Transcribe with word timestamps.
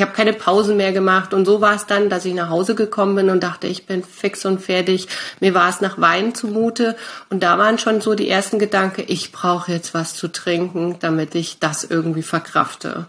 ich 0.00 0.02
habe 0.02 0.16
keine 0.16 0.32
Pausen 0.32 0.78
mehr 0.78 0.92
gemacht 0.94 1.34
und 1.34 1.44
so 1.44 1.60
war 1.60 1.74
es 1.74 1.84
dann, 1.84 2.08
dass 2.08 2.24
ich 2.24 2.32
nach 2.32 2.48
Hause 2.48 2.74
gekommen 2.74 3.16
bin 3.16 3.28
und 3.28 3.42
dachte, 3.42 3.66
ich 3.66 3.84
bin 3.84 4.02
fix 4.02 4.46
und 4.46 4.62
fertig. 4.62 5.08
Mir 5.40 5.52
war 5.52 5.68
es 5.68 5.82
nach 5.82 6.00
Wein 6.00 6.34
zumute 6.34 6.96
und 7.28 7.42
da 7.42 7.58
waren 7.58 7.78
schon 7.78 8.00
so 8.00 8.14
die 8.14 8.30
ersten 8.30 8.58
Gedanken, 8.58 9.04
ich 9.08 9.30
brauche 9.30 9.70
jetzt 9.70 9.92
was 9.92 10.14
zu 10.14 10.28
trinken, 10.28 10.96
damit 11.00 11.34
ich 11.34 11.58
das 11.58 11.84
irgendwie 11.84 12.22
verkrafte. 12.22 13.08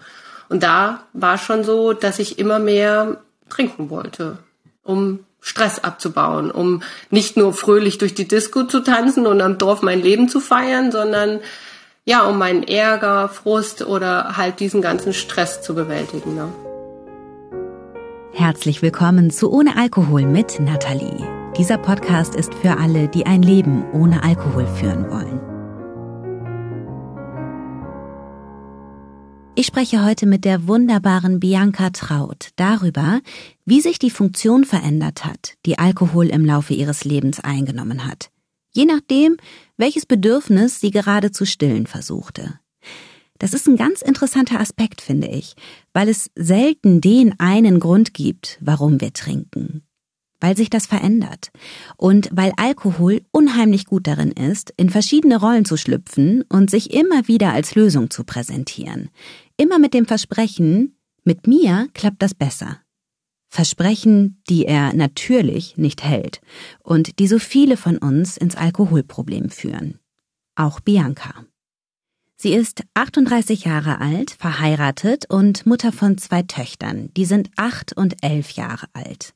Und 0.49 0.63
da 0.63 1.05
war 1.13 1.37
schon 1.37 1.63
so, 1.63 1.93
dass 1.93 2.19
ich 2.19 2.37
immer 2.39 2.59
mehr 2.59 3.21
trinken 3.47 3.89
wollte, 3.89 4.39
um 4.83 5.21
Stress 5.39 5.79
abzubauen, 5.79 6.51
um 6.51 6.83
nicht 7.09 7.37
nur 7.37 7.53
fröhlich 7.53 7.99
durch 7.99 8.15
die 8.15 8.27
Disco 8.27 8.63
zu 8.63 8.81
tanzen 8.81 9.27
und 9.27 9.39
am 9.39 9.57
Dorf 9.57 9.81
mein 9.81 10.01
Leben 10.01 10.27
zu 10.27 10.41
feiern, 10.41 10.91
sondern 10.91 11.39
ja, 12.03 12.25
um 12.25 12.37
meinen 12.37 12.63
Ärger, 12.63 13.29
Frust 13.29 13.81
oder 13.81 14.35
halt 14.35 14.59
diesen 14.59 14.81
ganzen 14.81 15.13
Stress 15.13 15.61
zu 15.61 15.73
bewältigen. 15.73 16.35
Ne? 16.35 16.51
Herzlich 18.33 18.81
willkommen 18.81 19.29
zu 19.29 19.51
Ohne 19.51 19.75
Alkohol 19.75 20.25
mit 20.25 20.61
Nathalie. 20.61 21.27
Dieser 21.57 21.77
Podcast 21.77 22.33
ist 22.33 22.53
für 22.53 22.77
alle, 22.77 23.09
die 23.09 23.25
ein 23.25 23.43
Leben 23.43 23.83
ohne 23.91 24.23
Alkohol 24.23 24.65
führen 24.67 25.11
wollen. 25.11 25.41
Ich 29.53 29.65
spreche 29.65 30.05
heute 30.05 30.27
mit 30.27 30.45
der 30.45 30.65
wunderbaren 30.65 31.41
Bianca 31.41 31.89
Traut 31.89 32.51
darüber, 32.55 33.19
wie 33.65 33.81
sich 33.81 33.99
die 33.99 34.09
Funktion 34.09 34.63
verändert 34.63 35.25
hat, 35.25 35.55
die 35.65 35.77
Alkohol 35.77 36.27
im 36.27 36.45
Laufe 36.45 36.73
ihres 36.73 37.03
Lebens 37.03 37.41
eingenommen 37.41 38.07
hat. 38.07 38.31
Je 38.71 38.85
nachdem, 38.85 39.35
welches 39.75 40.05
Bedürfnis 40.05 40.79
sie 40.79 40.91
gerade 40.91 41.31
zu 41.31 41.45
stillen 41.45 41.85
versuchte. 41.85 42.60
Das 43.41 43.55
ist 43.55 43.67
ein 43.67 43.75
ganz 43.75 44.03
interessanter 44.03 44.59
Aspekt, 44.59 45.01
finde 45.01 45.27
ich, 45.27 45.55
weil 45.93 46.09
es 46.09 46.29
selten 46.35 47.01
den 47.01 47.39
einen 47.39 47.79
Grund 47.79 48.13
gibt, 48.13 48.59
warum 48.61 49.01
wir 49.01 49.13
trinken. 49.13 49.81
Weil 50.39 50.55
sich 50.55 50.69
das 50.69 50.85
verändert 50.85 51.49
und 51.97 52.29
weil 52.31 52.53
Alkohol 52.57 53.23
unheimlich 53.31 53.87
gut 53.87 54.05
darin 54.05 54.31
ist, 54.31 54.71
in 54.77 54.91
verschiedene 54.91 55.39
Rollen 55.39 55.65
zu 55.65 55.75
schlüpfen 55.75 56.43
und 56.49 56.69
sich 56.69 56.93
immer 56.93 57.27
wieder 57.27 57.51
als 57.51 57.73
Lösung 57.73 58.11
zu 58.11 58.25
präsentieren. 58.25 59.09
Immer 59.57 59.79
mit 59.79 59.95
dem 59.95 60.05
Versprechen, 60.05 60.95
mit 61.23 61.47
mir 61.47 61.87
klappt 61.95 62.21
das 62.21 62.35
besser. 62.35 62.77
Versprechen, 63.49 64.43
die 64.49 64.65
er 64.65 64.93
natürlich 64.93 65.77
nicht 65.77 66.03
hält 66.03 66.41
und 66.83 67.17
die 67.17 67.27
so 67.27 67.39
viele 67.39 67.75
von 67.75 67.97
uns 67.97 68.37
ins 68.37 68.55
Alkoholproblem 68.55 69.49
führen. 69.49 69.97
Auch 70.55 70.79
Bianca. 70.79 71.43
Sie 72.43 72.55
ist 72.55 72.81
38 72.95 73.65
Jahre 73.65 74.01
alt, 74.01 74.31
verheiratet 74.31 75.25
und 75.29 75.67
Mutter 75.67 75.91
von 75.91 76.17
zwei 76.17 76.41
Töchtern. 76.41 77.11
Die 77.15 77.25
sind 77.25 77.51
acht 77.55 77.95
und 77.95 78.15
elf 78.23 78.49
Jahre 78.53 78.87
alt. 78.93 79.35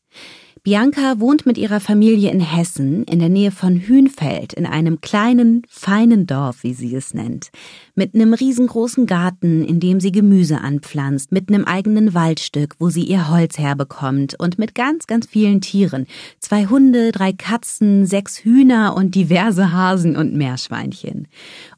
Bianca 0.64 1.20
wohnt 1.20 1.46
mit 1.46 1.60
ihrer 1.60 1.80
Familie 1.80 2.32
in 2.32 2.40
Hessen 2.40 3.04
in 3.04 3.20
der 3.20 3.30
Nähe 3.30 3.52
von 3.52 3.88
Hünfeld 3.88 4.54
in 4.54 4.66
einem 4.66 5.00
kleinen, 5.00 5.62
feinen 5.70 6.26
Dorf, 6.26 6.64
wie 6.64 6.74
sie 6.74 6.96
es 6.96 7.14
nennt. 7.14 7.52
Mit 7.94 8.16
einem 8.16 8.34
riesengroßen 8.34 9.06
Garten, 9.06 9.64
in 9.64 9.80
dem 9.80 10.00
sie 10.00 10.12
Gemüse 10.12 10.62
anpflanzt, 10.62 11.32
mit 11.32 11.50
einem 11.50 11.66
eigenen 11.66 12.16
Waldstück, 12.16 12.74
wo 12.80 12.90
sie 12.90 13.04
ihr 13.04 13.30
Holz 13.30 13.60
herbekommt 13.60 14.34
und 14.40 14.58
mit 14.58 14.74
ganz, 14.74 15.06
ganz 15.06 15.28
vielen 15.28 15.62
Tieren. 15.62 16.08
Zwei 16.40 16.66
Hunde, 16.66 17.12
drei 17.12 17.32
Katzen, 17.32 18.08
sechs 18.08 18.40
Hühner 18.40 18.96
und 18.98 19.14
diverse 19.14 19.72
Hasen 19.72 20.18
und 20.18 20.34
Meerschweinchen. 20.34 21.28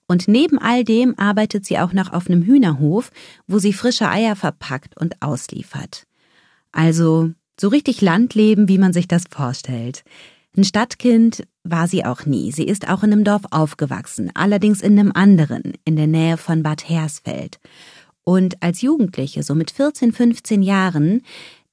Und 0.07 0.27
neben 0.27 0.57
all 0.57 0.83
dem 0.83 1.17
arbeitet 1.19 1.65
sie 1.65 1.79
auch 1.79 1.93
noch 1.93 2.13
auf 2.13 2.29
einem 2.29 2.43
Hühnerhof, 2.43 3.11
wo 3.45 3.59
sie 3.59 3.73
frische 3.73 4.09
Eier 4.09 4.35
verpackt 4.35 4.97
und 4.99 5.21
ausliefert. 5.21 6.07
Also 6.71 7.31
so 7.59 7.67
richtig 7.67 8.01
Landleben, 8.01 8.69
wie 8.69 8.77
man 8.77 8.93
sich 8.93 9.07
das 9.07 9.25
vorstellt. 9.29 10.03
Ein 10.55 10.63
Stadtkind 10.63 11.43
war 11.63 11.87
sie 11.87 12.05
auch 12.05 12.25
nie. 12.25 12.51
Sie 12.51 12.65
ist 12.65 12.89
auch 12.89 13.03
in 13.03 13.11
einem 13.11 13.23
Dorf 13.23 13.43
aufgewachsen, 13.51 14.31
allerdings 14.33 14.81
in 14.81 14.97
einem 14.97 15.11
anderen, 15.13 15.73
in 15.85 15.95
der 15.95 16.07
Nähe 16.07 16.37
von 16.37 16.63
Bad 16.63 16.87
Hersfeld. 16.89 17.59
Und 18.23 18.61
als 18.63 18.81
Jugendliche, 18.81 19.43
so 19.43 19.55
mit 19.55 19.71
14, 19.71 20.13
15 20.13 20.61
Jahren, 20.61 21.21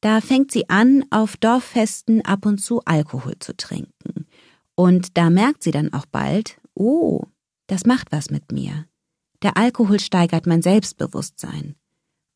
da 0.01 0.21
fängt 0.21 0.53
sie 0.53 0.69
an, 0.69 1.05
auf 1.11 1.37
Dorffesten 1.37 2.23
ab 2.25 2.45
und 2.45 2.59
zu 2.59 2.83
Alkohol 2.85 3.35
zu 3.39 3.57
trinken. 3.57 4.27
Und 4.75 5.17
da 5.17 5.31
merkt 5.31 5.63
sie 5.63 5.71
dann 5.71 5.93
auch 5.93 6.07
bald, 6.07 6.59
oh, 6.75 7.23
das 7.67 7.87
macht 7.87 8.13
was 8.13 8.31
mit 8.31 8.53
mir. 8.53 8.87
Der 9.43 9.57
Alkohol 9.57 10.01
steigert 10.01 10.47
mein 10.47 10.63
Selbstbewusstsein. 10.63 11.77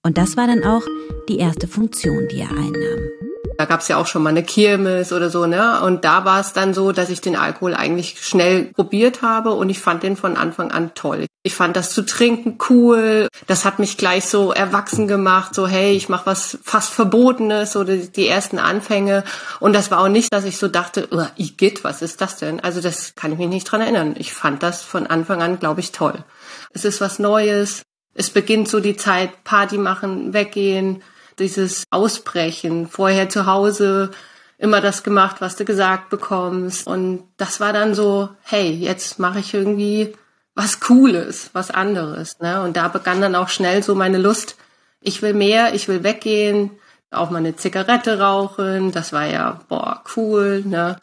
Und 0.02 0.18
das 0.18 0.36
war 0.36 0.46
dann 0.46 0.64
auch 0.64 0.82
die 1.28 1.38
erste 1.38 1.68
Funktion, 1.68 2.28
die 2.28 2.40
er 2.40 2.50
einnahm. 2.50 3.27
Da 3.56 3.64
gab's 3.64 3.88
ja 3.88 3.96
auch 3.96 4.06
schon 4.06 4.22
mal 4.22 4.30
eine 4.30 4.44
Kirmes 4.44 5.12
oder 5.12 5.30
so, 5.30 5.46
ne? 5.46 5.80
Und 5.82 6.04
da 6.04 6.24
war 6.24 6.40
es 6.40 6.52
dann 6.52 6.74
so, 6.74 6.92
dass 6.92 7.10
ich 7.10 7.20
den 7.20 7.36
Alkohol 7.36 7.74
eigentlich 7.74 8.20
schnell 8.20 8.66
probiert 8.66 9.22
habe 9.22 9.50
und 9.50 9.68
ich 9.68 9.80
fand 9.80 10.02
den 10.02 10.16
von 10.16 10.36
Anfang 10.36 10.70
an 10.70 10.94
toll. 10.94 11.26
Ich 11.42 11.54
fand 11.54 11.76
das 11.76 11.90
zu 11.90 12.02
trinken 12.04 12.58
cool. 12.68 13.28
Das 13.46 13.64
hat 13.64 13.78
mich 13.78 13.96
gleich 13.96 14.26
so 14.26 14.52
erwachsen 14.52 15.08
gemacht, 15.08 15.54
so 15.54 15.66
hey, 15.66 15.92
ich 15.92 16.08
mache 16.08 16.26
was 16.26 16.58
fast 16.62 16.92
Verbotenes 16.92 17.74
oder 17.74 17.96
die 17.96 18.28
ersten 18.28 18.58
Anfänge. 18.58 19.24
Und 19.58 19.72
das 19.72 19.90
war 19.90 20.00
auch 20.00 20.08
nicht, 20.08 20.32
dass 20.32 20.44
ich 20.44 20.56
so 20.56 20.68
dachte, 20.68 21.08
oh, 21.10 21.26
Igitt, 21.36 21.84
was 21.84 22.02
ist 22.02 22.20
das 22.20 22.36
denn? 22.36 22.60
Also 22.60 22.80
das 22.80 23.14
kann 23.16 23.32
ich 23.32 23.38
mich 23.38 23.48
nicht 23.48 23.64
dran 23.64 23.80
erinnern. 23.80 24.14
Ich 24.18 24.32
fand 24.32 24.62
das 24.62 24.82
von 24.82 25.06
Anfang 25.06 25.42
an, 25.42 25.58
glaube 25.58 25.80
ich, 25.80 25.90
toll. 25.92 26.24
Es 26.72 26.84
ist 26.84 27.00
was 27.00 27.18
Neues. 27.18 27.82
Es 28.14 28.30
beginnt 28.30 28.68
so 28.68 28.80
die 28.80 28.96
Zeit, 28.96 29.44
Party 29.44 29.78
machen, 29.78 30.32
weggehen 30.32 31.02
dieses 31.38 31.84
Ausbrechen. 31.90 32.88
Vorher 32.88 33.28
zu 33.28 33.46
Hause 33.46 34.10
immer 34.58 34.80
das 34.80 35.02
gemacht, 35.02 35.36
was 35.40 35.56
du 35.56 35.64
gesagt 35.64 36.10
bekommst. 36.10 36.86
Und 36.86 37.24
das 37.36 37.60
war 37.60 37.72
dann 37.72 37.94
so, 37.94 38.30
hey, 38.42 38.70
jetzt 38.70 39.18
mache 39.18 39.38
ich 39.38 39.54
irgendwie 39.54 40.14
was 40.54 40.80
Cooles, 40.80 41.50
was 41.52 41.70
anderes. 41.70 42.40
Ne? 42.40 42.62
Und 42.62 42.76
da 42.76 42.88
begann 42.88 43.20
dann 43.20 43.36
auch 43.36 43.48
schnell 43.48 43.82
so 43.82 43.94
meine 43.94 44.18
Lust, 44.18 44.56
ich 45.00 45.22
will 45.22 45.32
mehr, 45.32 45.74
ich 45.74 45.86
will 45.86 46.02
weggehen, 46.02 46.72
auch 47.12 47.30
mal 47.30 47.38
eine 47.38 47.54
Zigarette 47.54 48.18
rauchen. 48.18 48.90
Das 48.90 49.12
war 49.12 49.26
ja, 49.26 49.60
boah, 49.68 50.02
cool. 50.16 50.62
Ne? 50.66 51.00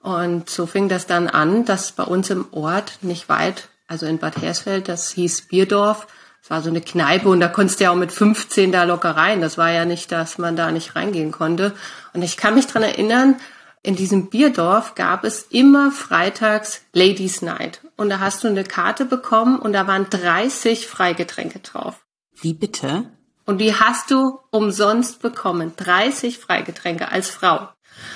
Und 0.00 0.48
so 0.48 0.66
fing 0.66 0.88
das 0.88 1.06
dann 1.06 1.28
an, 1.28 1.66
dass 1.66 1.92
bei 1.92 2.04
uns 2.04 2.30
im 2.30 2.46
Ort, 2.52 2.98
nicht 3.02 3.28
weit, 3.28 3.68
also 3.86 4.06
in 4.06 4.18
Bad 4.18 4.38
Hersfeld, 4.38 4.88
das 4.88 5.10
hieß 5.12 5.48
Bierdorf, 5.48 6.06
es 6.44 6.50
war 6.50 6.60
so 6.60 6.68
eine 6.68 6.82
Kneipe 6.82 7.30
und 7.30 7.40
da 7.40 7.48
konntest 7.48 7.80
du 7.80 7.84
ja 7.84 7.90
auch 7.90 7.96
mit 7.96 8.12
15 8.12 8.70
da 8.70 8.84
locker 8.84 9.16
rein. 9.16 9.40
Das 9.40 9.56
war 9.56 9.70
ja 9.70 9.86
nicht, 9.86 10.12
dass 10.12 10.36
man 10.36 10.56
da 10.56 10.70
nicht 10.72 10.94
reingehen 10.94 11.32
konnte. 11.32 11.72
Und 12.12 12.20
ich 12.20 12.36
kann 12.36 12.54
mich 12.54 12.66
dran 12.66 12.82
erinnern, 12.82 13.36
in 13.82 13.96
diesem 13.96 14.28
Bierdorf 14.28 14.94
gab 14.94 15.24
es 15.24 15.44
immer 15.44 15.90
freitags 15.90 16.82
Ladies 16.92 17.40
Night. 17.40 17.80
Und 17.96 18.10
da 18.10 18.20
hast 18.20 18.44
du 18.44 18.48
eine 18.48 18.62
Karte 18.62 19.06
bekommen 19.06 19.58
und 19.58 19.72
da 19.72 19.86
waren 19.86 20.10
30 20.10 20.86
Freigetränke 20.86 21.60
drauf. 21.60 22.04
Wie 22.38 22.52
bitte? 22.52 23.06
Und 23.46 23.56
die 23.56 23.74
hast 23.74 24.10
du 24.10 24.38
umsonst 24.50 25.22
bekommen. 25.22 25.72
30 25.78 26.38
Freigetränke 26.38 27.10
als 27.10 27.30
Frau. 27.30 27.70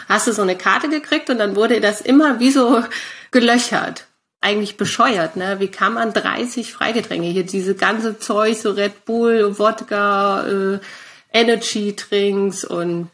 Hast 0.06 0.26
du 0.26 0.34
so 0.34 0.42
eine 0.42 0.56
Karte 0.56 0.90
gekriegt 0.90 1.30
und 1.30 1.38
dann 1.38 1.56
wurde 1.56 1.80
das 1.80 2.02
immer 2.02 2.40
wie 2.40 2.50
so 2.50 2.84
gelöchert 3.30 4.07
eigentlich 4.40 4.76
bescheuert, 4.76 5.36
ne? 5.36 5.60
Wie 5.60 5.68
kann 5.68 5.94
man 5.94 6.12
30 6.12 6.72
Freigetränke 6.72 7.26
hier, 7.26 7.44
diese 7.44 7.74
ganze 7.74 8.18
Zeug, 8.18 8.56
so 8.56 8.70
Red 8.70 9.04
Bull, 9.04 9.58
Wodka, 9.58 10.46
äh, 10.46 10.78
Energy 11.32 11.94
Drinks 11.96 12.64
und 12.64 13.10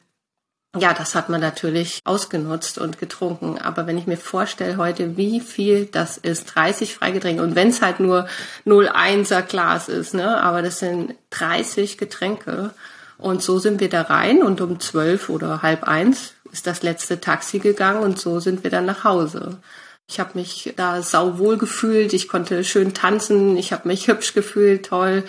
ja, 0.77 0.93
das 0.93 1.15
hat 1.15 1.29
man 1.29 1.41
natürlich 1.41 2.01
ausgenutzt 2.05 2.79
und 2.79 2.99
getrunken. 2.99 3.59
Aber 3.59 3.87
wenn 3.87 3.97
ich 3.97 4.09
mir 4.09 4.17
vorstelle 4.17 4.77
heute, 4.77 5.17
wie 5.17 5.41
viel 5.41 5.87
das 5.87 6.19
ist, 6.19 6.47
30 6.47 6.95
Freigetränke 6.95 7.43
und 7.43 7.55
wenn 7.55 7.69
es 7.69 7.81
halt 7.81 8.01
nur 8.01 8.27
01er 8.67 9.43
Glas 9.43 9.89
ist, 9.89 10.15
ne? 10.15 10.43
Aber 10.43 10.63
das 10.63 10.81
sind 10.81 11.15
30 11.31 11.97
Getränke. 11.97 12.71
Und 13.19 13.43
so 13.43 13.59
sind 13.59 13.81
wir 13.81 13.89
da 13.89 14.03
rein 14.03 14.43
und 14.43 14.61
um 14.61 14.81
zwölf 14.81 15.29
oder 15.29 15.63
halb 15.63 15.85
eins 15.85 16.35
ist 16.51 16.67
das 16.67 16.83
letzte 16.83 17.21
Taxi 17.21 17.61
gegangen 17.61 18.03
und 18.03 18.19
so 18.19 18.41
sind 18.41 18.65
wir 18.65 18.71
dann 18.71 18.87
nach 18.87 19.05
Hause. 19.05 19.59
Ich 20.07 20.21
habe 20.21 20.33
mich 20.35 20.75
da 20.77 21.01
sauwohl 21.03 21.57
gefühlt, 21.57 22.13
ich 22.13 22.29
konnte 22.29 22.63
schön 22.65 22.95
tanzen, 22.95 23.57
ich 23.57 23.73
habe 23.73 23.89
mich 23.89 24.09
hübsch 24.09 24.35
gefühlt, 24.35 24.87
toll. 24.87 25.25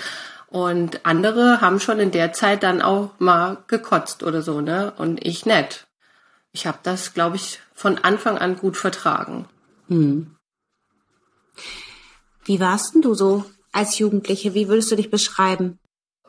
Und 0.47 1.05
andere 1.05 1.59
haben 1.61 1.79
schon 1.79 1.99
in 1.99 2.11
der 2.11 2.33
Zeit 2.33 2.63
dann 2.63 2.81
auch 2.81 3.11
mal 3.19 3.57
gekotzt 3.67 4.23
oder 4.23 4.41
so, 4.41 4.61
ne? 4.61 4.93
Und 4.97 5.25
ich 5.25 5.45
nett. 5.45 5.87
Ich 6.51 6.65
habe 6.65 6.77
das, 6.83 7.13
glaube 7.13 7.35
ich, 7.35 7.59
von 7.73 7.97
Anfang 7.97 8.37
an 8.37 8.55
gut 8.55 8.77
vertragen. 8.77 9.49
Hm. 9.89 10.35
Wie 12.45 12.59
warst 12.59 12.93
denn 12.93 13.01
du 13.01 13.13
so 13.13 13.43
als 13.71 13.97
Jugendliche? 13.99 14.53
Wie 14.53 14.69
würdest 14.69 14.91
du 14.91 14.95
dich 14.95 15.09
beschreiben? 15.09 15.79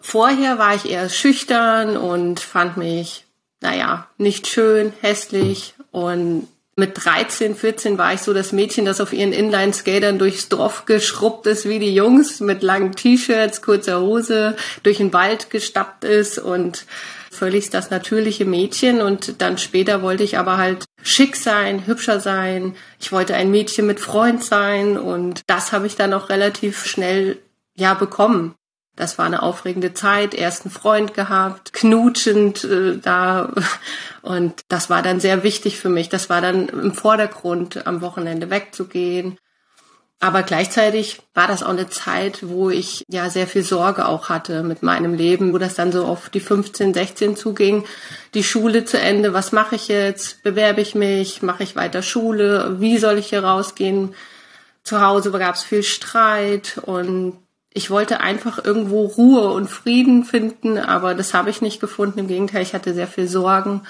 Vorher 0.01 0.59
war 0.59 0.75
ich 0.75 0.91
eher 0.91 1.09
schüchtern 1.09 1.97
und 1.97 2.41
fand 2.41 2.77
mich, 2.77 3.27
naja, 3.61 4.09
nicht 4.19 4.47
schön, 4.47 4.93
hässlich 5.01 5.75
und 5.91 6.49
Mit 6.79 7.07
13, 7.07 7.57
14 7.57 7.97
war 7.97 8.13
ich 8.13 8.21
so 8.21 8.35
das 8.35 8.53
Mädchen, 8.53 8.85
das 8.85 9.01
auf 9.01 9.15
ihren 9.15 9.33
Inline-Skatern 9.33 10.19
durchs 10.19 10.51
Dorf 10.51 10.85
geschrubbt 10.85 11.47
ist 11.47 11.67
wie 11.67 11.79
die 11.79 11.95
Jungs, 11.95 12.41
mit 12.41 12.63
langen 12.63 12.93
T-Shirts, 12.93 13.63
kurzer 13.63 14.03
Hose, 14.03 14.57
durch 14.83 14.99
den 14.99 15.15
Wald 15.15 15.49
gestappt 15.49 16.05
ist 16.05 16.39
und 16.39 16.85
völlig 17.31 17.71
das 17.71 17.89
natürliche 17.89 18.45
Mädchen. 18.45 19.01
Und 19.01 19.41
dann 19.41 19.57
später 19.57 20.03
wollte 20.03 20.23
ich 20.23 20.37
aber 20.37 20.59
halt 20.59 20.85
schick 21.03 21.37
sein, 21.37 21.87
hübscher 21.87 22.21
sein. 22.21 22.77
Ich 23.01 23.11
wollte 23.11 23.35
ein 23.35 23.51
Mädchen 23.51 23.87
mit 23.87 23.99
Freund 23.99 24.45
sein 24.45 24.99
und 24.99 25.41
das 25.47 25.73
habe 25.73 25.87
ich 25.87 25.97
dann 25.97 26.13
auch 26.13 26.29
relativ 26.29 26.85
schnell 26.85 27.39
ja 27.75 27.95
bekommen. 27.95 28.55
Das 28.97 29.19
war 29.19 29.27
eine 29.27 29.43
aufregende 29.43 29.93
Zeit, 29.93 30.35
ersten 30.35 30.71
Freund 30.71 31.13
gehabt, 31.13 31.75
knutschend 31.75 32.65
äh, 32.65 32.97
da 32.97 33.53
und 34.23 34.65
das 34.69 34.89
war 34.89 35.03
dann 35.03 35.21
sehr 35.21 35.43
wichtig 35.43 35.79
für 35.79 35.91
mich. 35.91 36.09
Das 36.09 36.31
war 36.31 36.41
dann 36.41 36.69
im 36.69 36.95
Vordergrund, 36.95 37.87
am 37.87 38.01
Wochenende 38.01 38.51
wegzugehen. 38.51 39.39
Aber 40.19 40.43
gleichzeitig 40.43 41.21
war 41.35 41.47
das 41.47 41.63
auch 41.63 41.69
eine 41.69 41.91
Zeit, 41.91 42.49
wo 42.49 42.71
ich 42.71 43.05
ja 43.07 43.29
sehr 43.29 43.47
viel 43.47 43.63
Sorge 43.63 44.09
auch 44.09 44.31
hatte 44.31 44.63
mit 44.63 44.83
meinem 44.83 45.13
Leben, 45.13 45.53
wo 45.53 45.59
das 45.59 45.75
dann 45.75 45.93
so 45.93 46.07
auf 46.07 46.31
die 46.31 46.41
15, 46.41 46.95
16 46.95 47.37
zuging. 47.37 47.85
Die 48.33 48.43
Schule 48.43 48.87
zu 48.87 48.99
Ende, 48.99 49.35
was 49.35 49.53
mache 49.53 49.75
ich 49.75 49.89
jetzt? 49.89 50.43
Bewerbe 50.43 50.81
ich 50.81 50.95
mich? 50.95 51.43
Mache 51.43 51.65
ich 51.65 51.77
weiter 51.77 52.01
Schule? 52.01 52.81
Wie 52.81 52.97
soll 52.97 53.19
ich 53.19 53.29
hier 53.29 53.45
rausgehen? 53.45 54.15
Zu 54.85 55.03
Hause 55.03 55.33
gab 55.33 55.57
es 55.57 55.65
viel 55.65 55.83
Streit 55.83 56.81
und 56.83 57.37
ich 57.77 57.91
wollte 57.91 58.21
einfach 58.21 58.65
irgendwo 58.65 59.05
Ruhe 59.05 59.53
und 59.53 59.69
Frieden 59.69 60.25
finden, 60.25 60.79
aber 60.79 61.15
das 61.15 61.35
habe 61.35 61.51
ich 61.51 61.61
nicht 61.61 61.79
gefunden. 61.79 62.21
Im 62.21 62.27
Gegenteil, 62.27 62.63
ich 62.63 62.73
hatte 62.73 62.95
sehr 62.95 63.07
viel 63.07 63.29
Sorgen. 63.29 63.83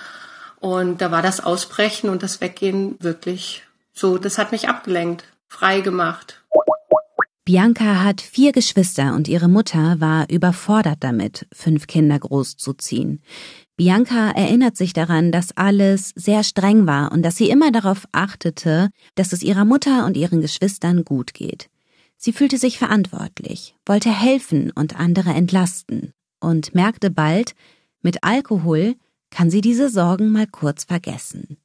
Und 0.58 1.00
da 1.00 1.12
war 1.12 1.22
das 1.22 1.38
Ausbrechen 1.38 2.10
und 2.10 2.24
das 2.24 2.40
Weggehen 2.40 2.96
wirklich 2.98 3.62
so, 3.92 4.18
das 4.18 4.38
hat 4.38 4.50
mich 4.50 4.68
abgelenkt, 4.68 5.24
frei 5.46 5.82
gemacht. 5.82 6.42
Bianca 7.44 8.02
hat 8.02 8.20
vier 8.20 8.50
Geschwister 8.50 9.14
und 9.14 9.28
ihre 9.28 9.46
Mutter 9.46 10.00
war 10.00 10.28
überfordert 10.28 10.98
damit, 11.00 11.46
fünf 11.52 11.86
Kinder 11.86 12.18
großzuziehen. 12.18 13.22
Bianca 13.76 14.32
erinnert 14.32 14.76
sich 14.76 14.94
daran, 14.94 15.30
dass 15.30 15.56
alles 15.56 16.08
sehr 16.16 16.42
streng 16.42 16.88
war 16.88 17.12
und 17.12 17.22
dass 17.22 17.36
sie 17.36 17.50
immer 17.50 17.70
darauf 17.70 18.04
achtete, 18.10 18.90
dass 19.14 19.32
es 19.32 19.44
ihrer 19.44 19.64
Mutter 19.64 20.06
und 20.06 20.16
ihren 20.16 20.40
Geschwistern 20.40 21.04
gut 21.04 21.34
geht. 21.34 21.68
Sie 22.16 22.32
fühlte 22.32 22.58
sich 22.58 22.78
verantwortlich, 22.78 23.74
wollte 23.84 24.10
helfen 24.10 24.70
und 24.70 24.98
andere 24.98 25.30
entlasten 25.30 26.12
und 26.40 26.74
merkte 26.74 27.10
bald, 27.10 27.54
mit 28.00 28.24
Alkohol 28.24 28.94
kann 29.30 29.50
sie 29.50 29.60
diese 29.60 29.90
Sorgen 29.90 30.30
mal 30.30 30.46
kurz 30.46 30.84
vergessen. 30.84 31.58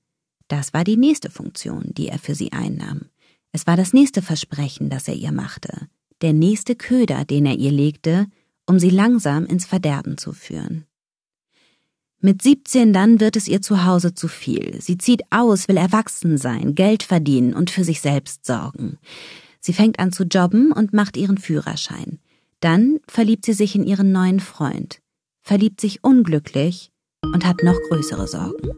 Das 0.47 0.73
war 0.73 0.83
die 0.83 0.97
nächste 0.97 1.29
Funktion, 1.29 1.93
die 1.93 2.09
er 2.09 2.19
für 2.19 2.35
sie 2.35 2.51
einnahm. 2.51 3.05
Es 3.51 3.67
war 3.67 3.77
das 3.77 3.93
nächste 3.93 4.21
Versprechen, 4.21 4.89
das 4.89 5.07
er 5.07 5.13
ihr 5.13 5.31
machte, 5.31 5.87
der 6.21 6.33
nächste 6.33 6.75
Köder, 6.75 7.25
den 7.25 7.45
er 7.45 7.55
ihr 7.55 7.71
legte, 7.71 8.27
um 8.65 8.79
sie 8.79 8.89
langsam 8.89 9.45
ins 9.45 9.65
Verderben 9.65 10.17
zu 10.17 10.33
führen. 10.33 10.85
Mit 12.19 12.41
17 12.41 12.93
dann 12.93 13.19
wird 13.19 13.35
es 13.35 13.47
ihr 13.47 13.61
zu 13.61 13.83
Hause 13.83 14.13
zu 14.13 14.27
viel. 14.27 14.79
Sie 14.79 14.97
zieht 14.97 15.23
aus, 15.31 15.67
will 15.67 15.77
erwachsen 15.77 16.37
sein, 16.37 16.75
Geld 16.75 17.01
verdienen 17.01 17.53
und 17.53 17.71
für 17.71 17.83
sich 17.83 17.99
selbst 17.99 18.45
sorgen. 18.45 18.99
Sie 19.63 19.73
fängt 19.73 19.99
an 19.99 20.11
zu 20.11 20.23
jobben 20.23 20.71
und 20.71 20.91
macht 20.91 21.15
ihren 21.15 21.37
Führerschein. 21.37 22.19
Dann 22.61 22.99
verliebt 23.07 23.45
sie 23.45 23.53
sich 23.53 23.75
in 23.75 23.83
ihren 23.83 24.11
neuen 24.11 24.39
Freund, 24.39 24.99
verliebt 25.43 25.79
sich 25.79 26.03
unglücklich 26.03 26.91
und 27.23 27.45
hat 27.45 27.63
noch 27.63 27.79
größere 27.89 28.27
Sorgen. 28.27 28.71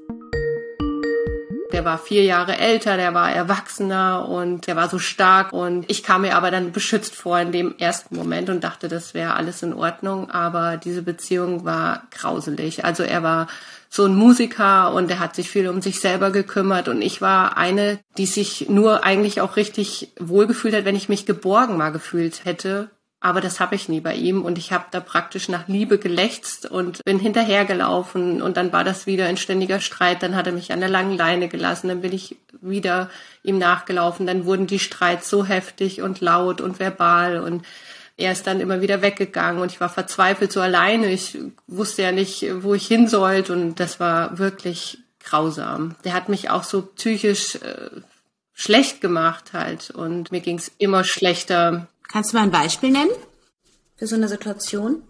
Der 1.71 1.85
war 1.85 1.97
vier 1.97 2.23
Jahre 2.23 2.57
älter, 2.57 2.97
der 2.97 3.13
war 3.13 3.31
erwachsener 3.31 4.27
und 4.27 4.67
der 4.67 4.75
war 4.75 4.89
so 4.89 4.99
stark 4.99 5.53
und 5.53 5.89
ich 5.89 6.03
kam 6.03 6.21
mir 6.21 6.35
aber 6.35 6.51
dann 6.51 6.71
beschützt 6.71 7.15
vor 7.15 7.39
in 7.39 7.51
dem 7.51 7.75
ersten 7.77 8.15
Moment 8.15 8.49
und 8.49 8.63
dachte, 8.63 8.89
das 8.89 9.13
wäre 9.13 9.33
alles 9.33 9.63
in 9.63 9.73
Ordnung, 9.73 10.29
aber 10.29 10.77
diese 10.77 11.01
Beziehung 11.01 11.65
war 11.65 12.03
grauselig. 12.11 12.85
Also 12.85 13.03
er 13.03 13.23
war 13.23 13.47
so 13.93 14.05
ein 14.05 14.15
Musiker 14.15 14.91
und 14.91 15.11
er 15.11 15.19
hat 15.19 15.35
sich 15.35 15.51
viel 15.51 15.67
um 15.67 15.79
sich 15.79 15.99
selber 15.99 16.31
gekümmert 16.31 16.87
und 16.87 17.03
ich 17.03 17.21
war 17.21 17.57
eine, 17.57 17.99
die 18.17 18.25
sich 18.25 18.67
nur 18.67 19.03
eigentlich 19.03 19.39
auch 19.39 19.55
richtig 19.55 20.13
wohlgefühlt 20.19 20.73
hat, 20.73 20.85
wenn 20.85 20.95
ich 20.95 21.09
mich 21.09 21.27
geborgen 21.27 21.77
mal 21.77 21.91
gefühlt 21.91 22.43
hätte. 22.43 22.89
Aber 23.19 23.39
das 23.39 23.59
habe 23.59 23.75
ich 23.75 23.89
nie 23.89 24.01
bei 24.01 24.15
ihm 24.15 24.41
und 24.41 24.57
ich 24.57 24.73
habe 24.73 24.85
da 24.89 24.99
praktisch 24.99 25.47
nach 25.47 25.67
Liebe 25.67 25.99
gelächzt 25.99 26.65
und 26.65 27.05
bin 27.05 27.19
hinterhergelaufen 27.19 28.41
und 28.41 28.57
dann 28.57 28.73
war 28.73 28.83
das 28.83 29.05
wieder 29.05 29.27
ein 29.27 29.37
ständiger 29.37 29.79
Streit. 29.79 30.23
Dann 30.23 30.35
hat 30.35 30.47
er 30.47 30.53
mich 30.53 30.73
an 30.73 30.79
der 30.79 30.89
langen 30.89 31.15
Leine 31.15 31.47
gelassen, 31.47 31.87
dann 31.87 32.01
bin 32.01 32.13
ich 32.13 32.35
wieder 32.61 33.11
ihm 33.43 33.59
nachgelaufen. 33.59 34.25
Dann 34.25 34.45
wurden 34.45 34.65
die 34.65 34.79
Streits 34.79 35.29
so 35.29 35.45
heftig 35.45 36.01
und 36.01 36.19
laut 36.19 36.61
und 36.61 36.79
verbal 36.79 37.39
und 37.41 37.63
er 38.17 38.31
ist 38.31 38.45
dann 38.45 38.59
immer 38.59 38.81
wieder 38.81 39.01
weggegangen 39.01 39.61
und 39.61 39.71
ich 39.71 39.79
war 39.79 39.89
verzweifelt 39.89 40.51
so 40.51 40.61
alleine. 40.61 41.11
Ich 41.11 41.37
wusste 41.67 42.03
ja 42.03 42.11
nicht, 42.11 42.45
wo 42.63 42.73
ich 42.73 42.87
hin 42.87 43.07
sollte 43.07 43.53
und 43.53 43.79
das 43.79 43.99
war 43.99 44.37
wirklich 44.37 44.99
grausam. 45.19 45.95
Der 46.03 46.13
hat 46.13 46.29
mich 46.29 46.49
auch 46.49 46.63
so 46.63 46.83
psychisch 46.83 47.55
äh, 47.55 47.89
schlecht 48.53 49.01
gemacht 49.01 49.53
halt 49.53 49.89
und 49.89 50.31
mir 50.31 50.41
ging 50.41 50.57
es 50.57 50.71
immer 50.77 51.03
schlechter. 51.03 51.87
Kannst 52.07 52.31
du 52.31 52.37
mal 52.37 52.43
ein 52.43 52.51
Beispiel 52.51 52.91
nennen 52.91 53.11
für 53.95 54.05
so 54.05 54.15
eine 54.15 54.27
Situation? 54.27 55.01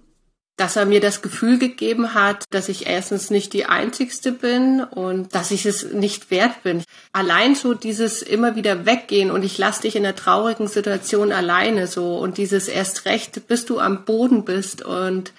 Dass 0.63 0.77
er 0.77 0.85
mir 0.85 1.01
das 1.01 1.21
Gefühl 1.21 1.59
gegeben 1.59 2.13
hat, 2.13 2.45
dass 2.49 2.69
ich 2.69 2.87
erstens 2.87 3.29
nicht 3.29 3.51
die 3.51 3.65
Einzigste 3.65 4.31
bin 4.31 4.79
und 4.79 5.35
dass 5.35 5.51
ich 5.51 5.65
es 5.65 5.91
nicht 5.91 6.31
wert 6.31 6.63
bin. 6.63 6.85
Allein 7.11 7.53
so 7.53 7.73
dieses 7.73 8.21
immer 8.21 8.55
wieder 8.55 8.85
weggehen 8.85 9.29
und 9.29 9.43
ich 9.43 9.57
lasse 9.57 9.81
dich 9.81 9.97
in 9.97 10.05
einer 10.05 10.15
traurigen 10.15 10.69
Situation 10.69 11.33
alleine 11.33 11.87
so 11.87 12.17
und 12.17 12.37
dieses 12.37 12.69
erst 12.69 13.03
recht, 13.03 13.45
bis 13.49 13.65
du 13.65 13.77
am 13.77 14.05
Boden 14.05 14.45
bist 14.45 14.85
und 14.85 15.33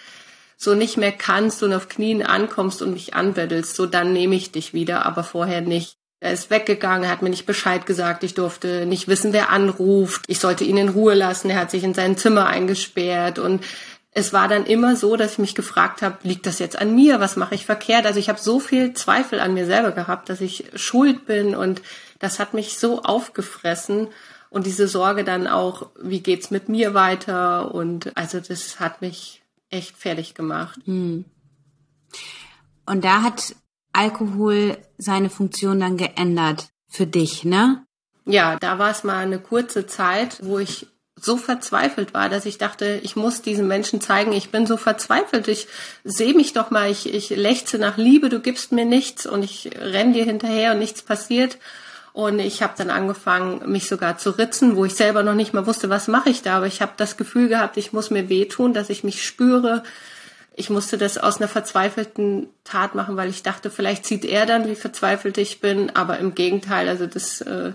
so 0.59 0.75
nicht 0.75 0.99
mehr 0.99 1.13
kannst 1.13 1.63
und 1.63 1.73
auf 1.73 1.89
Knien 1.89 2.23
ankommst 2.23 2.83
und 2.83 2.93
mich 2.93 3.15
anbettelst, 3.15 3.77
so 3.77 3.87
dann 3.87 4.13
nehme 4.13 4.35
ich 4.35 4.53
dich 4.53 4.75
wieder, 4.75 5.07
aber 5.07 5.25
vorher 5.25 5.63
nicht. 5.63 5.95
Er 6.21 6.33
ist 6.33 6.51
weggegangen, 6.51 7.05
er 7.05 7.11
hat 7.11 7.21
mir 7.21 7.31
nicht 7.31 7.45
Bescheid 7.45 7.85
gesagt, 7.87 8.25
ich 8.25 8.33
durfte 8.33 8.87
nicht 8.87 9.09
wissen, 9.09 9.33
wer 9.33 9.51
anruft, 9.51 10.25
ich 10.27 10.39
sollte 10.39 10.65
ihn 10.65 10.79
in 10.79 10.89
Ruhe 10.91 11.15
lassen, 11.15 11.51
er 11.51 11.61
hat 11.61 11.71
sich 11.71 11.85
in 11.85 11.93
sein 11.93 12.17
Zimmer 12.17 12.47
eingesperrt 12.47 13.39
und 13.39 13.63
es 14.15 14.33
war 14.33 14.47
dann 14.47 14.65
immer 14.65 14.95
so, 14.95 15.17
dass 15.17 15.33
ich 15.33 15.39
mich 15.39 15.55
gefragt 15.57 16.01
habe, 16.01 16.19
liegt 16.23 16.47
das 16.47 16.61
jetzt 16.61 16.79
an 16.79 16.95
mir? 16.95 17.19
Was 17.19 17.35
mache 17.37 17.57
ich 17.57 17.67
verkehrt? 17.67 18.07
Also 18.07 18.21
ich 18.21 18.29
habe 18.29 18.39
so 18.39 18.61
viel 18.61 18.95
Zweifel 18.95 19.41
an 19.41 19.55
mir 19.55 19.67
selber 19.67 19.91
gehabt, 19.91 20.29
dass 20.29 20.41
ich 20.41 20.71
schuld 20.77 21.27
bin 21.27 21.57
und 21.57 21.83
das 22.21 22.39
hat 22.39 22.55
mich 22.55 22.79
so 22.79 23.03
aufgefressen 23.03 24.09
und 24.51 24.67
diese 24.67 24.87
Sorge 24.87 25.25
dann 25.25 25.49
auch, 25.49 25.91
wie 26.01 26.21
geht's 26.21 26.53
mit 26.53 26.69
mir 26.69 26.95
weiter? 26.95 27.75
Und 27.75 28.17
also 28.17 28.39
das 28.39 28.79
hat 28.79 29.03
mich 29.03 29.43
echt 29.69 29.97
fertig 29.97 30.35
gemacht. 30.35 30.79
Hm. 30.85 31.25
Und 32.87 33.05
da 33.05 33.23
hat 33.23 33.57
Alkohol 33.93 34.79
seine 34.97 35.29
Funktion 35.29 35.81
dann 35.81 35.97
geändert 35.97 36.69
für 36.87 37.07
dich, 37.07 37.45
ne? 37.45 37.85
Ja, 38.27 38.57
da 38.61 38.79
war 38.79 38.93
es 38.93 39.03
mal 39.03 39.25
eine 39.25 39.41
kurze 39.41 39.89
Zeit, 39.89 40.39
wo 40.41 40.61
ich 40.61 40.87
so 41.25 41.37
verzweifelt 41.37 42.15
war, 42.15 42.29
dass 42.29 42.47
ich 42.47 42.59
dachte, 42.59 43.01
ich 43.03 43.17
muss 43.17 43.43
diesen 43.43 43.67
Menschen 43.67 44.01
zeigen, 44.01 44.33
ich 44.33 44.51
bin 44.51 44.67
so 44.67 44.77
verzweifelt, 44.77 45.49
ich 45.49 45.67
sehe 46.05 46.35
mich 46.35 46.53
doch 46.53 46.71
mal, 46.71 46.91
ich, 46.91 47.13
ich 47.13 47.31
lechze 47.31 47.79
nach 47.79 47.97
Liebe, 47.97 48.29
du 48.29 48.41
gibst 48.41 48.73
mir 48.73 48.85
nichts 48.85 49.27
und 49.27 49.43
ich 49.43 49.71
renn 49.79 50.13
dir 50.13 50.25
hinterher 50.25 50.73
und 50.73 50.79
nichts 50.79 51.03
passiert. 51.03 51.59
Und 52.13 52.39
ich 52.39 52.63
habe 52.63 52.75
dann 52.77 52.91
angefangen, 52.91 53.69
mich 53.69 53.89
sogar 53.89 54.19
zu 54.19 54.31
ritzen, 54.31 54.77
wo 54.77 54.85
ich 54.85 54.95
selber 54.95 55.25
noch 55.25 55.35
nicht 55.35 55.53
mal 55.53 55.67
wusste, 55.67 55.91
was 55.91 56.07
mache 56.07 56.31
ich 56.31 56.43
da. 56.43 56.59
Aber 56.59 56.69
ich 56.69 56.81
habe 56.81 56.93
das 56.97 57.17
Gefühl 57.17 57.49
gehabt, 57.49 57.77
ich 57.77 57.93
muss 57.93 58.11
mir 58.11 58.29
wehtun, 58.29 58.73
dass 58.73 58.89
ich 58.89 59.03
mich 59.03 59.27
spüre. 59.27 59.83
Ich 60.55 60.71
musste 60.71 60.97
das 60.97 61.19
aus 61.19 61.39
einer 61.39 61.49
verzweifelten 61.49 62.47
Tat 62.63 62.95
machen, 62.95 63.17
weil 63.17 63.31
ich 63.31 63.43
dachte, 63.43 63.69
vielleicht 63.69 64.07
sieht 64.07 64.25
er 64.25 64.47
dann, 64.47 64.69
wie 64.69 64.77
verzweifelt 64.77 65.39
ich 65.39 65.61
bin. 65.61 65.91
Aber 65.97 66.21
im 66.21 66.37
Gegenteil, 66.37 66.89
also 66.89 67.07
das 67.07 67.41
äh, 67.41 67.73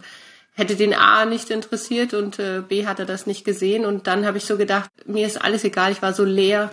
hätte 0.60 0.76
den 0.76 0.94
A 0.94 1.26
nicht 1.26 1.50
interessiert 1.50 2.14
und 2.14 2.38
äh, 2.38 2.62
B 2.62 2.86
hat 2.86 3.00
er 3.00 3.06
das 3.06 3.26
nicht 3.26 3.46
gesehen. 3.46 3.86
Und 3.86 4.08
dann 4.08 4.26
habe 4.26 4.38
ich 4.38 4.46
so 4.46 4.58
gedacht, 4.58 4.92
mir 5.06 5.26
ist 5.26 5.42
alles 5.42 5.64
egal, 5.64 5.92
ich 5.92 6.02
war 6.02 6.14
so 6.14 6.24
leer 6.24 6.72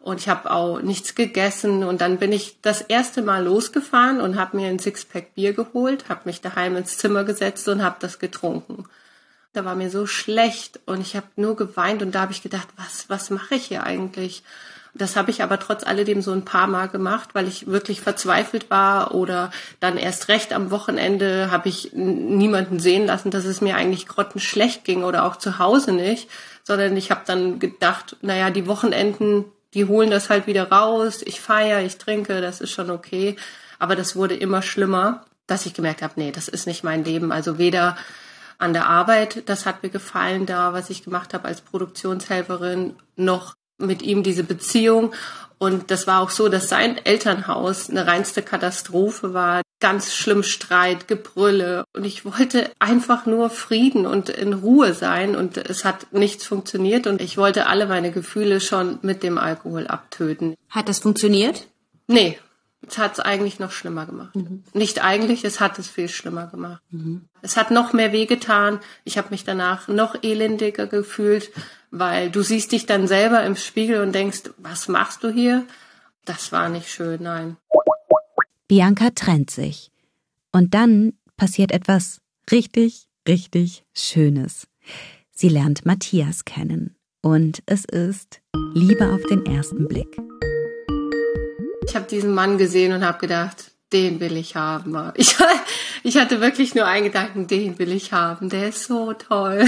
und 0.00 0.20
ich 0.20 0.28
habe 0.28 0.50
auch 0.50 0.80
nichts 0.82 1.14
gegessen. 1.14 1.82
Und 1.82 2.00
dann 2.00 2.18
bin 2.18 2.32
ich 2.32 2.58
das 2.62 2.82
erste 2.82 3.22
Mal 3.22 3.44
losgefahren 3.44 4.20
und 4.20 4.38
habe 4.38 4.56
mir 4.56 4.68
ein 4.68 4.78
Sixpack 4.78 5.34
Bier 5.34 5.52
geholt, 5.54 6.08
habe 6.08 6.22
mich 6.24 6.40
daheim 6.40 6.76
ins 6.76 6.98
Zimmer 6.98 7.24
gesetzt 7.24 7.66
und 7.68 7.82
habe 7.82 7.96
das 8.00 8.18
getrunken. 8.18 8.84
Da 9.54 9.64
war 9.64 9.74
mir 9.74 9.90
so 9.90 10.06
schlecht 10.06 10.80
und 10.86 11.00
ich 11.00 11.16
habe 11.16 11.26
nur 11.36 11.56
geweint 11.56 12.02
und 12.02 12.14
da 12.14 12.22
habe 12.22 12.32
ich 12.32 12.42
gedacht, 12.42 12.68
was, 12.76 13.08
was 13.08 13.30
mache 13.30 13.54
ich 13.54 13.66
hier 13.66 13.84
eigentlich? 13.84 14.42
Das 14.94 15.16
habe 15.16 15.30
ich 15.30 15.42
aber 15.42 15.58
trotz 15.58 15.84
alledem 15.84 16.20
so 16.20 16.32
ein 16.32 16.44
paar 16.44 16.66
Mal 16.66 16.88
gemacht, 16.88 17.30
weil 17.32 17.48
ich 17.48 17.66
wirklich 17.66 18.00
verzweifelt 18.00 18.70
war 18.70 19.14
oder 19.14 19.50
dann 19.80 19.96
erst 19.96 20.28
recht 20.28 20.52
am 20.52 20.70
Wochenende 20.70 21.50
habe 21.50 21.68
ich 21.68 21.92
niemanden 21.94 22.78
sehen 22.78 23.06
lassen, 23.06 23.30
dass 23.30 23.44
es 23.44 23.60
mir 23.60 23.76
eigentlich 23.76 24.06
grottenschlecht 24.06 24.84
ging 24.84 25.02
oder 25.04 25.24
auch 25.24 25.36
zu 25.36 25.58
Hause 25.58 25.92
nicht, 25.92 26.28
sondern 26.62 26.96
ich 26.96 27.10
habe 27.10 27.22
dann 27.24 27.58
gedacht, 27.58 28.16
naja, 28.20 28.50
die 28.50 28.66
Wochenenden, 28.66 29.46
die 29.72 29.86
holen 29.86 30.10
das 30.10 30.28
halt 30.28 30.46
wieder 30.46 30.70
raus, 30.70 31.22
ich 31.24 31.40
feiere, 31.40 31.80
ich 31.80 31.96
trinke, 31.96 32.42
das 32.42 32.60
ist 32.60 32.72
schon 32.72 32.90
okay. 32.90 33.36
Aber 33.78 33.96
das 33.96 34.14
wurde 34.14 34.36
immer 34.36 34.60
schlimmer 34.60 35.24
dass 35.46 35.66
ich 35.66 35.74
gemerkt 35.74 36.02
habe, 36.02 36.14
nee, 36.16 36.32
das 36.32 36.48
ist 36.48 36.66
nicht 36.66 36.84
mein 36.84 37.04
Leben. 37.04 37.32
Also 37.32 37.58
weder 37.58 37.96
an 38.58 38.72
der 38.72 38.88
Arbeit, 38.88 39.48
das 39.48 39.66
hat 39.66 39.82
mir 39.82 39.90
gefallen 39.90 40.46
da, 40.46 40.72
was 40.72 40.90
ich 40.90 41.04
gemacht 41.04 41.34
habe 41.34 41.46
als 41.46 41.60
Produktionshelferin, 41.60 42.96
noch 43.16 43.54
mit 43.86 44.02
ihm 44.02 44.22
diese 44.22 44.44
Beziehung. 44.44 45.12
Und 45.58 45.92
das 45.92 46.08
war 46.08 46.20
auch 46.20 46.30
so, 46.30 46.48
dass 46.48 46.68
sein 46.68 46.98
Elternhaus 47.04 47.88
eine 47.88 48.08
reinste 48.08 48.42
Katastrophe 48.42 49.32
war. 49.32 49.62
Ganz 49.78 50.12
schlimm 50.12 50.42
Streit, 50.42 51.06
Gebrülle. 51.06 51.84
Und 51.92 52.04
ich 52.04 52.24
wollte 52.24 52.70
einfach 52.80 53.26
nur 53.26 53.48
Frieden 53.48 54.04
und 54.04 54.28
in 54.28 54.54
Ruhe 54.54 54.92
sein. 54.92 55.36
Und 55.36 55.56
es 55.58 55.84
hat 55.84 56.12
nichts 56.12 56.44
funktioniert. 56.44 57.06
Und 57.06 57.20
ich 57.20 57.38
wollte 57.38 57.66
alle 57.66 57.86
meine 57.86 58.10
Gefühle 58.10 58.60
schon 58.60 58.98
mit 59.02 59.22
dem 59.22 59.38
Alkohol 59.38 59.86
abtöten. 59.86 60.56
Hat 60.68 60.88
das 60.88 60.98
funktioniert? 60.98 61.68
Nee, 62.08 62.38
es 62.86 62.98
hat 62.98 63.12
es 63.14 63.20
eigentlich 63.20 63.58
noch 63.58 63.70
schlimmer 63.70 64.06
gemacht. 64.06 64.34
Mhm. 64.34 64.64
Nicht 64.72 65.02
eigentlich, 65.02 65.44
es 65.44 65.60
hat 65.60 65.78
es 65.78 65.88
viel 65.88 66.08
schlimmer 66.08 66.46
gemacht. 66.48 66.82
Mhm. 66.90 67.22
Es 67.40 67.56
hat 67.56 67.70
noch 67.70 67.92
mehr 67.92 68.12
wehgetan. 68.12 68.80
Ich 69.04 69.18
habe 69.18 69.30
mich 69.30 69.44
danach 69.44 69.88
noch 69.88 70.22
elendiger 70.22 70.86
gefühlt, 70.86 71.50
weil 71.90 72.30
du 72.30 72.42
siehst 72.42 72.72
dich 72.72 72.86
dann 72.86 73.06
selber 73.06 73.44
im 73.44 73.56
Spiegel 73.56 74.02
und 74.02 74.12
denkst, 74.12 74.50
was 74.58 74.88
machst 74.88 75.22
du 75.22 75.30
hier? 75.30 75.64
Das 76.24 76.52
war 76.52 76.68
nicht 76.68 76.88
schön, 76.88 77.22
nein. 77.22 77.56
Bianca 78.68 79.10
trennt 79.10 79.50
sich. 79.50 79.90
Und 80.52 80.74
dann 80.74 81.14
passiert 81.36 81.72
etwas 81.72 82.20
richtig, 82.50 83.08
richtig 83.28 83.84
Schönes. 83.94 84.66
Sie 85.30 85.48
lernt 85.48 85.86
Matthias 85.86 86.44
kennen. 86.44 86.96
Und 87.22 87.62
es 87.66 87.84
ist 87.84 88.40
Liebe 88.74 89.12
auf 89.12 89.22
den 89.24 89.46
ersten 89.46 89.86
Blick. 89.86 90.18
Ich 91.84 91.96
habe 91.96 92.06
diesen 92.06 92.32
Mann 92.34 92.58
gesehen 92.58 92.92
und 92.92 93.04
habe 93.04 93.18
gedacht, 93.18 93.72
den 93.92 94.20
will 94.20 94.36
ich 94.36 94.56
haben. 94.56 95.12
Ich, 95.14 95.36
ich 96.02 96.16
hatte 96.16 96.40
wirklich 96.40 96.74
nur 96.74 96.86
einen 96.86 97.04
Gedanken, 97.04 97.46
den 97.46 97.78
will 97.78 97.92
ich 97.92 98.12
haben. 98.12 98.48
Der 98.48 98.68
ist 98.68 98.84
so 98.84 99.12
toll. 99.12 99.64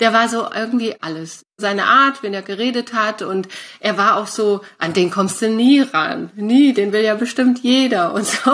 Der 0.00 0.14
war 0.14 0.30
so 0.30 0.48
irgendwie 0.54 0.96
alles. 1.02 1.44
Seine 1.58 1.84
Art, 1.84 2.22
wenn 2.22 2.32
er 2.32 2.40
geredet 2.40 2.94
hat 2.94 3.20
und 3.20 3.48
er 3.80 3.98
war 3.98 4.16
auch 4.16 4.28
so, 4.28 4.62
an 4.78 4.94
den 4.94 5.10
kommst 5.10 5.42
du 5.42 5.50
nie 5.50 5.80
ran. 5.80 6.30
Nie, 6.36 6.72
den 6.72 6.92
will 6.92 7.02
ja 7.02 7.14
bestimmt 7.14 7.58
jeder 7.62 8.14
und 8.14 8.24
so. 8.24 8.50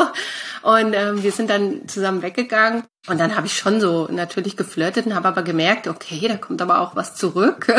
Und 0.62 0.92
ähm, 0.94 1.22
wir 1.22 1.30
sind 1.30 1.48
dann 1.48 1.86
zusammen 1.86 2.22
weggegangen 2.22 2.82
und 3.06 3.20
dann 3.20 3.36
habe 3.36 3.46
ich 3.46 3.56
schon 3.56 3.80
so 3.80 4.08
natürlich 4.10 4.56
geflirtet 4.56 5.06
und 5.06 5.14
habe 5.14 5.28
aber 5.28 5.42
gemerkt, 5.42 5.86
okay, 5.86 6.26
da 6.26 6.36
kommt 6.36 6.60
aber 6.60 6.80
auch 6.80 6.96
was 6.96 7.14
zurück. 7.14 7.72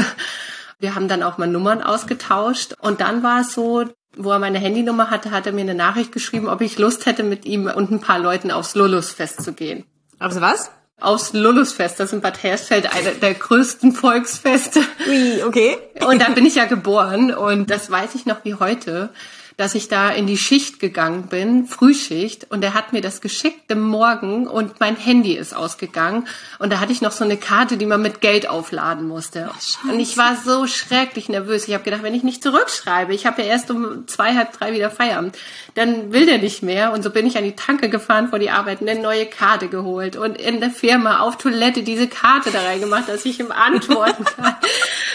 Wir 0.79 0.93
haben 0.93 1.07
dann 1.07 1.23
auch 1.23 1.39
mal 1.39 1.47
Nummern 1.47 1.81
ausgetauscht 1.81 2.75
und 2.79 3.01
dann 3.01 3.23
war 3.23 3.41
es 3.41 3.51
so, 3.51 3.85
wo 4.17 4.31
er 4.31 4.39
meine 4.39 4.59
Handynummer 4.59 5.09
hatte, 5.09 5.31
hat 5.31 5.45
er 5.45 5.51
mir 5.51 5.61
eine 5.61 5.75
Nachricht 5.75 6.11
geschrieben, 6.11 6.47
ob 6.47 6.61
ich 6.61 6.77
Lust 6.77 7.05
hätte, 7.05 7.23
mit 7.23 7.45
ihm 7.45 7.67
und 7.67 7.91
ein 7.91 8.01
paar 8.01 8.19
Leuten 8.19 8.51
aufs 8.51 8.75
Lulusfest 8.75 9.43
zu 9.43 9.53
gehen. 9.53 9.85
Aufs 10.19 10.41
was? 10.41 10.71
Aufs 10.99 11.33
Lulusfest, 11.33 11.99
das 11.99 12.07
ist 12.07 12.13
in 12.13 12.21
Bad 12.21 12.41
Hersfeld 12.41 12.91
einer 12.91 13.11
der 13.11 13.35
größten 13.35 13.91
Volksfeste. 13.91 14.81
Ui, 15.07 15.43
okay. 15.43 15.77
Und 16.05 16.21
da 16.21 16.29
bin 16.29 16.45
ich 16.45 16.55
ja 16.55 16.65
geboren 16.65 17.33
und 17.33 17.69
das 17.69 17.91
weiß 17.91 18.15
ich 18.15 18.25
noch 18.25 18.43
wie 18.43 18.55
heute 18.55 19.09
dass 19.57 19.73
ich 19.73 19.87
da 19.87 20.09
in 20.09 20.27
die 20.27 20.37
Schicht 20.37 20.79
gegangen 20.79 21.23
bin, 21.29 21.65
Frühschicht, 21.65 22.45
und 22.51 22.63
er 22.63 22.75
hat 22.75 22.93
mir 22.93 23.01
das 23.01 23.21
geschickt 23.21 23.71
im 23.71 23.81
Morgen 23.81 24.45
und 24.45 24.79
mein 24.79 24.95
Handy 24.95 25.33
ist 25.33 25.55
ausgegangen. 25.55 26.27
Und 26.59 26.71
da 26.71 26.79
hatte 26.79 26.91
ich 26.91 27.01
noch 27.01 27.11
so 27.11 27.23
eine 27.23 27.37
Karte, 27.37 27.77
die 27.77 27.87
man 27.87 28.03
mit 28.03 28.21
Geld 28.21 28.47
aufladen 28.47 29.07
musste. 29.07 29.49
Oh, 29.51 29.91
und 29.91 29.99
ich 29.99 30.15
war 30.15 30.35
so 30.35 30.67
schrecklich 30.67 31.27
nervös. 31.27 31.67
Ich 31.67 31.73
habe 31.73 31.83
gedacht, 31.83 32.03
wenn 32.03 32.13
ich 32.13 32.21
nicht 32.21 32.43
zurückschreibe, 32.43 33.15
ich 33.15 33.25
habe 33.25 33.41
ja 33.41 33.47
erst 33.47 33.71
um 33.71 34.07
zwei, 34.07 34.35
halb 34.35 34.53
drei 34.53 34.73
wieder 34.73 34.91
Feierabend, 34.91 35.35
dann 35.73 36.13
will 36.13 36.27
der 36.27 36.37
nicht 36.37 36.61
mehr. 36.61 36.93
Und 36.93 37.01
so 37.01 37.09
bin 37.09 37.25
ich 37.25 37.35
an 37.35 37.43
die 37.43 37.55
Tanke 37.55 37.89
gefahren 37.89 38.29
vor 38.29 38.37
die 38.37 38.51
Arbeit, 38.51 38.81
eine 38.81 39.01
neue 39.01 39.25
Karte 39.25 39.69
geholt 39.69 40.17
und 40.17 40.39
in 40.39 40.59
der 40.59 40.69
Firma 40.69 41.21
auf 41.21 41.37
Toilette 41.37 41.81
diese 41.81 42.07
Karte 42.07 42.51
da 42.51 42.61
reingemacht, 42.61 43.09
dass 43.09 43.25
ich 43.25 43.39
ihm 43.39 43.51
antworten 43.51 44.23
kann. 44.23 44.55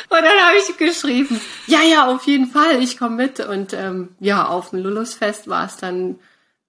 und 0.09 0.19
dann 0.23 0.25
habe 0.25 0.57
ich 0.57 0.77
geschrieben, 0.77 1.41
ja, 1.67 1.81
ja, 1.83 2.07
auf 2.07 2.25
jeden 2.27 2.47
Fall, 2.47 2.83
ich 2.83 2.99
komme 2.99 3.17
mit. 3.17 3.41
Und 3.41 3.73
ähm, 3.73 4.11
ja, 4.21 4.47
auf 4.47 4.71
dem 4.71 4.81
Lulusfest 4.81 5.49
war 5.49 5.67
es 5.67 5.77
dann, 5.77 6.19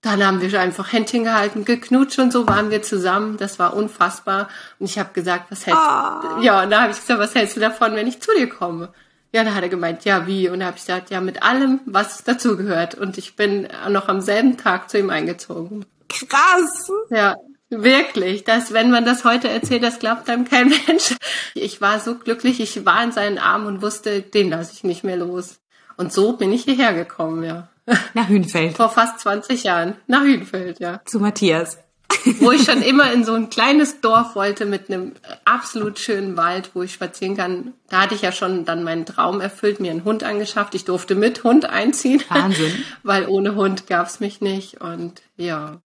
dann 0.02 0.26
haben 0.26 0.42
wir 0.42 0.60
einfach 0.60 0.92
Händchen 0.92 1.24
gehalten, 1.24 1.66
geknutscht 1.66 2.20
und 2.20 2.32
so 2.32 2.48
waren 2.48 2.70
wir 2.70 2.82
zusammen. 2.82 3.38
Das 3.38 3.60
war 3.60 3.76
unfassbar. 3.76 4.50
Und 4.80 4.86
ich 4.90 5.00
habe 5.00 5.14
gesagt, 5.14 5.52
was 5.52 5.66
hältst 5.66 5.82
du? 5.82 6.38
Oh. 6.38 6.42
Ja, 6.42 6.64
und 6.64 6.72
da 6.72 6.82
habe 6.82 6.92
ich 6.92 7.00
gesagt, 7.00 7.20
was 7.20 7.36
hältst 7.36 7.56
du 7.56 7.60
davon, 7.60 7.96
wenn 7.96 8.08
ich 8.08 8.22
zu 8.22 8.32
dir 8.38 8.50
komme? 8.50 8.94
Ja, 9.32 9.44
da 9.44 9.56
hat 9.56 9.64
er 9.64 9.70
gemeint, 9.70 10.06
ja, 10.06 10.28
wie? 10.28 10.48
Und 10.50 10.60
da 10.60 10.68
habe 10.68 10.78
ich 10.78 10.84
gesagt, 10.84 11.10
ja, 11.10 11.20
mit 11.20 11.42
allem, 11.42 11.80
was 11.86 12.24
dazugehört. 12.24 12.96
Und 12.96 13.18
ich 13.18 13.36
bin 13.36 13.68
noch 13.90 14.08
am 14.08 14.22
selben 14.22 14.58
Tag 14.58 14.90
zu 14.90 15.00
ihm 15.00 15.10
eingezogen. 15.10 15.86
Krass. 16.08 16.92
Ja, 17.10 17.36
Wirklich, 17.82 18.44
dass 18.44 18.74
wenn 18.74 18.92
man 18.92 19.06
das 19.06 19.26
heute 19.26 19.50
erzählt, 19.50 19.84
das 19.84 20.00
glaubt 20.00 20.30
einem 20.30 20.46
kein 20.46 20.70
Mensch. 20.88 21.16
Ich 21.56 21.82
war 21.82 22.00
so 22.00 22.16
glücklich, 22.16 22.60
ich 22.60 22.86
war 22.86 23.04
in 23.04 23.12
seinen 23.12 23.38
Armen 23.38 23.68
und 23.68 23.82
wusste, 23.82 24.22
den 24.22 24.50
lasse 24.50 24.74
ich 24.74 24.84
nicht 24.84 25.04
mehr 25.04 25.18
los. 25.18 25.60
Und 25.98 26.14
so 26.14 26.34
bin 26.34 26.52
ich 26.52 26.64
hierher 26.64 26.94
gekommen, 26.94 27.44
ja. 27.44 27.70
Nach 28.14 28.30
Hünfeld. 28.30 28.78
Vor 28.78 28.90
fast 28.90 29.20
20 29.20 29.64
Jahren. 29.64 29.96
Nach 30.08 30.24
Hünfeld, 30.24 30.80
ja. 30.80 31.02
Zu 31.06 31.20
Matthias. 31.20 31.78
wo 32.40 32.52
ich 32.52 32.64
schon 32.64 32.82
immer 32.82 33.12
in 33.12 33.24
so 33.24 33.34
ein 33.34 33.50
kleines 33.50 34.02
Dorf 34.02 34.36
wollte 34.36 34.66
mit 34.66 34.90
einem 34.90 35.14
absolut 35.46 36.00
schönen 36.00 36.38
Wald, 36.38 36.72
wo 36.74 36.84
ich 36.84 36.94
spazieren 36.94 37.36
kann. 37.36 37.74
Da 37.90 38.02
hatte 38.02 38.16
ich 38.16 38.22
ja 38.22 38.32
schon 38.32 38.66
dann 38.66 38.84
meinen 38.84 39.06
Traum 39.06 39.42
erfüllt, 39.42 39.80
mir 39.80 39.92
einen 39.92 40.04
Hund 40.04 40.24
angeschafft. 40.24 40.76
Ich 40.76 40.86
durfte 40.86 41.16
mit 41.16 41.44
Hund 41.44 41.66
einziehen. 41.66 42.22
Wahnsinn. 42.30 42.72
Weil 43.04 43.28
ohne 43.28 43.56
Hund 43.56 43.88
gab's 43.88 44.20
mich 44.20 44.42
nicht. 44.42 44.80
Und 44.82 45.22
ja, 45.36 45.82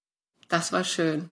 das 0.49 0.73
war 0.73 0.85
schön. 0.85 1.31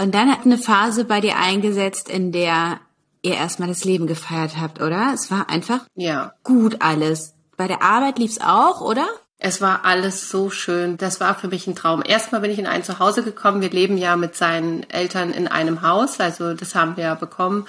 Und 0.00 0.14
dann 0.14 0.30
hat 0.30 0.44
eine 0.44 0.58
Phase 0.58 1.04
bei 1.04 1.20
dir 1.20 1.36
eingesetzt, 1.36 2.08
in 2.08 2.32
der 2.32 2.80
ihr 3.22 3.34
erstmal 3.34 3.68
das 3.68 3.84
Leben 3.84 4.06
gefeiert 4.06 4.56
habt, 4.60 4.80
oder? 4.80 5.12
Es 5.12 5.30
war 5.30 5.50
einfach 5.50 5.80
ja. 5.94 6.32
gut 6.44 6.76
alles. 6.80 7.34
Bei 7.56 7.66
der 7.66 7.82
Arbeit 7.82 8.18
lief's 8.18 8.40
auch, 8.40 8.80
oder? 8.80 9.06
Es 9.40 9.60
war 9.60 9.84
alles 9.84 10.30
so 10.30 10.50
schön. 10.50 10.96
Das 10.96 11.20
war 11.20 11.34
für 11.34 11.48
mich 11.48 11.66
ein 11.66 11.76
Traum. 11.76 12.02
Erstmal 12.04 12.40
bin 12.40 12.50
ich 12.50 12.58
in 12.58 12.66
ein 12.66 12.82
Zuhause 12.82 13.22
gekommen. 13.22 13.60
Wir 13.60 13.70
leben 13.70 13.96
ja 13.96 14.16
mit 14.16 14.36
seinen 14.36 14.88
Eltern 14.90 15.32
in 15.32 15.46
einem 15.46 15.82
Haus. 15.82 16.18
Also 16.18 16.54
das 16.54 16.74
haben 16.74 16.96
wir 16.96 17.04
ja 17.04 17.14
bekommen. 17.14 17.66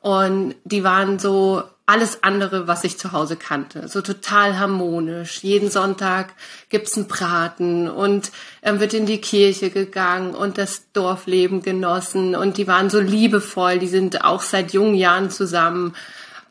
Und 0.00 0.54
die 0.64 0.84
waren 0.84 1.18
so 1.18 1.62
alles 1.88 2.22
andere, 2.22 2.68
was 2.68 2.84
ich 2.84 2.98
zu 2.98 3.12
Hause 3.12 3.36
kannte. 3.36 3.88
So 3.88 4.02
total 4.02 4.58
harmonisch. 4.58 5.42
Jeden 5.42 5.70
Sonntag 5.70 6.34
gibt's 6.68 6.98
einen 6.98 7.08
Braten 7.08 7.88
und 7.88 8.30
ähm, 8.62 8.78
wird 8.78 8.92
in 8.92 9.06
die 9.06 9.22
Kirche 9.22 9.70
gegangen 9.70 10.34
und 10.34 10.58
das 10.58 10.92
Dorfleben 10.92 11.62
genossen. 11.62 12.36
Und 12.36 12.58
die 12.58 12.68
waren 12.68 12.90
so 12.90 13.00
liebevoll. 13.00 13.78
Die 13.78 13.88
sind 13.88 14.22
auch 14.22 14.42
seit 14.42 14.74
jungen 14.74 14.96
Jahren 14.96 15.30
zusammen. 15.30 15.96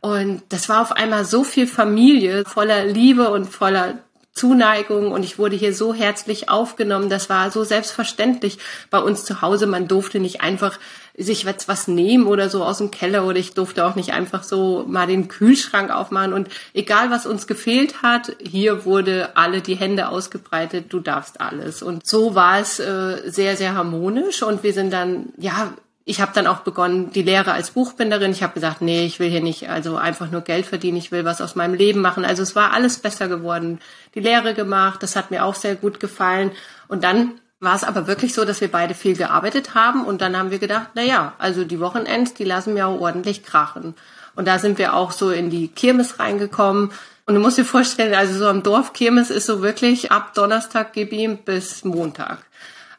Und 0.01 0.41
das 0.50 0.70
war 0.70 0.82
auf 0.82 0.91
einmal 0.91 1.24
so 1.24 1.44
viel 1.44 1.67
Familie, 1.67 2.44
voller 2.44 2.86
Liebe 2.86 3.29
und 3.29 3.46
voller 3.46 4.00
Zuneigung 4.38 5.12
und 5.12 5.24
ich 5.24 5.39
wurde 5.39 5.56
hier 5.56 5.74
so 5.74 5.94
herzlich 5.94 6.48
aufgenommen. 6.48 7.10
Das 7.10 7.27
war 7.29 7.50
so 7.50 7.63
selbstverständlich 7.63 8.60
bei 8.91 9.00
uns 9.00 9.25
zu 9.25 9.41
Hause. 9.41 9.65
Man 9.65 9.88
durfte 9.88 10.20
nicht 10.20 10.41
einfach 10.41 10.79
sich 11.18 11.44
jetzt 11.44 11.68
was 11.68 11.88
nehmen 11.88 12.28
oder 12.28 12.50
so 12.50 12.64
aus 12.64 12.78
dem 12.78 12.92
Keller 12.92 13.26
oder 13.26 13.38
ich 13.40 13.56
durfte 13.56 13.86
auch 13.86 13.96
nicht 13.96 14.14
einfach 14.14 14.44
so 14.44 14.86
mal 14.88 15.08
den 15.08 15.28
Kühlschrank 15.28 15.90
aufmachen 15.90 16.32
und 16.32 16.48
egal 16.74 17.10
was 17.10 17.26
uns 17.26 17.48
gefehlt 17.48 18.04
hat, 18.04 18.36
hier 18.40 18.86
wurde 18.86 19.36
alle 19.36 19.62
die 19.62 19.76
Hände 19.76 20.10
ausgebreitet, 20.10 20.86
du 20.90 21.00
darfst 21.00 21.42
alles. 21.42 21.82
Und 21.82 22.06
so 22.06 22.36
war 22.36 22.60
es 22.60 22.80
äh, 22.80 23.24
sehr, 23.26 23.58
sehr 23.58 23.74
harmonisch 23.74 24.44
und 24.44 24.62
wir 24.62 24.74
sind 24.74 24.94
dann, 24.94 25.34
ja, 25.38 25.74
ich 26.06 26.22
habe 26.22 26.32
dann 26.34 26.48
auch 26.48 26.60
begonnen, 26.60 27.12
die 27.12 27.22
Lehre 27.22 27.52
als 27.52 27.72
Buchbinderin. 27.72 28.32
Ich 28.32 28.42
habe 28.42 28.54
gesagt, 28.54 28.82
nee, 28.82 29.06
ich 29.06 29.20
will 29.20 29.30
hier 29.30 29.42
nicht 29.42 29.70
also 29.70 29.98
einfach 29.98 30.32
nur 30.32 30.40
Geld 30.40 30.66
verdienen, 30.66 30.96
ich 30.96 31.12
will 31.12 31.26
was 31.26 31.42
aus 31.42 31.56
meinem 31.56 31.74
Leben 31.74 32.00
machen. 32.00 32.24
Also 32.24 32.44
es 32.44 32.56
war 32.56 32.72
alles 32.72 33.00
besser 33.00 33.28
geworden. 33.28 33.80
Die 34.16 34.22
Lehre 34.22 34.54
gemacht, 34.54 35.04
das 35.04 35.18
hat 35.18 35.32
mir 35.32 35.44
auch 35.44 35.56
sehr 35.56 35.76
gut 35.76 36.00
gefallen. 36.00 36.52
Und 36.88 37.04
dann 37.04 37.42
war 37.60 37.76
es 37.76 37.84
aber 37.84 38.08
wirklich 38.08 38.34
so, 38.34 38.46
dass 38.46 38.62
wir 38.62 38.72
beide 38.72 38.94
viel 38.94 39.16
gearbeitet 39.16 39.74
haben 39.74 40.06
und 40.06 40.22
dann 40.22 40.38
haben 40.38 40.52
wir 40.52 40.60
gedacht, 40.60 40.90
na 40.94 41.02
ja, 41.02 41.34
also 41.40 41.64
die 41.64 41.80
Wochenends, 41.80 42.34
die 42.34 42.44
lassen 42.44 42.76
wir 42.76 42.88
auch 42.88 43.00
ordentlich 43.00 43.44
krachen. 43.44 43.96
Und 44.36 44.48
da 44.48 44.60
sind 44.60 44.78
wir 44.78 44.94
auch 44.94 45.12
so 45.12 45.32
in 45.32 45.50
die 45.50 45.68
Kirmes 45.68 46.20
reingekommen. 46.20 46.92
Und 47.26 47.34
du 47.34 47.42
musst 47.42 47.58
dir 47.58 47.66
vorstellen, 47.66 48.14
also 48.14 48.38
so 48.38 48.48
am 48.48 48.62
Dorf 48.62 48.94
Kirmes 48.94 49.32
ist 49.32 49.48
so 49.48 49.64
wirklich 49.64 50.12
ab 50.12 50.36
Donnerstag 50.36 50.96
ihm 50.96 51.38
bis 51.38 51.84
Montag. 51.84 52.38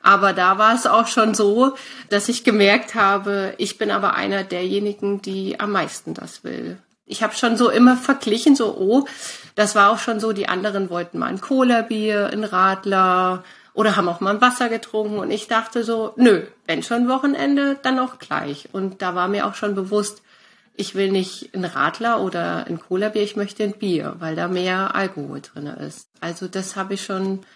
Aber 0.03 0.33
da 0.33 0.59
war 0.59 0.75
es 0.75 0.87
auch 0.87 1.07
schon 1.07 1.35
so, 1.35 1.75
dass 2.09 2.29
ich 2.29 2.43
gemerkt 2.43 2.95
habe, 2.97 3.55
ich 3.59 3.79
bin 3.79 3.91
aber 3.91 4.15
einer 4.15 4.43
derjenigen, 4.43 5.23
die 5.23 5.61
am 5.61 5.73
meisten 5.73 6.15
das 6.15 6.43
will. 6.43 6.79
Ich 7.07 7.23
habe 7.23 7.35
schon 7.35 7.57
so 7.57 7.71
immer 7.71 7.97
verglichen, 7.97 8.57
so, 8.57 8.77
oh, 8.77 9.07
das 9.55 9.75
war 9.75 9.91
auch 9.91 9.99
schon 9.99 10.21
so, 10.21 10.33
die 10.33 10.49
anderen 10.49 10.91
wollten 10.91 11.19
mal 11.19 11.27
ein 11.27 11.41
Cola-Bier, 11.41 12.31
ein 12.33 12.45
Radler 12.45 13.45
oder 13.79 13.95
haben 13.95 14.09
auch 14.09 14.19
mal 14.19 14.35
ein 14.35 14.41
Wasser 14.41 14.69
getrunken. 14.69 15.19
Und 15.19 15.31
ich 15.31 15.47
dachte 15.47 15.85
so, 15.85 16.13
nö, 16.17 16.43
wenn 16.67 16.83
schon 16.83 17.09
Wochenende, 17.09 17.79
dann 17.81 18.01
auch 18.01 18.19
gleich. 18.19 18.69
Und 18.73 19.03
da 19.03 19.15
war 19.15 19.29
mir 19.29 19.47
auch 19.47 19.55
schon 19.55 19.77
bewusst, 19.77 20.21
ich 20.75 20.97
will 20.97 21.13
nicht 21.13 21.55
ein 21.55 21.65
Radler 21.65 22.21
oder 22.21 22.67
ein 22.67 22.81
Cola-Bier, 22.81 23.23
ich 23.23 23.37
möchte 23.37 23.63
ein 23.63 23.79
Bier, 23.79 24.17
weil 24.19 24.35
da 24.35 24.49
mehr 24.49 24.97
Alkohol 24.97 25.43
drin 25.43 25.69
ist. 25.69 26.09
Also 26.19 26.49
das 26.49 26.75
habe 26.75 26.95
ich 26.95 27.05
schon 27.05 27.47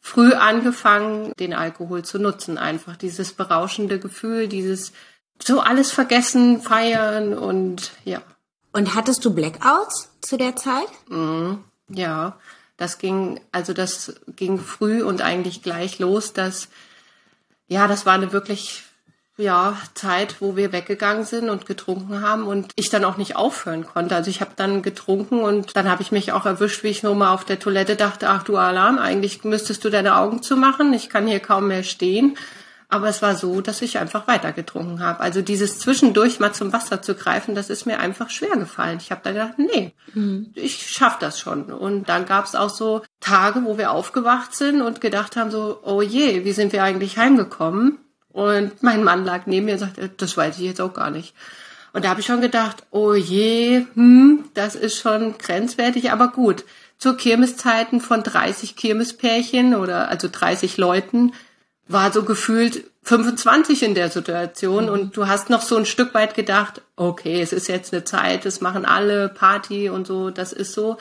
früh 0.00 0.34
angefangen, 0.34 1.32
den 1.40 1.54
Alkohol 1.54 2.04
zu 2.04 2.18
nutzen. 2.18 2.58
Einfach 2.58 2.96
dieses 2.96 3.32
berauschende 3.32 3.98
Gefühl, 3.98 4.48
dieses 4.48 4.92
so 5.42 5.60
alles 5.60 5.92
vergessen, 5.92 6.60
feiern 6.60 7.32
und 7.32 7.92
ja. 8.04 8.20
Und 8.74 8.94
hattest 8.94 9.24
du 9.24 9.34
Blackouts 9.34 10.10
zu 10.20 10.36
der 10.36 10.56
Zeit? 10.56 10.90
Mhm, 11.08 11.64
ja, 11.88 12.36
das 12.80 12.96
ging, 12.96 13.38
also 13.52 13.74
das 13.74 14.14
ging 14.36 14.58
früh 14.58 15.02
und 15.02 15.20
eigentlich 15.20 15.62
gleich 15.62 15.98
los, 15.98 16.32
dass, 16.32 16.68
ja, 17.68 17.86
das 17.86 18.06
war 18.06 18.14
eine 18.14 18.32
wirklich 18.32 18.84
ja, 19.36 19.76
Zeit, 19.92 20.40
wo 20.40 20.56
wir 20.56 20.72
weggegangen 20.72 21.24
sind 21.26 21.50
und 21.50 21.66
getrunken 21.66 22.22
haben 22.22 22.46
und 22.46 22.72
ich 22.76 22.88
dann 22.88 23.04
auch 23.04 23.18
nicht 23.18 23.36
aufhören 23.36 23.86
konnte. 23.86 24.14
Also 24.16 24.30
ich 24.30 24.40
habe 24.40 24.52
dann 24.56 24.80
getrunken 24.80 25.40
und 25.40 25.76
dann 25.76 25.90
habe 25.90 26.00
ich 26.00 26.10
mich 26.10 26.32
auch 26.32 26.46
erwischt, 26.46 26.82
wie 26.82 26.88
ich 26.88 27.02
nur 27.02 27.14
mal 27.14 27.34
auf 27.34 27.44
der 27.44 27.58
Toilette 27.58 27.96
dachte, 27.96 28.30
ach 28.30 28.44
du 28.44 28.56
Alarm, 28.56 28.98
eigentlich 28.98 29.44
müsstest 29.44 29.84
du 29.84 29.90
deine 29.90 30.16
Augen 30.16 30.42
zumachen, 30.42 30.94
ich 30.94 31.10
kann 31.10 31.26
hier 31.26 31.40
kaum 31.40 31.68
mehr 31.68 31.82
stehen. 31.82 32.38
Aber 32.90 33.08
es 33.08 33.22
war 33.22 33.36
so, 33.36 33.60
dass 33.60 33.82
ich 33.82 33.98
einfach 33.98 34.26
weiter 34.26 34.52
getrunken 34.52 35.00
habe. 35.00 35.20
Also 35.20 35.42
dieses 35.42 35.78
zwischendurch 35.78 36.40
mal 36.40 36.52
zum 36.52 36.72
Wasser 36.72 37.00
zu 37.00 37.14
greifen, 37.14 37.54
das 37.54 37.70
ist 37.70 37.86
mir 37.86 38.00
einfach 38.00 38.30
schwer 38.30 38.56
gefallen. 38.56 38.98
Ich 39.00 39.12
habe 39.12 39.20
da 39.22 39.30
gedacht, 39.30 39.58
nee, 39.58 39.92
mhm. 40.12 40.50
ich 40.54 40.90
schaff 40.90 41.18
das 41.18 41.38
schon. 41.38 41.66
Und 41.72 42.08
dann 42.08 42.26
gab 42.26 42.46
es 42.46 42.56
auch 42.56 42.68
so 42.68 43.02
Tage, 43.20 43.64
wo 43.64 43.78
wir 43.78 43.92
aufgewacht 43.92 44.56
sind 44.56 44.82
und 44.82 45.00
gedacht 45.00 45.36
haben 45.36 45.52
so, 45.52 45.78
oh 45.84 46.02
je, 46.02 46.44
wie 46.44 46.52
sind 46.52 46.72
wir 46.72 46.82
eigentlich 46.82 47.16
heimgekommen? 47.16 47.98
Und 48.32 48.82
mein 48.82 49.04
Mann 49.04 49.24
lag 49.24 49.46
neben 49.46 49.66
mir 49.66 49.74
und 49.74 49.78
sagte, 49.78 50.08
das 50.08 50.36
weiß 50.36 50.58
ich 50.58 50.64
jetzt 50.64 50.80
auch 50.80 50.92
gar 50.92 51.10
nicht. 51.10 51.34
Und 51.92 52.04
da 52.04 52.10
habe 52.10 52.20
ich 52.20 52.26
schon 52.26 52.40
gedacht, 52.40 52.84
oh 52.90 53.14
je, 53.14 53.86
hm, 53.94 54.44
das 54.54 54.74
ist 54.74 54.98
schon 54.98 55.38
grenzwertig, 55.38 56.12
aber 56.12 56.28
gut. 56.28 56.64
Zu 56.98 57.14
Kirmeszeiten 57.14 58.00
von 58.00 58.22
30 58.22 58.76
Kirmespärchen 58.76 59.74
oder 59.74 60.08
also 60.08 60.28
30 60.30 60.76
Leuten 60.76 61.32
war 61.92 62.12
so 62.12 62.24
gefühlt 62.24 62.84
25 63.02 63.82
in 63.82 63.94
der 63.94 64.10
Situation 64.10 64.84
mhm. 64.84 64.90
und 64.90 65.16
du 65.16 65.26
hast 65.26 65.50
noch 65.50 65.62
so 65.62 65.76
ein 65.76 65.86
Stück 65.86 66.14
weit 66.14 66.34
gedacht, 66.34 66.82
okay, 66.96 67.40
es 67.40 67.52
ist 67.52 67.68
jetzt 67.68 67.92
eine 67.92 68.04
Zeit, 68.04 68.46
es 68.46 68.60
machen 68.60 68.84
alle 68.84 69.28
Party 69.28 69.88
und 69.88 70.06
so, 70.06 70.30
das 70.30 70.52
ist 70.52 70.72
so. 70.72 70.98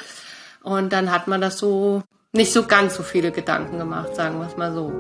Und 0.64 0.92
dann 0.92 1.12
hat 1.12 1.28
man 1.28 1.42
das 1.42 1.58
so 1.58 2.04
nicht 2.32 2.54
so 2.54 2.64
ganz 2.64 2.96
so 2.96 3.04
viele 3.04 3.32
Gedanken 3.32 3.78
gemacht, 3.78 4.16
sagen 4.16 4.40
wir 4.40 4.48
es 4.48 4.58
mal 4.58 4.74
so. 4.74 4.92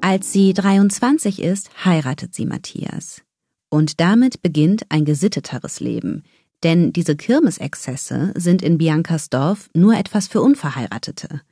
Als 0.00 0.32
sie 0.32 0.54
23 0.54 1.42
ist, 1.42 1.70
heiratet 1.84 2.34
sie 2.34 2.46
Matthias. 2.46 3.22
Und 3.68 4.00
damit 4.00 4.42
beginnt 4.42 4.84
ein 4.90 5.04
gesitteteres 5.04 5.80
Leben. 5.80 6.22
Denn 6.62 6.92
diese 6.92 7.14
Kirmesexzesse 7.16 8.32
sind 8.36 8.62
in 8.62 8.78
Biancas 8.78 9.28
Dorf 9.28 9.68
nur 9.74 9.96
etwas 9.96 10.26
für 10.26 10.40
Unverheiratete. 10.40 11.42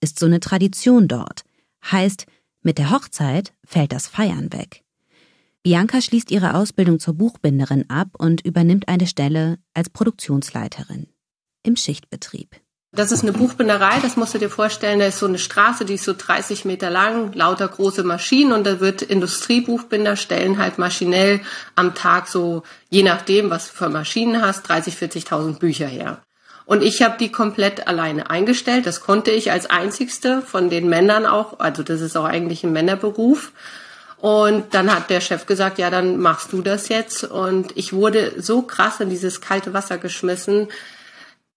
Ist 0.00 0.18
so 0.18 0.26
eine 0.26 0.40
Tradition 0.40 1.08
dort. 1.08 1.44
Heißt, 1.90 2.26
mit 2.62 2.78
der 2.78 2.90
Hochzeit 2.90 3.52
fällt 3.64 3.92
das 3.92 4.06
Feiern 4.06 4.52
weg. 4.52 4.82
Bianca 5.62 6.00
schließt 6.00 6.30
ihre 6.30 6.54
Ausbildung 6.54 6.98
zur 6.98 7.14
Buchbinderin 7.14 7.88
ab 7.88 8.08
und 8.18 8.44
übernimmt 8.44 8.88
eine 8.88 9.06
Stelle 9.06 9.58
als 9.74 9.90
Produktionsleiterin 9.90 11.06
im 11.62 11.76
Schichtbetrieb. 11.76 12.56
Das 12.94 13.10
ist 13.10 13.22
eine 13.22 13.32
Buchbinderei, 13.32 14.00
das 14.02 14.16
musst 14.16 14.34
du 14.34 14.38
dir 14.38 14.50
vorstellen. 14.50 14.98
Da 14.98 15.06
ist 15.06 15.18
so 15.18 15.26
eine 15.26 15.38
Straße, 15.38 15.86
die 15.86 15.94
ist 15.94 16.04
so 16.04 16.12
30 16.16 16.66
Meter 16.66 16.90
lang, 16.90 17.32
lauter 17.32 17.66
große 17.66 18.02
Maschinen 18.02 18.52
und 18.52 18.66
da 18.66 18.80
wird 18.80 19.00
Industriebuchbinder 19.00 20.16
stellen 20.16 20.58
halt 20.58 20.76
maschinell 20.76 21.40
am 21.74 21.94
Tag 21.94 22.28
so, 22.28 22.64
je 22.90 23.02
nachdem, 23.02 23.48
was 23.48 23.68
du 23.68 23.74
für 23.76 23.88
Maschinen 23.88 24.42
hast, 24.42 24.68
30, 24.68 24.96
40.000 24.96 25.58
Bücher 25.58 25.86
her. 25.86 26.22
Und 26.64 26.82
ich 26.82 27.02
habe 27.02 27.16
die 27.18 27.32
komplett 27.32 27.86
alleine 27.86 28.30
eingestellt. 28.30 28.86
Das 28.86 29.00
konnte 29.00 29.30
ich 29.30 29.50
als 29.50 29.68
einzigste 29.68 30.42
von 30.42 30.70
den 30.70 30.88
Männern 30.88 31.26
auch. 31.26 31.60
Also 31.60 31.82
das 31.82 32.00
ist 32.00 32.16
auch 32.16 32.24
eigentlich 32.24 32.64
ein 32.64 32.72
Männerberuf. 32.72 33.52
Und 34.18 34.72
dann 34.74 34.94
hat 34.94 35.10
der 35.10 35.20
Chef 35.20 35.46
gesagt, 35.46 35.78
ja, 35.78 35.90
dann 35.90 36.18
machst 36.18 36.52
du 36.52 36.62
das 36.62 36.88
jetzt. 36.88 37.24
Und 37.24 37.76
ich 37.76 37.92
wurde 37.92 38.34
so 38.40 38.62
krass 38.62 39.00
in 39.00 39.10
dieses 39.10 39.40
kalte 39.40 39.74
Wasser 39.74 39.98
geschmissen 39.98 40.68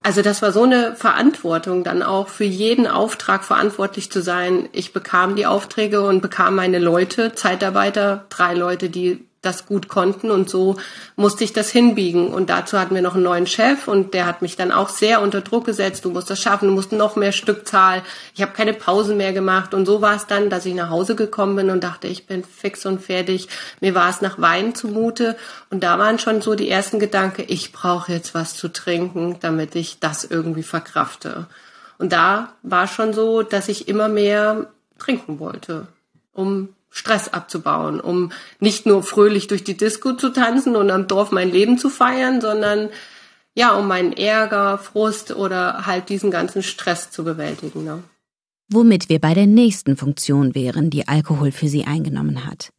also 0.05 0.21
das 0.21 0.43
war 0.43 0.51
so 0.51 0.61
eine 0.61 0.95
Verantwortung, 0.95 1.83
dann 1.83 2.03
auch 2.03 2.27
für 2.27 2.43
jeden 2.43 2.85
Auftrag 2.85 3.43
verantwortlich 3.43 4.11
zu 4.11 4.21
sein. 4.21 4.69
Ich 4.71 4.93
bekam 4.93 5.35
die 5.35 5.47
Aufträge 5.47 6.03
und 6.03 6.21
bekam 6.21 6.53
meine 6.53 6.77
Leute, 6.77 7.33
Zeitarbeiter, 7.33 8.25
drei 8.29 8.53
Leute, 8.53 8.91
die 8.91 9.25
das 9.45 9.65
gut 9.65 9.87
konnten 9.87 10.31
und 10.31 10.49
so 10.49 10.77
musste 11.15 11.43
ich 11.43 11.53
das 11.53 11.69
hinbiegen. 11.69 12.29
Und 12.33 12.49
dazu 12.49 12.79
hatten 12.79 12.95
wir 12.95 13.01
noch 13.01 13.15
einen 13.15 13.23
neuen 13.23 13.47
Chef 13.47 13.87
und 13.87 14.13
der 14.13 14.25
hat 14.25 14.41
mich 14.41 14.55
dann 14.55 14.71
auch 14.71 14.89
sehr 14.89 15.21
unter 15.21 15.41
Druck 15.41 15.65
gesetzt. 15.65 16.05
Du 16.05 16.09
musst 16.09 16.29
das 16.29 16.41
schaffen, 16.41 16.67
du 16.67 16.73
musst 16.73 16.91
noch 16.91 17.15
mehr 17.15 17.31
Stückzahl. 17.31 18.03
Ich 18.33 18.41
habe 18.41 18.53
keine 18.53 18.73
Pausen 18.73 19.17
mehr 19.17 19.33
gemacht 19.33 19.73
und 19.73 19.85
so 19.85 20.01
war 20.01 20.15
es 20.15 20.27
dann, 20.27 20.49
dass 20.49 20.65
ich 20.65 20.73
nach 20.73 20.89
Hause 20.89 21.15
gekommen 21.15 21.55
bin 21.55 21.69
und 21.69 21.83
dachte, 21.83 22.07
ich 22.07 22.25
bin 22.25 22.43
fix 22.43 22.85
und 22.85 23.01
fertig. 23.01 23.47
Mir 23.81 23.95
war 23.95 24.09
es 24.09 24.21
nach 24.21 24.39
Wein 24.39 24.75
zumute 24.75 25.37
und 25.69 25.83
da 25.83 25.99
waren 25.99 26.19
schon 26.19 26.41
so 26.41 26.55
die 26.55 26.69
ersten 26.69 26.99
Gedanken, 26.99 27.45
ich 27.47 27.71
brauche 27.71 28.11
jetzt 28.11 28.33
was 28.33 28.55
zu 28.55 28.67
trinken, 28.69 29.37
damit 29.39 29.75
ich 29.75 29.99
das 29.99 30.23
irgendwie 30.23 30.63
verkrafte. 30.63 31.47
Und 31.97 32.11
da 32.11 32.53
war 32.61 32.87
schon 32.87 33.13
so, 33.13 33.41
dass 33.41 33.69
ich 33.69 33.87
immer 33.87 34.09
mehr 34.09 34.67
trinken 34.97 35.39
wollte, 35.39 35.87
um 36.33 36.74
Stress 36.95 37.27
abzubauen, 37.27 37.99
um 37.99 38.31
nicht 38.61 38.85
nur 38.85 39.03
fröhlich 39.03 39.47
durch 39.47 39.65
die 39.65 39.75
Disco 39.75 40.13
zu 40.13 40.29
tanzen 40.29 40.77
und 40.77 40.89
am 40.89 41.07
Dorf 41.07 41.29
mein 41.29 41.51
Leben 41.51 41.77
zu 41.77 41.89
feiern, 41.89 42.39
sondern 42.39 42.89
ja, 43.53 43.75
um 43.77 43.85
meinen 43.87 44.13
Ärger, 44.13 44.77
Frust 44.77 45.35
oder 45.35 45.85
halt 45.85 46.07
diesen 46.07 46.31
ganzen 46.31 46.63
Stress 46.63 47.11
zu 47.11 47.25
bewältigen. 47.25 47.83
Ne? 47.83 48.01
Womit 48.69 49.09
wir 49.09 49.19
bei 49.19 49.33
der 49.33 49.45
nächsten 49.45 49.97
Funktion 49.97 50.55
wären, 50.55 50.89
die 50.89 51.05
Alkohol 51.09 51.51
für 51.51 51.67
sie 51.67 51.83
eingenommen 51.83 52.45
hat. 52.45 52.71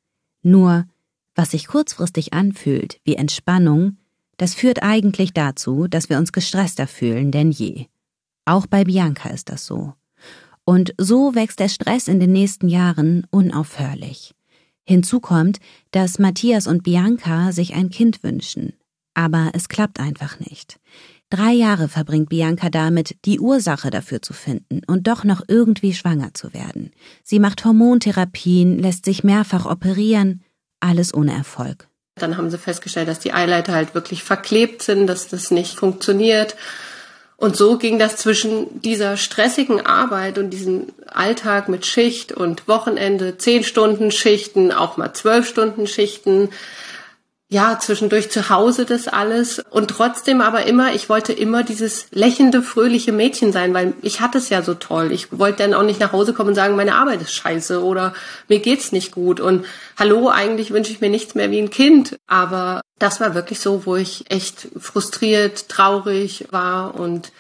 Nur, 0.42 0.87
was 1.35 1.50
sich 1.50 1.66
kurzfristig 1.66 2.33
anfühlt 2.33 2.98
wie 3.05 3.16
Entspannung, 3.16 3.98
das 4.38 4.55
führt 4.55 4.83
eigentlich 4.83 5.35
dazu, 5.35 5.88
dass 5.88 6.09
wir 6.09 6.16
uns 6.16 6.33
gestresster 6.33 6.87
fühlen 6.87 7.33
denn 7.33 7.50
je. 7.50 7.87
Auch 8.46 8.66
bei 8.66 8.85
Bianca 8.85 9.29
ist 9.29 9.50
das 9.50 9.66
so. 9.66 9.92
Und 10.66 10.94
so 10.98 11.37
wächst 11.37 11.61
der 11.61 11.68
Stress 11.68 12.09
in 12.09 12.18
den 12.18 12.33
nächsten 12.33 12.68
Jahren 12.68 13.24
unaufhörlich. 13.31 14.35
Hinzu 14.85 15.20
kommt, 15.20 15.59
dass 15.92 16.18
Matthias 16.18 16.66
und 16.66 16.83
Bianca 16.83 17.52
sich 17.52 17.74
ein 17.74 17.88
Kind 17.88 18.24
wünschen. 18.24 18.74
Aber 19.14 19.52
es 19.55 19.68
klappt 19.68 20.00
einfach 20.00 20.40
nicht. 20.40 20.79
Drei 21.31 21.52
Jahre 21.52 21.88
verbringt 21.88 22.29
Bianca 22.29 22.68
damit, 22.68 23.16
die 23.24 23.38
Ursache 23.38 23.90
dafür 23.90 24.22
zu 24.22 24.33
finden 24.33 24.83
und 24.87 25.07
doch 25.07 25.22
noch 25.22 25.42
irgendwie 25.46 25.94
schwanger 25.94 26.35
zu 26.35 26.52
werden. 26.52 26.90
Sie 27.22 27.38
macht 27.38 27.64
Hormontherapien, 27.64 28.79
lässt 28.79 29.05
sich 29.05 29.22
mehrfach 29.24 29.66
operieren, 29.66 30.42
alles 30.81 31.14
ohne 31.14 31.33
Erfolg. 31.33 31.88
Dann 32.16 32.37
haben 32.37 32.50
sie 32.50 32.59
festgestellt, 32.59 33.09
dass 33.09 33.18
die 33.20 33.33
Eileiter 33.33 33.72
halt 33.72 33.94
wirklich 33.94 34.22
verklebt 34.22 34.83
sind, 34.83 35.07
dass 35.07 35.29
das 35.29 35.50
nicht 35.50 35.76
funktioniert. 35.76 36.57
Und 37.38 37.55
so 37.55 37.77
ging 37.77 37.99
das 37.99 38.16
zwischen 38.16 38.81
dieser 38.81 39.18
stressigen 39.18 39.85
Arbeit 39.85 40.38
und 40.38 40.51
diesem 40.51 40.87
Alltag 41.07 41.68
mit 41.68 41.85
Schicht 41.85 42.33
und 42.33 42.66
Wochenende, 42.66 43.37
zehn 43.37 43.62
Stunden 43.62 44.11
Schichten, 44.11 44.72
auch 44.72 44.96
mal 44.96 45.12
zwölf 45.12 45.46
Stunden 45.46 45.87
Schichten, 45.87 46.49
ja, 47.48 47.78
zwischendurch 47.78 48.30
zu 48.30 48.50
Hause 48.50 48.87
das 48.87 49.06
alles 49.06 49.61
und 49.70 49.88
trotzdem 49.88 50.40
aber 50.40 50.66
immer, 50.66 50.94
ich 50.94 51.09
wollte 51.09 51.32
immer 51.32 51.62
dieses 51.62 52.09
lächelnde, 52.11 52.61
fröhliche 52.61 53.12
Mädchen 53.12 53.52
sein, 53.52 53.72
weil 53.72 53.94
ich 54.02 54.20
hatte 54.20 54.38
es 54.38 54.48
ja 54.48 54.62
so 54.62 54.74
toll. 54.74 55.12
Ich 55.12 55.38
wollte 55.38 55.62
dann 55.62 55.74
auch 55.74 55.85
nicht 55.85 56.00
nach 56.00 56.11
Hause 56.11 56.32
kommen 56.35 56.50
und 56.50 56.54
sagen, 56.56 56.74
meine 56.74 56.96
Arbeit 56.96 57.22
ist 57.22 57.32
scheiße 57.32 57.85
oder 57.85 58.14
mir 58.48 58.59
geht's 58.59 58.90
nicht 58.90 59.12
gut 59.12 59.38
und 59.38 59.64
hallo, 59.96 60.28
eigentlich 60.28 60.72
wünsche 60.72 60.90
ich 60.90 61.00
mir 61.00 61.11
nichts 61.11 61.37
mehr 61.37 61.52
wie 61.52 61.61
ein 61.61 61.70
Kind, 61.70 62.16
aber 62.26 62.80
das 62.98 63.20
war 63.20 63.35
wirklich 63.35 63.61
so, 63.61 63.87
wo 63.87 63.94
ich 63.94 64.28
echt 64.28 64.68
frustriert, 64.76 65.68
traurig 65.68 66.48
war 66.50 66.98
und 66.98 67.30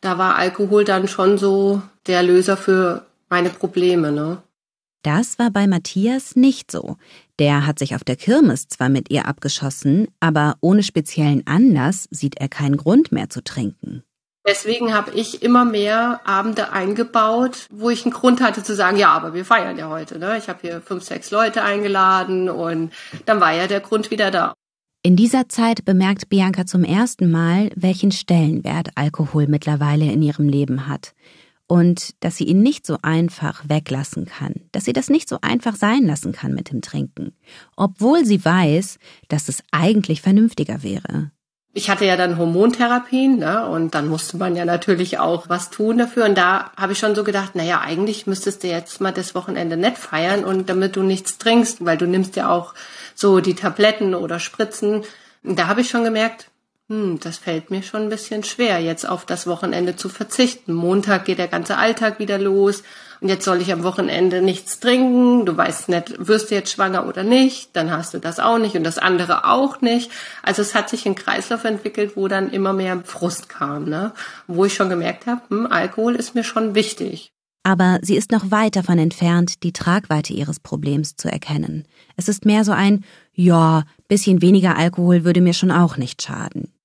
da 0.00 0.16
war 0.16 0.36
Alkohol 0.36 0.84
dann 0.84 1.08
schon 1.08 1.38
so 1.38 1.82
der 2.06 2.22
Löser 2.22 2.56
für 2.56 3.04
meine 3.28 3.50
Probleme, 3.50 4.12
ne? 4.12 4.42
Das 5.02 5.38
war 5.38 5.50
bei 5.50 5.66
Matthias 5.68 6.34
nicht 6.34 6.70
so. 6.72 6.96
Der 7.38 7.66
hat 7.66 7.78
sich 7.78 7.94
auf 7.94 8.04
der 8.04 8.16
Kirmes 8.16 8.68
zwar 8.68 8.88
mit 8.88 9.10
ihr 9.10 9.26
abgeschossen, 9.26 10.08
aber 10.20 10.56
ohne 10.60 10.82
speziellen 10.82 11.46
Anlass 11.46 12.08
sieht 12.10 12.38
er 12.38 12.48
keinen 12.48 12.76
Grund 12.76 13.12
mehr 13.12 13.28
zu 13.28 13.42
trinken. 13.42 14.02
Deswegen 14.46 14.94
habe 14.94 15.10
ich 15.10 15.42
immer 15.42 15.64
mehr 15.64 16.20
Abende 16.24 16.72
eingebaut, 16.72 17.66
wo 17.70 17.90
ich 17.90 18.04
einen 18.04 18.14
Grund 18.14 18.40
hatte 18.40 18.62
zu 18.62 18.76
sagen, 18.76 18.96
ja, 18.96 19.10
aber 19.10 19.34
wir 19.34 19.44
feiern 19.44 19.76
ja 19.76 19.88
heute. 19.88 20.20
Ne? 20.20 20.38
Ich 20.38 20.48
habe 20.48 20.60
hier 20.62 20.80
fünf, 20.80 21.02
sechs 21.02 21.32
Leute 21.32 21.62
eingeladen 21.62 22.48
und 22.48 22.92
dann 23.24 23.40
war 23.40 23.52
ja 23.52 23.66
der 23.66 23.80
Grund 23.80 24.12
wieder 24.12 24.30
da. 24.30 24.54
In 25.02 25.16
dieser 25.16 25.48
Zeit 25.48 25.84
bemerkt 25.84 26.28
Bianca 26.28 26.64
zum 26.64 26.84
ersten 26.84 27.30
Mal, 27.30 27.70
welchen 27.74 28.12
Stellenwert 28.12 28.90
Alkohol 28.94 29.46
mittlerweile 29.46 30.10
in 30.10 30.22
ihrem 30.22 30.48
Leben 30.48 30.86
hat 30.88 31.12
und 31.66 32.14
dass 32.20 32.36
sie 32.36 32.44
ihn 32.44 32.62
nicht 32.62 32.86
so 32.86 32.98
einfach 33.02 33.64
weglassen 33.68 34.26
kann, 34.26 34.54
dass 34.72 34.84
sie 34.84 34.92
das 34.92 35.08
nicht 35.08 35.28
so 35.28 35.38
einfach 35.42 35.76
sein 35.76 36.04
lassen 36.06 36.32
kann 36.32 36.54
mit 36.54 36.70
dem 36.70 36.80
Trinken, 36.80 37.32
obwohl 37.76 38.24
sie 38.24 38.44
weiß, 38.44 38.98
dass 39.28 39.48
es 39.48 39.62
eigentlich 39.72 40.22
vernünftiger 40.22 40.82
wäre. 40.82 41.32
ich 41.76 41.90
hatte 41.90 42.06
ja 42.06 42.16
dann 42.16 42.38
Hormontherapien, 42.38 43.38
ne? 43.38 43.68
Und 43.68 43.94
dann 43.94 44.08
musste 44.08 44.38
man 44.38 44.56
ja 44.56 44.64
natürlich 44.64 45.18
auch 45.18 45.50
was 45.50 45.68
tun 45.68 45.98
dafür. 45.98 46.24
Und 46.24 46.38
da 46.38 46.70
habe 46.74 46.92
ich 46.92 46.98
schon 46.98 47.14
so 47.14 47.22
gedacht, 47.22 47.54
naja, 47.54 47.82
eigentlich 47.82 48.26
müsstest 48.26 48.62
du 48.62 48.68
jetzt 48.68 49.02
mal 49.02 49.12
das 49.12 49.34
Wochenende 49.34 49.76
nett 49.76 49.98
feiern 49.98 50.42
und 50.42 50.70
damit 50.70 50.96
du 50.96 51.02
nichts 51.02 51.36
trinkst, 51.36 51.84
weil 51.84 51.98
du 51.98 52.06
nimmst 52.06 52.34
ja 52.34 52.48
auch 52.48 52.72
so 53.14 53.40
die 53.40 53.54
Tabletten 53.54 54.14
oder 54.14 54.38
Spritzen. 54.38 55.04
Und 55.44 55.58
da 55.58 55.66
habe 55.66 55.82
ich 55.82 55.90
schon 55.90 56.02
gemerkt, 56.02 56.50
hm, 56.88 57.18
das 57.18 57.38
fällt 57.38 57.72
mir 57.72 57.82
schon 57.82 58.02
ein 58.02 58.08
bisschen 58.10 58.44
schwer, 58.44 58.78
jetzt 58.78 59.08
auf 59.08 59.26
das 59.26 59.48
Wochenende 59.48 59.96
zu 59.96 60.08
verzichten. 60.08 60.72
Montag 60.72 61.24
geht 61.24 61.38
der 61.38 61.48
ganze 61.48 61.78
Alltag 61.78 62.20
wieder 62.20 62.38
los 62.38 62.84
und 63.20 63.28
jetzt 63.28 63.44
soll 63.44 63.60
ich 63.60 63.72
am 63.72 63.82
Wochenende 63.82 64.40
nichts 64.40 64.78
trinken. 64.78 65.46
Du 65.46 65.56
weißt 65.56 65.88
nicht, 65.88 66.14
wirst 66.28 66.50
du 66.50 66.54
jetzt 66.54 66.70
schwanger 66.70 67.08
oder 67.08 67.24
nicht, 67.24 67.74
dann 67.74 67.90
hast 67.90 68.14
du 68.14 68.18
das 68.18 68.38
auch 68.38 68.58
nicht 68.58 68.76
und 68.76 68.84
das 68.84 68.98
andere 68.98 69.46
auch 69.46 69.80
nicht. 69.80 70.12
Also 70.44 70.62
es 70.62 70.76
hat 70.76 70.88
sich 70.88 71.06
ein 71.06 71.16
Kreislauf 71.16 71.64
entwickelt, 71.64 72.12
wo 72.14 72.28
dann 72.28 72.50
immer 72.50 72.72
mehr 72.72 73.02
Frust 73.04 73.48
kam, 73.48 73.88
ne? 73.88 74.12
Wo 74.46 74.64
ich 74.64 74.74
schon 74.74 74.88
gemerkt 74.88 75.26
habe, 75.26 75.42
hm, 75.48 75.66
Alkohol 75.66 76.14
ist 76.14 76.36
mir 76.36 76.44
schon 76.44 76.76
wichtig. 76.76 77.32
Aber 77.64 77.98
sie 78.00 78.14
ist 78.14 78.30
noch 78.30 78.52
weit 78.52 78.76
davon 78.76 79.00
entfernt, 79.00 79.64
die 79.64 79.72
Tragweite 79.72 80.32
ihres 80.32 80.60
Problems 80.60 81.16
zu 81.16 81.28
erkennen. 81.28 81.84
Es 82.16 82.28
ist 82.28 82.44
mehr 82.44 82.64
so 82.64 82.70
ein, 82.70 83.04
ja, 83.34 83.82
bisschen 84.06 84.40
weniger 84.40 84.76
Alkohol 84.76 85.24
würde 85.24 85.40
mir 85.40 85.52
schon 85.52 85.72
auch 85.72 85.96
nicht 85.96 86.22
schaden. 86.22 86.75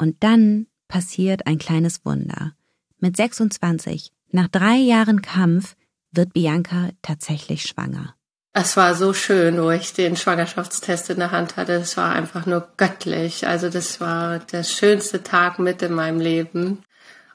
Und 0.00 0.24
dann 0.24 0.66
passiert 0.88 1.46
ein 1.46 1.58
kleines 1.58 2.06
Wunder. 2.06 2.54
Mit 3.00 3.18
26, 3.18 4.12
nach 4.30 4.48
drei 4.48 4.76
Jahren 4.76 5.20
Kampf, 5.20 5.76
wird 6.10 6.32
Bianca 6.32 6.88
tatsächlich 7.02 7.62
schwanger. 7.62 8.14
Es 8.52 8.76
war 8.78 8.94
so 8.94 9.12
schön, 9.12 9.62
wo 9.62 9.70
ich 9.70 9.92
den 9.92 10.16
Schwangerschaftstest 10.16 11.10
in 11.10 11.18
der 11.18 11.32
Hand 11.32 11.56
hatte. 11.56 11.74
Es 11.74 11.98
war 11.98 12.12
einfach 12.12 12.46
nur 12.46 12.66
göttlich. 12.78 13.46
Also 13.46 13.68
das 13.68 14.00
war 14.00 14.38
der 14.38 14.64
schönste 14.64 15.22
Tag 15.22 15.58
mit 15.58 15.82
in 15.82 15.92
meinem 15.92 16.18
Leben. 16.18 16.82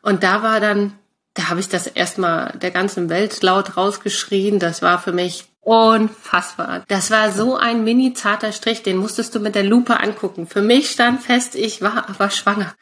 Und 0.01 0.23
da 0.23 0.41
war 0.41 0.59
dann, 0.59 0.93
da 1.35 1.49
habe 1.49 1.59
ich 1.59 1.69
das 1.69 1.85
erstmal 1.85 2.57
der 2.57 2.71
ganzen 2.71 3.09
Welt 3.09 3.43
laut 3.43 3.77
rausgeschrien. 3.77 4.59
Das 4.59 4.81
war 4.81 4.99
für 4.99 5.13
mich 5.13 5.54
unfassbar. 5.65 6.83
Das 6.87 7.09
war 7.09 7.31
so 7.31 7.57
ein 7.57 7.83
mini 7.83 8.13
zarter 8.13 8.51
Strich, 8.51 8.83
den 8.83 8.97
musstest 8.97 9.33
du 9.33 9.39
mit 9.39 9.55
der 9.55 9.63
Lupe 9.63 9.99
angucken. 9.99 10.45
Für 10.45 10.61
mich 10.61 10.91
stand 10.91 11.21
fest, 11.21 11.55
ich 11.55 11.81
war 11.81 12.07
aber 12.07 12.29
schwanger. 12.29 12.73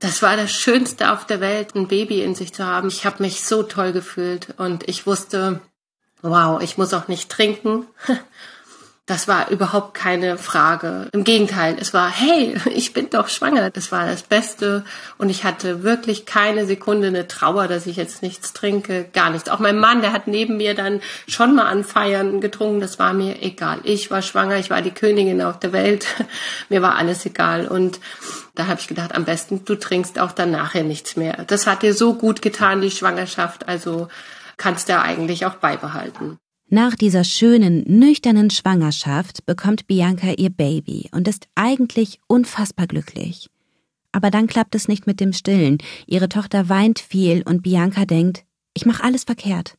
Das 0.00 0.20
war 0.20 0.36
das 0.36 0.50
Schönste 0.50 1.12
auf 1.12 1.26
der 1.26 1.40
Welt, 1.40 1.74
ein 1.74 1.86
Baby 1.86 2.22
in 2.22 2.34
sich 2.34 2.52
zu 2.52 2.66
haben. 2.66 2.88
Ich 2.88 3.06
habe 3.06 3.22
mich 3.22 3.44
so 3.44 3.62
toll 3.62 3.92
gefühlt 3.92 4.54
und 4.58 4.88
ich 4.88 5.06
wusste, 5.06 5.60
wow, 6.20 6.60
ich 6.60 6.76
muss 6.76 6.92
auch 6.92 7.06
nicht 7.08 7.30
trinken. 7.30 7.86
Das 9.08 9.26
war 9.26 9.48
überhaupt 9.48 9.94
keine 9.94 10.36
Frage. 10.36 11.08
Im 11.12 11.24
Gegenteil, 11.24 11.78
es 11.80 11.94
war, 11.94 12.10
hey, 12.10 12.54
ich 12.74 12.92
bin 12.92 13.08
doch 13.08 13.28
schwanger. 13.28 13.70
Das 13.70 13.90
war 13.90 14.04
das 14.04 14.22
Beste. 14.22 14.84
Und 15.16 15.30
ich 15.30 15.44
hatte 15.44 15.82
wirklich 15.82 16.26
keine 16.26 16.66
Sekunde 16.66 17.06
eine 17.06 17.26
Trauer, 17.26 17.68
dass 17.68 17.86
ich 17.86 17.96
jetzt 17.96 18.22
nichts 18.22 18.52
trinke. 18.52 19.06
Gar 19.14 19.30
nichts. 19.30 19.48
Auch 19.48 19.60
mein 19.60 19.78
Mann, 19.78 20.02
der 20.02 20.12
hat 20.12 20.26
neben 20.26 20.58
mir 20.58 20.74
dann 20.74 21.00
schon 21.26 21.54
mal 21.54 21.68
an 21.68 21.84
Feiern 21.84 22.42
getrunken. 22.42 22.80
Das 22.80 22.98
war 22.98 23.14
mir 23.14 23.42
egal. 23.42 23.80
Ich 23.84 24.10
war 24.10 24.20
schwanger. 24.20 24.58
Ich 24.58 24.68
war 24.68 24.82
die 24.82 24.90
Königin 24.90 25.40
auf 25.40 25.58
der 25.58 25.72
Welt. 25.72 26.06
mir 26.68 26.82
war 26.82 26.96
alles 26.96 27.24
egal. 27.24 27.66
Und 27.66 28.00
da 28.56 28.66
habe 28.66 28.78
ich 28.78 28.88
gedacht, 28.88 29.14
am 29.14 29.24
besten, 29.24 29.64
du 29.64 29.76
trinkst 29.76 30.18
auch 30.18 30.32
dann 30.32 30.50
nachher 30.50 30.84
nichts 30.84 31.16
mehr. 31.16 31.44
Das 31.46 31.66
hat 31.66 31.82
dir 31.82 31.94
so 31.94 32.12
gut 32.12 32.42
getan, 32.42 32.82
die 32.82 32.90
Schwangerschaft. 32.90 33.68
Also 33.68 34.08
kannst 34.58 34.90
du 34.90 35.00
eigentlich 35.00 35.46
auch 35.46 35.54
beibehalten. 35.54 36.38
Nach 36.70 36.94
dieser 36.94 37.24
schönen, 37.24 37.82
nüchternen 37.86 38.50
Schwangerschaft 38.50 39.46
bekommt 39.46 39.86
Bianca 39.86 40.32
ihr 40.36 40.50
Baby 40.50 41.08
und 41.12 41.26
ist 41.26 41.48
eigentlich 41.54 42.20
unfassbar 42.26 42.86
glücklich. 42.86 43.48
Aber 44.12 44.30
dann 44.30 44.46
klappt 44.46 44.74
es 44.74 44.86
nicht 44.86 45.06
mit 45.06 45.18
dem 45.18 45.32
Stillen. 45.32 45.78
Ihre 46.06 46.28
Tochter 46.28 46.68
weint 46.68 46.98
viel 46.98 47.42
und 47.42 47.62
Bianca 47.62 48.04
denkt, 48.04 48.44
ich 48.74 48.84
mache 48.84 49.02
alles 49.02 49.24
verkehrt. 49.24 49.78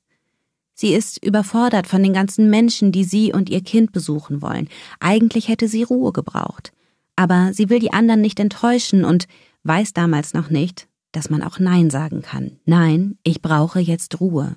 Sie 0.74 0.96
ist 0.96 1.24
überfordert 1.24 1.86
von 1.86 2.02
den 2.02 2.14
ganzen 2.14 2.50
Menschen, 2.50 2.92
die 2.92 3.04
sie 3.04 3.34
und 3.34 3.52
ihr 3.52 3.62
Kind 3.62 3.92
besuchen 3.92 4.42
wollen. 4.42 4.68
Eigentlich 5.00 5.48
hätte 5.48 5.68
sie 5.68 5.84
Ruhe 5.84 6.12
gebraucht. 6.12 6.72
Aber 7.16 7.54
sie 7.54 7.70
will 7.70 7.80
die 7.80 7.94
anderen 7.94 8.22
nicht 8.22 8.40
enttäuschen 8.40 9.06
und 9.06 9.28
weiß 9.62 9.94
damals 9.94 10.34
noch 10.34 10.50
nicht, 10.50 10.88
dass 11.12 11.30
man 11.30 11.44
auch 11.44 11.60
Nein 11.60 11.92
sagen 11.92 12.24
kann. 12.24 12.60
Nein, 12.66 13.20
ich 13.22 13.44
brauche 13.44 13.80
jetzt 13.80 14.20
Ruhe. 14.20 14.56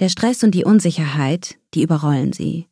Der 0.00 0.08
Stress 0.08 0.42
und 0.42 0.50
die 0.50 0.64
Unsicherheit, 0.64 1.54
die 1.72 1.82
überrollen 1.82 2.32
sie. 2.32 2.66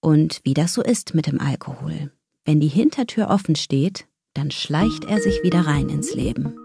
Und 0.00 0.40
wie 0.44 0.54
das 0.54 0.72
so 0.72 0.82
ist 0.82 1.14
mit 1.14 1.26
dem 1.26 1.38
Alkohol. 1.38 2.10
Wenn 2.46 2.60
die 2.60 2.68
Hintertür 2.68 3.28
offen 3.28 3.56
steht, 3.56 4.06
dann 4.32 4.50
schleicht 4.50 5.04
er 5.04 5.20
sich 5.20 5.42
wieder 5.42 5.66
rein 5.66 5.90
ins 5.90 6.14
Leben. 6.14 6.56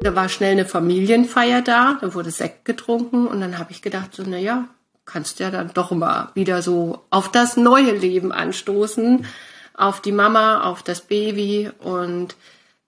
Da 0.00 0.14
war 0.14 0.30
schnell 0.30 0.52
eine 0.52 0.64
Familienfeier 0.64 1.60
da, 1.60 1.98
da 2.00 2.14
wurde 2.14 2.30
Sekt 2.30 2.64
getrunken 2.64 3.26
und 3.26 3.42
dann 3.42 3.58
habe 3.58 3.72
ich 3.72 3.82
gedacht, 3.82 4.14
so, 4.14 4.22
na 4.26 4.38
ja, 4.38 4.68
kannst 5.04 5.40
ja 5.40 5.50
dann 5.50 5.74
doch 5.74 5.90
mal 5.90 6.30
wieder 6.34 6.62
so 6.62 7.02
auf 7.10 7.30
das 7.30 7.58
neue 7.58 7.92
Leben 7.92 8.32
anstoßen, 8.32 9.26
auf 9.74 10.00
die 10.00 10.12
Mama, 10.12 10.62
auf 10.62 10.82
das 10.82 11.02
Baby 11.02 11.70
und 11.80 12.34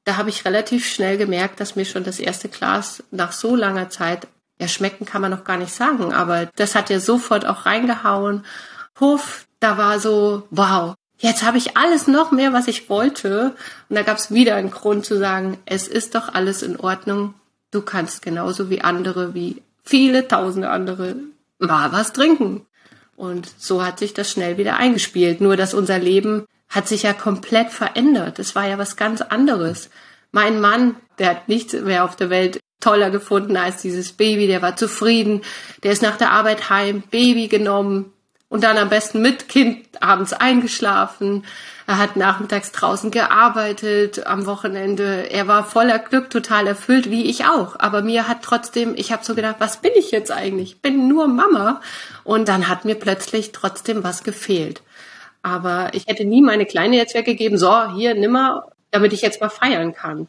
da 0.05 0.17
habe 0.17 0.31
ich 0.31 0.47
relativ 0.47 0.87
schnell 0.87 1.19
gemerkt, 1.19 1.61
dass 1.61 1.77
mir 1.77 1.85
schon 1.85 2.05
das 2.05 2.19
erste 2.19 2.49
Glas 2.49 3.03
nach 3.11 3.33
so 3.33 3.55
langer 3.55 3.91
Zeit 3.91 4.27
ja, 4.61 4.69
schmecken 4.69 5.07
kann 5.07 5.23
man 5.23 5.31
noch 5.31 5.45
gar 5.45 5.57
nicht 5.57 5.75
sagen, 5.75 6.13
aber 6.13 6.47
das 6.57 6.75
hat 6.75 6.91
ja 6.91 7.01
sofort 7.01 7.47
auch 7.47 7.65
reingehauen. 7.65 8.45
Puff, 8.95 9.47
da 9.59 9.79
war 9.79 9.99
so, 9.99 10.47
wow, 10.51 10.95
jetzt 11.19 11.43
habe 11.43 11.57
ich 11.57 11.79
alles 11.79 12.07
noch 12.07 12.31
mehr, 12.31 12.53
was 12.53 12.69
ich 12.69 12.91
wollte. 12.91 13.55
Und 13.89 13.97
da 13.97 14.03
gab 14.03 14.19
es 14.19 14.31
wieder 14.31 14.57
einen 14.57 14.71
Grund 14.71 15.07
zu 15.07 15.19
sagen, 15.19 15.59
es 15.65 15.89
ist 15.89 16.15
doch 16.15 16.35
alles 16.35 16.63
in 16.63 16.79
Ordnung. 16.79 17.33
Du 17.71 17.81
kannst 17.81 18.21
genauso 18.21 18.69
wie 18.69 18.83
andere, 18.83 19.33
wie 19.33 19.63
viele 19.83 20.29
tausende 20.29 20.69
andere, 20.69 21.17
mal 21.59 21.91
was 21.93 22.13
trinken. 22.13 22.67
Und 23.17 23.51
so 23.57 23.83
hat 23.83 23.99
sich 23.99 24.13
das 24.13 24.31
schnell 24.31 24.59
wieder 24.59 24.77
eingespielt. 24.77 25.41
Nur 25.41 25.57
dass 25.57 25.73
unser 25.73 25.99
Leben 25.99 26.45
hat 26.69 26.87
sich 26.87 27.05
ja 27.05 27.15
komplett 27.15 27.71
verändert. 27.71 28.39
Es 28.39 28.55
war 28.55 28.67
ja 28.69 28.77
was 28.77 28.97
ganz 28.97 29.23
anderes. 29.23 29.89
Mein 30.33 30.61
Mann, 30.61 30.97
der 31.19 31.31
hat 31.31 31.49
nichts 31.49 31.73
mehr 31.73 32.05
auf 32.05 32.15
der 32.15 32.29
Welt 32.29 32.61
toller 32.81 33.11
gefunden 33.11 33.57
als 33.57 33.83
dieses 33.83 34.13
Baby. 34.13 34.47
Der 34.47 34.63
war 34.63 34.77
zufrieden. 34.77 35.43
Der 35.83 35.93
ist 35.93 36.03
nach 36.03 36.17
der 36.17 36.33
Arbeit 36.33 36.71
heim, 36.71 37.03
Baby 37.11 37.49
genommen 37.49 38.13
und 38.51 38.65
dann 38.65 38.79
am 38.79 38.89
besten 38.89 39.23
mit 39.23 39.49
Kind 39.49 39.87
abends 40.03 40.33
eingeschlafen. 40.33 41.45
Er 41.87 41.99
hat 41.99 42.17
nachmittags 42.17 42.73
draußen 42.73 43.11
gearbeitet 43.11 44.27
am 44.27 44.45
Wochenende. 44.45 45.31
Er 45.31 45.47
war 45.47 45.65
voller 45.65 46.01
Glück, 46.01 46.31
total 46.31 46.67
erfüllt, 46.67 47.11
wie 47.11 47.31
ich 47.31 47.47
auch. 47.47 47.77
Aber 47.79 48.03
mir 48.03 48.27
hat 48.29 48.43
trotzdem, 48.43 48.95
ich 48.97 49.13
habe 49.13 49.25
so 49.25 49.35
gedacht, 49.35 49.57
was 49.61 49.81
bin 49.81 49.93
ich 49.97 50.11
jetzt 50.11 50.33
eigentlich? 50.33 50.73
Ich 50.73 50.83
bin 50.83 51.07
nur 51.09 51.29
Mama. 51.29 51.81
Und 52.25 52.49
dann 52.49 52.69
hat 52.69 52.85
mir 52.85 52.97
plötzlich 52.97 53.53
trotzdem 53.53 54.03
was 54.03 54.25
gefehlt. 54.25 54.83
Aber 55.43 55.91
ich 55.93 56.07
hätte 56.07 56.25
nie 56.25 56.43
meine 56.43 56.67
Kleine 56.67 56.97
jetzt 56.97 57.15
weggegeben, 57.15 57.57
so, 57.57 57.93
hier, 57.95 58.15
nimmer, 58.15 58.67
damit 58.91 59.13
ich 59.13 59.23
jetzt 59.23 59.41
mal 59.41 59.49
feiern 59.49 59.95
kann. 59.95 60.29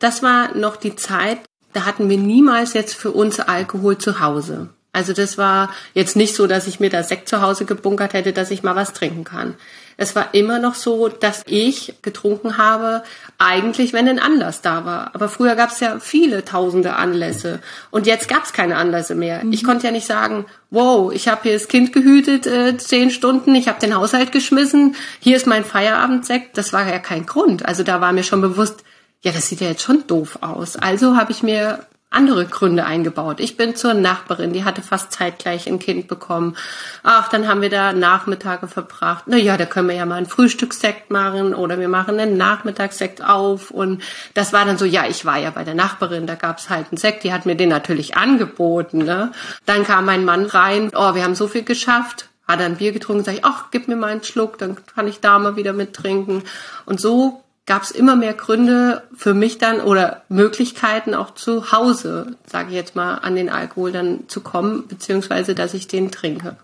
Das 0.00 0.22
war 0.22 0.56
noch 0.56 0.76
die 0.76 0.96
Zeit, 0.96 1.38
da 1.72 1.84
hatten 1.86 2.08
wir 2.08 2.18
niemals 2.18 2.72
jetzt 2.72 2.94
für 2.94 3.12
uns 3.12 3.40
Alkohol 3.40 3.98
zu 3.98 4.20
Hause. 4.20 4.68
Also 4.92 5.12
das 5.12 5.38
war 5.38 5.70
jetzt 5.94 6.16
nicht 6.16 6.34
so, 6.34 6.48
dass 6.48 6.66
ich 6.66 6.80
mir 6.80 6.90
da 6.90 7.04
Sekt 7.04 7.28
zu 7.28 7.42
Hause 7.42 7.64
gebunkert 7.64 8.12
hätte, 8.12 8.32
dass 8.32 8.50
ich 8.50 8.64
mal 8.64 8.74
was 8.74 8.92
trinken 8.92 9.22
kann. 9.22 9.54
Es 9.96 10.16
war 10.16 10.34
immer 10.34 10.58
noch 10.58 10.74
so, 10.74 11.08
dass 11.08 11.42
ich 11.46 11.94
getrunken 12.00 12.56
habe, 12.56 13.02
eigentlich 13.38 13.92
wenn 13.92 14.08
ein 14.08 14.18
Anlass 14.18 14.62
da 14.62 14.86
war. 14.86 15.10
Aber 15.14 15.28
früher 15.28 15.54
gab 15.54 15.70
es 15.70 15.78
ja 15.80 15.98
viele 16.00 16.44
tausende 16.44 16.96
Anlässe 16.96 17.60
und 17.90 18.06
jetzt 18.06 18.26
gab 18.26 18.44
es 18.44 18.52
keine 18.52 18.76
Anlässe 18.76 19.14
mehr. 19.14 19.44
Mhm. 19.44 19.52
Ich 19.52 19.62
konnte 19.62 19.86
ja 19.86 19.92
nicht 19.92 20.06
sagen, 20.06 20.46
wow, 20.70 21.12
ich 21.12 21.28
habe 21.28 21.42
hier 21.42 21.52
das 21.52 21.68
Kind 21.68 21.92
gehütet 21.92 22.46
äh, 22.46 22.76
zehn 22.78 23.10
Stunden, 23.10 23.54
ich 23.54 23.68
habe 23.68 23.78
den 23.78 23.94
Haushalt 23.94 24.32
geschmissen, 24.32 24.96
hier 25.20 25.36
ist 25.36 25.46
mein 25.46 25.64
Feierabendsekt. 25.64 26.56
Das 26.56 26.72
war 26.72 26.88
ja 26.88 26.98
kein 26.98 27.26
Grund. 27.26 27.66
Also 27.66 27.82
da 27.82 28.00
war 28.00 28.12
mir 28.12 28.24
schon 28.24 28.40
bewusst, 28.40 28.82
ja, 29.22 29.32
das 29.32 29.48
sieht 29.48 29.60
ja 29.60 29.68
jetzt 29.68 29.82
schon 29.82 30.06
doof 30.06 30.38
aus. 30.40 30.76
Also 30.76 31.16
habe 31.16 31.32
ich 31.32 31.42
mir 31.42 31.80
andere 32.12 32.44
Gründe 32.44 32.84
eingebaut. 32.84 33.38
Ich 33.38 33.56
bin 33.56 33.76
zur 33.76 33.94
Nachbarin, 33.94 34.52
die 34.52 34.64
hatte 34.64 34.82
fast 34.82 35.12
zeitgleich 35.12 35.68
ein 35.68 35.78
Kind 35.78 36.08
bekommen. 36.08 36.56
Ach, 37.04 37.28
dann 37.28 37.46
haben 37.46 37.62
wir 37.62 37.70
da 37.70 37.92
Nachmittage 37.92 38.66
verbracht. 38.66 39.24
Na 39.26 39.36
ja, 39.36 39.56
da 39.56 39.64
können 39.64 39.88
wir 39.88 39.94
ja 39.94 40.06
mal 40.06 40.16
einen 40.16 40.26
Frühstückssekt 40.26 41.12
machen 41.12 41.54
oder 41.54 41.78
wir 41.78 41.88
machen 41.88 42.18
einen 42.18 42.36
Nachmittagssekt 42.36 43.24
auf. 43.24 43.70
Und 43.70 44.02
das 44.34 44.52
war 44.52 44.64
dann 44.64 44.76
so, 44.76 44.84
ja, 44.84 45.06
ich 45.06 45.24
war 45.24 45.38
ja 45.38 45.50
bei 45.50 45.62
der 45.62 45.76
Nachbarin, 45.76 46.26
da 46.26 46.34
gab's 46.34 46.68
halt 46.68 46.86
einen 46.90 46.98
Sekt, 46.98 47.22
die 47.22 47.32
hat 47.32 47.46
mir 47.46 47.54
den 47.54 47.68
natürlich 47.68 48.16
angeboten. 48.16 49.04
Ne? 49.04 49.30
Dann 49.64 49.84
kam 49.84 50.04
mein 50.04 50.24
Mann 50.24 50.46
rein, 50.46 50.90
oh, 50.96 51.14
wir 51.14 51.22
haben 51.22 51.36
so 51.36 51.46
viel 51.46 51.62
geschafft. 51.62 52.28
Hat 52.48 52.60
ein 52.60 52.78
Bier 52.78 52.90
getrunken, 52.90 53.22
sag 53.22 53.34
ich, 53.34 53.44
ach, 53.44 53.66
gib 53.70 53.86
mir 53.86 53.94
mal 53.94 54.08
einen 54.08 54.24
Schluck, 54.24 54.58
dann 54.58 54.76
kann 54.96 55.06
ich 55.06 55.20
da 55.20 55.38
mal 55.38 55.54
wieder 55.54 55.72
mittrinken. 55.72 56.42
Und 56.84 57.00
so 57.00 57.44
gab 57.70 57.84
es 57.84 57.92
immer 57.92 58.16
mehr 58.16 58.34
Gründe 58.34 59.04
für 59.14 59.32
mich 59.32 59.58
dann 59.58 59.80
oder 59.80 60.24
Möglichkeiten 60.28 61.14
auch 61.14 61.34
zu 61.34 61.70
Hause, 61.70 62.36
sage 62.44 62.70
ich 62.70 62.74
jetzt 62.74 62.96
mal, 62.96 63.14
an 63.18 63.36
den 63.36 63.48
Alkohol 63.48 63.92
dann 63.92 64.24
zu 64.26 64.40
kommen, 64.40 64.88
beziehungsweise 64.88 65.54
dass 65.54 65.72
ich 65.72 65.86
den 65.86 66.10
trinke. 66.10 66.56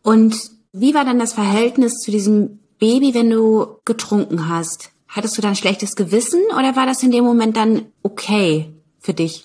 Und 0.00 0.34
wie 0.72 0.94
war 0.94 1.04
dann 1.04 1.18
das 1.18 1.34
Verhältnis 1.34 1.98
zu 1.98 2.10
diesem 2.10 2.60
Baby, 2.78 3.12
wenn 3.12 3.28
du 3.28 3.76
getrunken 3.84 4.48
hast, 4.48 4.92
hattest 5.08 5.36
du 5.36 5.42
dann 5.42 5.56
schlechtes 5.56 5.94
Gewissen 5.94 6.40
oder 6.58 6.74
war 6.74 6.86
das 6.86 7.02
in 7.02 7.10
dem 7.10 7.24
Moment 7.24 7.54
dann 7.58 7.92
okay 8.02 8.72
für 9.00 9.12
dich? 9.12 9.44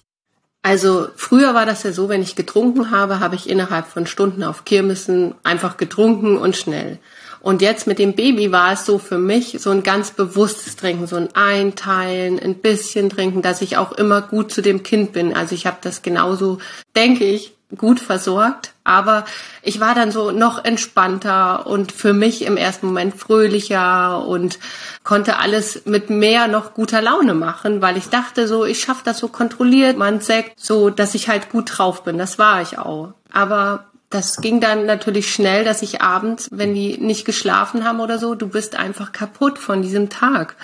Also 0.62 1.10
früher 1.18 1.54
war 1.54 1.66
das 1.66 1.84
ja 1.84 1.92
so, 1.92 2.08
wenn 2.08 2.22
ich 2.22 2.38
getrunken 2.38 2.90
habe, 2.90 3.20
habe 3.20 3.36
ich 3.36 3.50
innerhalb 3.50 3.86
von 3.86 4.08
Stunden 4.08 4.44
auf 4.44 4.64
Kirmessen 4.64 5.36
einfach 5.44 5.76
getrunken 5.76 6.38
und 6.38 6.56
schnell. 6.56 7.00
Und 7.42 7.62
jetzt 7.62 7.88
mit 7.88 8.00
dem 8.00 8.14
Baby 8.14 8.52
war 8.52 8.74
es 8.74 8.86
so 8.86 9.00
für 9.00 9.18
mich 9.18 9.58
so 9.60 9.70
ein 9.72 9.84
ganz 9.84 10.12
bewusstes 10.12 10.76
Trinken, 10.76 11.08
so 11.08 11.16
ein 11.16 11.30
Einteilen, 11.36 12.40
ein 12.40 12.56
bisschen 12.56 13.10
trinken, 13.10 13.42
dass 13.42 13.62
ich 13.62 13.78
auch 13.78 13.94
immer 13.94 14.22
gut 14.22 14.52
zu 14.52 14.62
dem 14.62 14.84
Kind 14.84 15.14
bin. 15.14 15.36
Also 15.36 15.56
ich 15.56 15.66
habe 15.66 15.78
das 15.82 16.02
genauso, 16.02 16.60
denke 16.96 17.26
ich, 17.26 17.54
gut 17.78 18.00
versorgt, 18.00 18.74
aber 18.84 19.26
ich 19.62 19.80
war 19.80 19.94
dann 19.94 20.12
so 20.12 20.32
noch 20.32 20.66
entspannter 20.66 21.68
und 21.68 21.92
für 21.92 22.14
mich 22.14 22.44
im 22.44 22.58
ersten 22.58 22.88
Moment 22.88 23.14
fröhlicher 23.16 24.26
und 24.26 24.58
konnte 25.04 25.38
alles 25.38 25.86
mit 25.86 26.10
mehr 26.10 26.48
noch 26.48 26.74
guter 26.74 27.02
Laune 27.02 27.36
machen, 27.36 27.82
weil 27.82 27.96
ich 27.96 28.10
dachte 28.10 28.48
so, 28.48 28.66
ich 28.66 28.82
schaffe 28.82 29.04
das 29.06 29.20
so 29.20 29.28
kontrolliert, 29.28 29.98
man 29.98 30.20
sagt 30.20 30.54
so, 30.56 30.90
dass 30.90 31.14
ich 31.14 31.30
halt 31.30 31.52
gut 31.52 31.78
drauf 31.78 32.04
bin. 32.04 32.18
Das 32.18 32.40
war 32.40 32.62
ich 32.64 32.80
auch. 32.80 33.14
Aber 33.32 33.89
das 34.10 34.38
ging 34.38 34.60
dann 34.60 34.88
natürlich 34.88 35.32
schnell, 35.32 35.64
dass 35.64 35.84
ich 35.84 36.02
abends, 36.02 36.50
wenn 36.52 36.74
die 36.74 36.98
nicht 36.98 37.26
geschlafen 37.26 37.84
haben 37.84 38.00
oder 38.00 38.18
so, 38.18 38.34
du 38.34 38.48
bist 38.48 38.76
einfach 38.76 39.12
kaputt 39.12 39.60
von 39.60 39.84
diesem 39.84 40.10
Tag. 40.10 40.56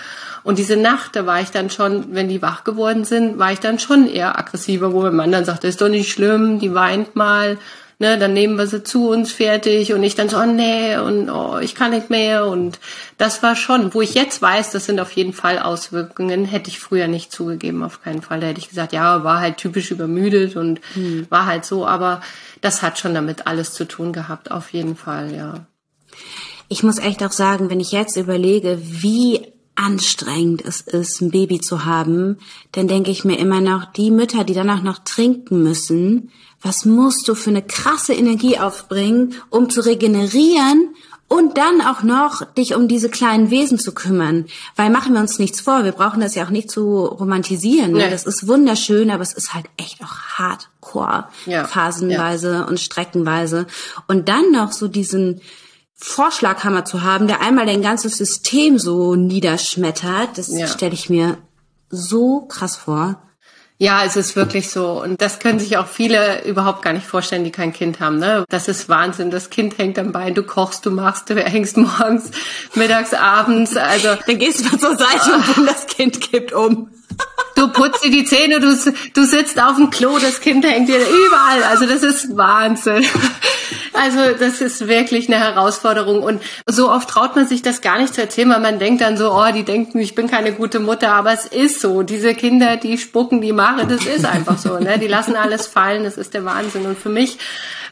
Und 0.42 0.58
diese 0.58 0.76
Nacht, 0.76 1.14
da 1.14 1.26
war 1.26 1.40
ich 1.40 1.52
dann 1.52 1.70
schon, 1.70 2.12
wenn 2.12 2.28
die 2.28 2.42
wach 2.42 2.64
geworden 2.64 3.04
sind, 3.04 3.38
war 3.38 3.52
ich 3.52 3.60
dann 3.60 3.78
schon 3.78 4.08
eher 4.08 4.36
aggressiver, 4.36 4.92
wo 4.92 5.02
mein 5.02 5.14
Mann 5.14 5.32
dann 5.32 5.44
sagt, 5.44 5.62
das 5.62 5.70
ist 5.70 5.80
doch 5.80 5.88
nicht 5.88 6.10
schlimm, 6.10 6.58
die 6.58 6.74
weint 6.74 7.14
mal, 7.14 7.56
ne, 7.98 8.18
dann 8.18 8.32
nehmen 8.32 8.58
wir 8.58 8.66
sie 8.66 8.82
zu 8.82 9.08
uns 9.08 9.32
fertig 9.32 9.92
und 9.92 10.02
ich 10.02 10.14
dann 10.14 10.28
so, 10.28 10.38
oh 10.38 10.46
nee, 10.46 10.96
und 10.98 11.30
oh, 11.30 11.58
ich 11.58 11.74
kann 11.74 11.92
nicht 11.92 12.10
mehr 12.10 12.46
und 12.46 12.78
das 13.18 13.42
war 13.42 13.56
schon, 13.56 13.94
wo 13.94 14.02
ich 14.02 14.14
jetzt 14.14 14.42
weiß, 14.42 14.70
das 14.72 14.86
sind 14.86 15.00
auf 15.00 15.12
jeden 15.12 15.32
Fall 15.32 15.58
Auswirkungen, 15.58 16.44
hätte 16.44 16.70
ich 16.70 16.78
früher 16.78 17.08
nicht 17.08 17.32
zugegeben, 17.32 17.82
auf 17.82 18.02
keinen 18.02 18.22
Fall. 18.22 18.40
Da 18.40 18.48
hätte 18.48 18.60
ich 18.60 18.68
gesagt, 18.68 18.92
ja, 18.92 19.24
war 19.24 19.40
halt 19.40 19.56
typisch 19.56 19.90
übermüdet 19.90 20.56
und 20.56 20.80
hm. 20.94 21.26
war 21.30 21.46
halt 21.46 21.64
so, 21.64 21.86
aber 21.86 22.20
das 22.60 22.82
hat 22.82 22.98
schon 22.98 23.14
damit 23.14 23.46
alles 23.46 23.72
zu 23.72 23.86
tun 23.86 24.12
gehabt, 24.12 24.50
auf 24.50 24.72
jeden 24.72 24.96
Fall, 24.96 25.34
ja. 25.34 25.66
Ich 26.68 26.82
muss 26.82 26.98
echt 26.98 27.22
auch 27.22 27.32
sagen, 27.32 27.70
wenn 27.70 27.80
ich 27.80 27.92
jetzt 27.92 28.16
überlege, 28.16 28.78
wie 28.82 29.52
anstrengend 29.76 30.64
es 30.64 30.80
ist, 30.80 31.20
ein 31.20 31.30
Baby 31.30 31.60
zu 31.60 31.84
haben, 31.84 32.38
dann 32.72 32.88
denke 32.88 33.10
ich 33.10 33.24
mir 33.24 33.38
immer 33.38 33.60
noch, 33.60 33.84
die 33.92 34.10
Mütter, 34.10 34.42
die 34.42 34.54
danach 34.54 34.82
noch 34.82 34.98
trinken 35.04 35.62
müssen, 35.62 36.32
was 36.62 36.84
musst 36.84 37.28
du 37.28 37.34
für 37.34 37.50
eine 37.50 37.62
krasse 37.62 38.14
Energie 38.14 38.58
aufbringen, 38.58 39.34
um 39.50 39.70
zu 39.70 39.82
regenerieren 39.82 40.94
und 41.28 41.58
dann 41.58 41.80
auch 41.80 42.02
noch 42.02 42.44
dich 42.54 42.74
um 42.74 42.86
diese 42.86 43.08
kleinen 43.08 43.50
Wesen 43.50 43.78
zu 43.78 43.92
kümmern. 43.92 44.46
Weil 44.76 44.90
machen 44.90 45.12
wir 45.14 45.20
uns 45.20 45.38
nichts 45.38 45.60
vor, 45.60 45.84
wir 45.84 45.92
brauchen 45.92 46.20
das 46.20 46.34
ja 46.34 46.44
auch 46.44 46.50
nicht 46.50 46.70
zu 46.70 47.04
romantisieren. 47.04 47.92
Ne? 47.92 48.10
Das 48.10 48.24
ist 48.24 48.46
wunderschön, 48.46 49.10
aber 49.10 49.22
es 49.22 49.32
ist 49.32 49.52
halt 49.52 49.66
echt 49.76 50.02
auch 50.02 50.38
hardcore, 50.38 51.28
ja. 51.46 51.64
phasenweise 51.64 52.52
ja. 52.52 52.62
und 52.62 52.78
streckenweise. 52.78 53.66
Und 54.06 54.28
dann 54.28 54.52
noch 54.52 54.72
so 54.72 54.86
diesen 54.86 55.40
Vorschlaghammer 55.94 56.84
zu 56.84 57.02
haben, 57.02 57.26
der 57.26 57.40
einmal 57.40 57.66
dein 57.66 57.82
ganzes 57.82 58.16
System 58.18 58.78
so 58.78 59.16
niederschmettert, 59.16 60.38
das 60.38 60.48
ja. 60.48 60.68
stelle 60.68 60.94
ich 60.94 61.10
mir 61.10 61.38
so 61.90 62.42
krass 62.42 62.76
vor. 62.76 63.20
Ja, 63.78 64.04
es 64.04 64.16
ist 64.16 64.36
wirklich 64.36 64.70
so. 64.70 65.02
Und 65.02 65.20
das 65.20 65.38
können 65.38 65.58
sich 65.58 65.76
auch 65.76 65.86
viele 65.86 66.44
überhaupt 66.44 66.82
gar 66.82 66.94
nicht 66.94 67.06
vorstellen, 67.06 67.44
die 67.44 67.50
kein 67.50 67.74
Kind 67.74 68.00
haben. 68.00 68.18
Ne? 68.18 68.44
Das 68.48 68.68
ist 68.68 68.88
Wahnsinn. 68.88 69.30
Das 69.30 69.50
Kind 69.50 69.76
hängt 69.76 69.98
am 69.98 70.12
Bein, 70.12 70.34
du 70.34 70.42
kochst, 70.42 70.86
du 70.86 70.90
machst, 70.90 71.28
du 71.28 71.34
hängst 71.34 71.76
morgens, 71.76 72.30
mittags, 72.74 73.12
abends. 73.12 73.76
Also 73.76 74.16
Dann 74.26 74.38
gehst 74.38 74.64
du 74.64 74.78
zur 74.78 74.96
Seite 74.96 75.34
und 75.56 75.66
das 75.66 75.86
Kind 75.86 76.20
kippt 76.20 76.52
um. 76.52 76.90
Du 77.56 77.68
putzt 77.68 78.04
dir 78.04 78.10
die 78.10 78.24
Zähne, 78.24 78.60
du, 78.60 78.76
du 79.14 79.24
sitzt 79.24 79.60
auf 79.60 79.76
dem 79.76 79.88
Klo, 79.88 80.18
das 80.18 80.40
Kind 80.40 80.64
hängt 80.66 80.88
dir 80.90 80.98
überall. 80.98 81.62
Also 81.70 81.86
das 81.86 82.02
ist 82.02 82.36
Wahnsinn. 82.36 83.04
Also 83.94 84.38
das 84.38 84.60
ist 84.60 84.88
wirklich 84.88 85.28
eine 85.28 85.38
Herausforderung 85.38 86.22
und 86.22 86.42
so 86.66 86.90
oft 86.90 87.08
traut 87.08 87.34
man 87.34 87.48
sich 87.48 87.62
das 87.62 87.80
gar 87.80 87.98
nicht 87.98 88.14
zu 88.14 88.20
erzählen, 88.20 88.50
weil 88.50 88.60
man 88.60 88.78
denkt 88.78 89.00
dann 89.00 89.16
so, 89.16 89.32
oh, 89.32 89.50
die 89.54 89.62
denken, 89.62 89.98
ich 89.98 90.14
bin 90.14 90.28
keine 90.28 90.52
gute 90.52 90.80
Mutter, 90.80 91.12
aber 91.12 91.32
es 91.32 91.46
ist 91.46 91.80
so. 91.80 92.02
Diese 92.02 92.34
Kinder, 92.34 92.76
die 92.76 92.98
spucken 92.98 93.40
die 93.40 93.52
Mare, 93.52 93.86
das 93.86 94.04
ist 94.04 94.26
einfach 94.26 94.58
so. 94.58 94.78
Ne? 94.78 94.98
Die 94.98 95.08
lassen 95.08 95.34
alles 95.34 95.66
fallen, 95.66 96.04
das 96.04 96.18
ist 96.18 96.34
der 96.34 96.44
Wahnsinn. 96.44 96.84
Und 96.84 96.98
für 96.98 97.08
mich 97.08 97.38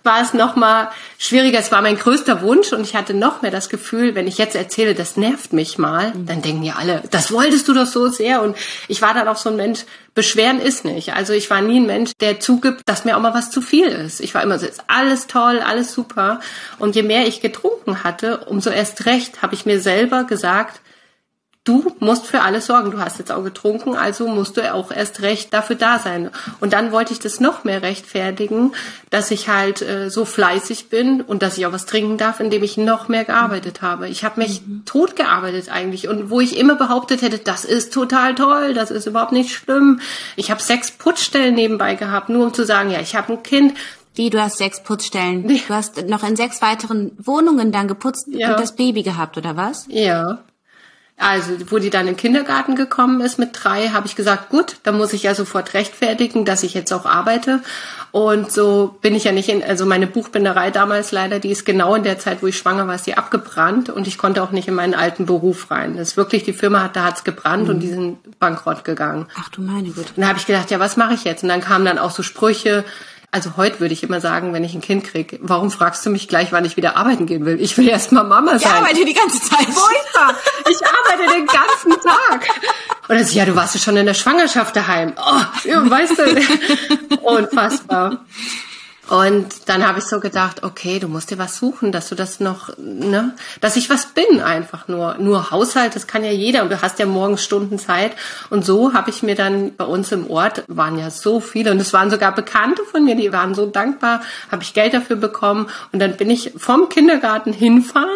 war 0.05 0.21
es 0.21 0.35
noch 0.35 0.55
mal 0.55 0.91
schwieriger. 1.19 1.59
Es 1.59 1.73
war 1.73 1.83
mein 1.83 1.99
größter 1.99 2.43
Wunsch 2.43 2.73
und 2.73 2.83
ich 2.83 2.95
hatte 2.95 3.15
noch 3.15 3.43
mehr 3.43 3.51
das 3.51 3.71
Gefühl, 3.71 4.15
wenn 4.15 4.27
ich 4.27 4.39
jetzt 4.39 4.55
erzähle, 4.55 4.95
das 4.95 5.17
nervt 5.17 5.53
mich 5.53 5.79
mal, 5.79 6.13
dann 6.15 6.43
denken 6.43 6.63
ja 6.63 6.75
alle, 6.75 7.03
das 7.11 7.33
wolltest 7.33 7.67
du 7.69 7.73
doch 7.73 7.87
so 7.87 8.09
sehr. 8.09 8.43
Und 8.43 8.57
ich 8.87 9.03
war 9.03 9.15
dann 9.15 9.27
auch 9.27 9.37
so 9.37 9.49
ein 9.49 9.57
Mensch, 9.57 9.85
beschweren 10.15 10.61
ist 10.61 10.85
nicht. 10.85 11.15
Also 11.15 11.33
ich 11.33 11.51
war 11.51 11.61
nie 11.61 11.81
ein 11.81 11.87
Mensch, 11.87 12.13
der 12.21 12.39
zugibt, 12.39 12.83
dass 12.87 13.05
mir 13.05 13.17
auch 13.17 13.21
mal 13.21 13.35
was 13.35 13.51
zu 13.51 13.61
viel 13.61 13.87
ist. 13.87 14.21
Ich 14.21 14.35
war 14.35 14.43
immer 14.43 14.59
so, 14.59 14.67
ist 14.67 14.85
alles 14.87 15.27
toll, 15.27 15.61
alles 15.61 15.93
super. 15.93 16.41
Und 16.79 16.95
je 16.95 17.03
mehr 17.03 17.27
ich 17.27 17.41
getrunken 17.41 18.05
hatte, 18.05 18.45
umso 18.47 18.71
erst 18.71 19.07
recht 19.07 19.43
habe 19.43 19.55
ich 19.55 19.67
mir 19.67 19.81
selber 19.81 20.25
gesagt, 20.25 20.81
du 21.65 21.97
musst 21.99 22.27
für 22.27 22.43
alles 22.43 22.67
sorgen. 22.67 22.91
Du 22.91 23.01
hast 23.01 23.19
jetzt 23.19 23.33
auch 23.33 23.43
getrunken, 23.43 23.97
also 23.97 24.29
musst 24.29 24.57
du 24.57 24.73
auch 24.73 24.91
erst 24.91 25.23
recht 25.23 25.53
dafür 25.55 25.77
da 25.77 25.99
sein. 25.99 26.31
Und 26.61 26.75
dann 26.75 26.93
wollte 26.93 27.15
ich 27.15 27.19
das 27.19 27.41
noch 27.41 27.65
mehr 27.65 27.83
rechtfertigen, 27.83 28.73
dass 29.09 29.31
ich 29.31 29.49
halt 29.49 29.81
äh, 29.81 30.11
so 30.11 30.27
fleißig 30.27 30.91
bin 30.91 31.23
und 31.23 31.43
dass 31.43 31.57
ich 31.57 31.67
auch 31.67 31.73
was 31.73 31.87
trinken 31.87 32.19
darf, 32.19 32.39
indem 32.39 32.63
ich 32.63 32.77
noch 32.77 33.09
mehr 33.09 33.25
gearbeitet 33.25 33.81
habe. 33.81 34.09
Ich 34.09 34.25
habe 34.25 34.41
mich 34.41 34.61
mhm. 34.61 34.85
tot 34.85 35.17
gearbeitet 35.17 35.71
eigentlich 35.71 36.07
und 36.07 36.29
wo 36.29 36.41
ich 36.41 36.59
immer 36.59 36.75
behauptet 36.75 37.23
hätte, 37.23 37.39
das 37.39 37.65
ist 37.65 37.93
total 37.93 38.35
toll, 38.35 38.75
das 38.75 38.91
ist 38.91 39.07
überhaupt 39.07 39.33
nicht 39.33 39.51
schlimm. 39.51 40.01
Ich 40.37 40.51
habe 40.51 40.61
sechs 40.61 40.91
Putzstellen 40.91 41.55
nebenbei 41.55 41.95
gehabt, 41.95 42.29
nur 42.29 42.45
um 42.45 42.53
zu 42.53 42.67
sagen, 42.67 42.91
ja, 42.91 43.01
ich 43.01 43.17
habe 43.17 43.33
ein 43.33 43.43
Kind. 43.43 43.75
Wie, 44.15 44.31
du 44.31 44.41
hast 44.41 44.59
sechs 44.59 44.83
Putzstellen? 44.83 45.49
Du 45.49 45.75
hast 45.75 46.07
noch 46.07 46.23
in 46.23 46.37
sechs 46.37 46.63
weiteren 46.63 47.13
Wohnungen 47.19 47.73
dann 47.73 47.89
geputzt 47.89 48.29
ja. 48.29 48.51
und 48.51 48.61
das 48.61 48.77
Baby 48.77 49.03
gehabt, 49.03 49.39
oder 49.39 49.57
was? 49.57 49.87
Ja. 49.89 50.39
Also, 51.17 51.53
wo 51.71 51.79
die 51.79 51.91
dann 51.91 52.03
in 52.03 52.15
den 52.15 52.17
Kindergarten 52.17 52.75
gekommen 52.75 53.21
ist 53.21 53.39
mit 53.39 53.51
drei, 53.53 53.91
habe 53.91 54.07
ich 54.07 54.17
gesagt, 54.17 54.49
gut, 54.49 54.77
dann 54.83 54.97
muss 54.97 55.13
ich 55.13 55.23
ja 55.23 55.35
sofort 55.37 55.73
rechtfertigen, 55.73 56.45
dass 56.45 56.65
ich 56.65 56.75
jetzt 56.75 56.93
auch 56.93 57.07
arbeite. 57.07 57.61
Und 58.11 58.51
so 58.51 58.99
bin 59.01 59.15
ich 59.15 59.23
ja 59.23 59.31
nicht 59.31 59.49
in, 59.49 59.63
also 59.63 59.87
meine 59.87 60.09
Buchbinderei 60.09 60.73
damals 60.73 61.13
leider, 61.13 61.39
die 61.39 61.51
ist 61.51 61.65
genau 61.65 61.95
in 61.95 62.03
der 62.03 62.19
Zeit, 62.19 62.43
wo 62.43 62.49
ich 62.49 62.59
schwanger 62.59 62.89
war, 62.89 62.97
ist 62.97 63.07
die 63.07 63.17
abgebrannt 63.17 63.91
und 63.91 64.09
ich 64.09 64.19
konnte 64.19 64.43
auch 64.43 64.51
nicht 64.51 64.67
in 64.67 64.75
meinen 64.75 64.95
alten 64.95 65.25
Beruf 65.25 65.71
rein. 65.71 65.97
Das 65.97 66.09
ist 66.09 66.17
wirklich, 66.17 66.43
die 66.43 66.53
Firma 66.53 66.83
hat, 66.83 66.97
da 66.97 67.05
hat's 67.05 67.23
gebrannt 67.23 67.65
mhm. 67.65 67.71
und 67.71 67.81
die 67.81 67.89
sind 67.89 68.39
bankrott 68.41 68.85
gegangen. 68.85 69.27
Ach 69.39 69.49
du 69.51 69.63
meine 69.63 69.91
Güte. 69.91 70.09
Und 70.09 70.19
dann 70.19 70.29
habe 70.29 70.39
ich 70.41 70.47
gedacht, 70.47 70.71
ja, 70.73 70.81
was 70.81 70.97
mache 70.97 71.15
ich 71.15 71.23
jetzt? 71.23 71.45
Und 71.45 71.49
dann 71.49 71.61
kamen 71.61 71.85
dann 71.85 71.99
auch 71.99 72.11
so 72.11 72.25
Sprüche, 72.25 72.85
also 73.35 73.57
heute 73.57 73.81
würde 73.81 73.93
ich 73.93 74.05
immer 74.05 74.21
sagen, 74.21 74.53
wenn 74.53 74.63
ich 74.63 74.75
ein 74.75 74.81
Kind 74.81 75.03
kriege, 75.03 75.41
warum 75.43 75.73
fragst 75.73 76.07
du 76.07 76.11
mich 76.11 76.29
gleich, 76.29 76.53
wann 76.53 76.65
ich 76.65 76.77
wieder 76.77 76.97
arbeiten 76.97 77.27
gehen 77.27 77.45
will? 77.45 77.61
Ich 77.61 77.77
will 77.77 77.89
erst 77.89 78.13
mal 78.13 78.23
Mama 78.23 78.61
sein. 78.61 78.61
Ich 78.61 78.67
arbeite 78.67 79.05
die 79.05 79.13
ganze 79.13 79.41
Zeit. 79.41 79.67
Furchtbar. 79.67 80.37
Ich 80.71 80.79
arbeite 80.87 81.35
den 81.35 81.47
ganzen 81.47 82.01
Tag. 82.01 82.49
Oder 83.09 83.25
sie, 83.25 83.37
ja, 83.37 83.45
du 83.45 83.57
warst 83.57 83.75
ja 83.75 83.81
schon 83.81 83.97
in 83.97 84.07
der 84.07 84.15
Schwangerschaft 84.15 84.77
daheim. 84.77 85.15
Oh, 85.17 85.41
weißt 85.65 86.17
du, 86.17 87.17
unfassbar. 87.23 88.25
Und 89.09 89.69
dann 89.69 89.87
habe 89.87 89.99
ich 89.99 90.07
so 90.07 90.19
gedacht, 90.19 90.63
okay, 90.63 90.99
du 90.99 91.09
musst 91.09 91.31
dir 91.31 91.39
was 91.39 91.59
suchen, 91.59 91.93
dass 91.93 92.09
du 92.09 92.15
das 92.15 92.41
noch, 92.41 92.71
ne, 92.79 93.35
dass 93.61 93.77
ich 93.77 93.91
was 93.91 94.07
bin 94.07 94.41
einfach 94.41 94.89
nur. 94.89 95.17
Nur 95.19 95.51
Haushalt, 95.51 95.95
das 95.95 96.07
kann 96.07 96.25
ja 96.25 96.31
jeder 96.31 96.63
und 96.63 96.71
du 96.71 96.81
hast 96.81 96.99
ja 96.99 97.05
morgens 97.05 97.45
Stunden 97.45 97.79
Zeit. 97.79 98.13
Und 98.49 98.65
so 98.65 98.95
habe 98.95 99.11
ich 99.11 99.23
mir 99.23 99.35
dann 99.35 99.77
bei 99.77 99.85
uns 99.85 100.11
im 100.13 100.31
Ort, 100.31 100.65
waren 100.69 100.99
ja 100.99 101.11
so 101.11 101.41
viele 101.41 101.71
und 101.71 101.81
es 101.81 101.93
waren 101.93 102.11
sogar 102.11 102.35
Bekannte 102.35 102.83
von 102.85 103.05
mir, 103.05 103.15
die 103.15 103.33
waren 103.33 103.55
so 103.55 103.67
dankbar, 103.67 104.23
habe 104.51 104.63
ich 104.63 104.73
Geld 104.73 104.95
dafür 104.95 105.17
bekommen. 105.17 105.69
Und 105.93 106.01
dann 106.01 106.17
bin 106.17 106.31
ich 106.31 106.53
vom 106.57 106.89
Kindergarten 106.89 107.53
hinfahren 107.53 108.09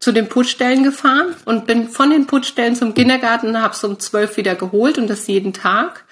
zu 0.00 0.10
den 0.10 0.28
Putzstellen 0.28 0.82
gefahren 0.82 1.34
und 1.44 1.66
bin 1.66 1.88
von 1.88 2.10
den 2.10 2.26
Putzstellen 2.26 2.74
zum 2.74 2.92
Kindergarten, 2.94 3.62
habe 3.62 3.72
es 3.72 3.84
um 3.84 4.00
zwölf 4.00 4.36
wieder 4.36 4.56
geholt 4.56 4.98
und 4.98 5.08
das 5.08 5.28
jeden 5.28 5.52
Tag 5.52 6.04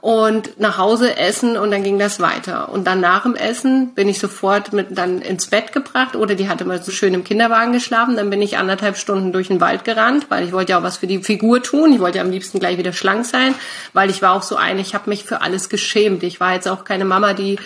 und 0.00 0.60
nach 0.60 0.78
Hause 0.78 1.16
essen 1.16 1.56
und 1.56 1.72
dann 1.72 1.82
ging 1.82 1.98
das 1.98 2.20
weiter. 2.20 2.68
Und 2.68 2.86
dann 2.86 3.00
nach 3.00 3.24
dem 3.24 3.34
Essen 3.34 3.94
bin 3.94 4.08
ich 4.08 4.20
sofort 4.20 4.72
mit 4.72 4.96
dann 4.96 5.20
ins 5.20 5.48
Bett 5.48 5.72
gebracht 5.72 6.14
oder 6.14 6.36
die 6.36 6.48
hatte 6.48 6.64
mal 6.64 6.80
so 6.80 6.92
schön 6.92 7.14
im 7.14 7.24
Kinderwagen 7.24 7.72
geschlafen. 7.72 8.14
Dann 8.14 8.30
bin 8.30 8.40
ich 8.40 8.58
anderthalb 8.58 8.96
Stunden 8.96 9.32
durch 9.32 9.48
den 9.48 9.60
Wald 9.60 9.84
gerannt, 9.84 10.26
weil 10.28 10.44
ich 10.44 10.52
wollte 10.52 10.72
ja 10.72 10.78
auch 10.78 10.84
was 10.84 10.98
für 10.98 11.08
die 11.08 11.24
Figur 11.24 11.62
tun. 11.64 11.92
Ich 11.92 11.98
wollte 11.98 12.18
ja 12.18 12.24
am 12.24 12.30
liebsten 12.30 12.60
gleich 12.60 12.78
wieder 12.78 12.92
schlank 12.92 13.26
sein, 13.26 13.54
weil 13.92 14.08
ich 14.08 14.22
war 14.22 14.34
auch 14.34 14.42
so 14.42 14.54
eine, 14.54 14.80
ich 14.80 14.94
habe 14.94 15.10
mich 15.10 15.24
für 15.24 15.40
alles 15.40 15.68
geschämt. 15.68 16.22
Ich 16.22 16.38
war 16.38 16.54
jetzt 16.54 16.68
auch 16.68 16.84
keine 16.84 17.04
Mama, 17.04 17.32
die 17.34 17.58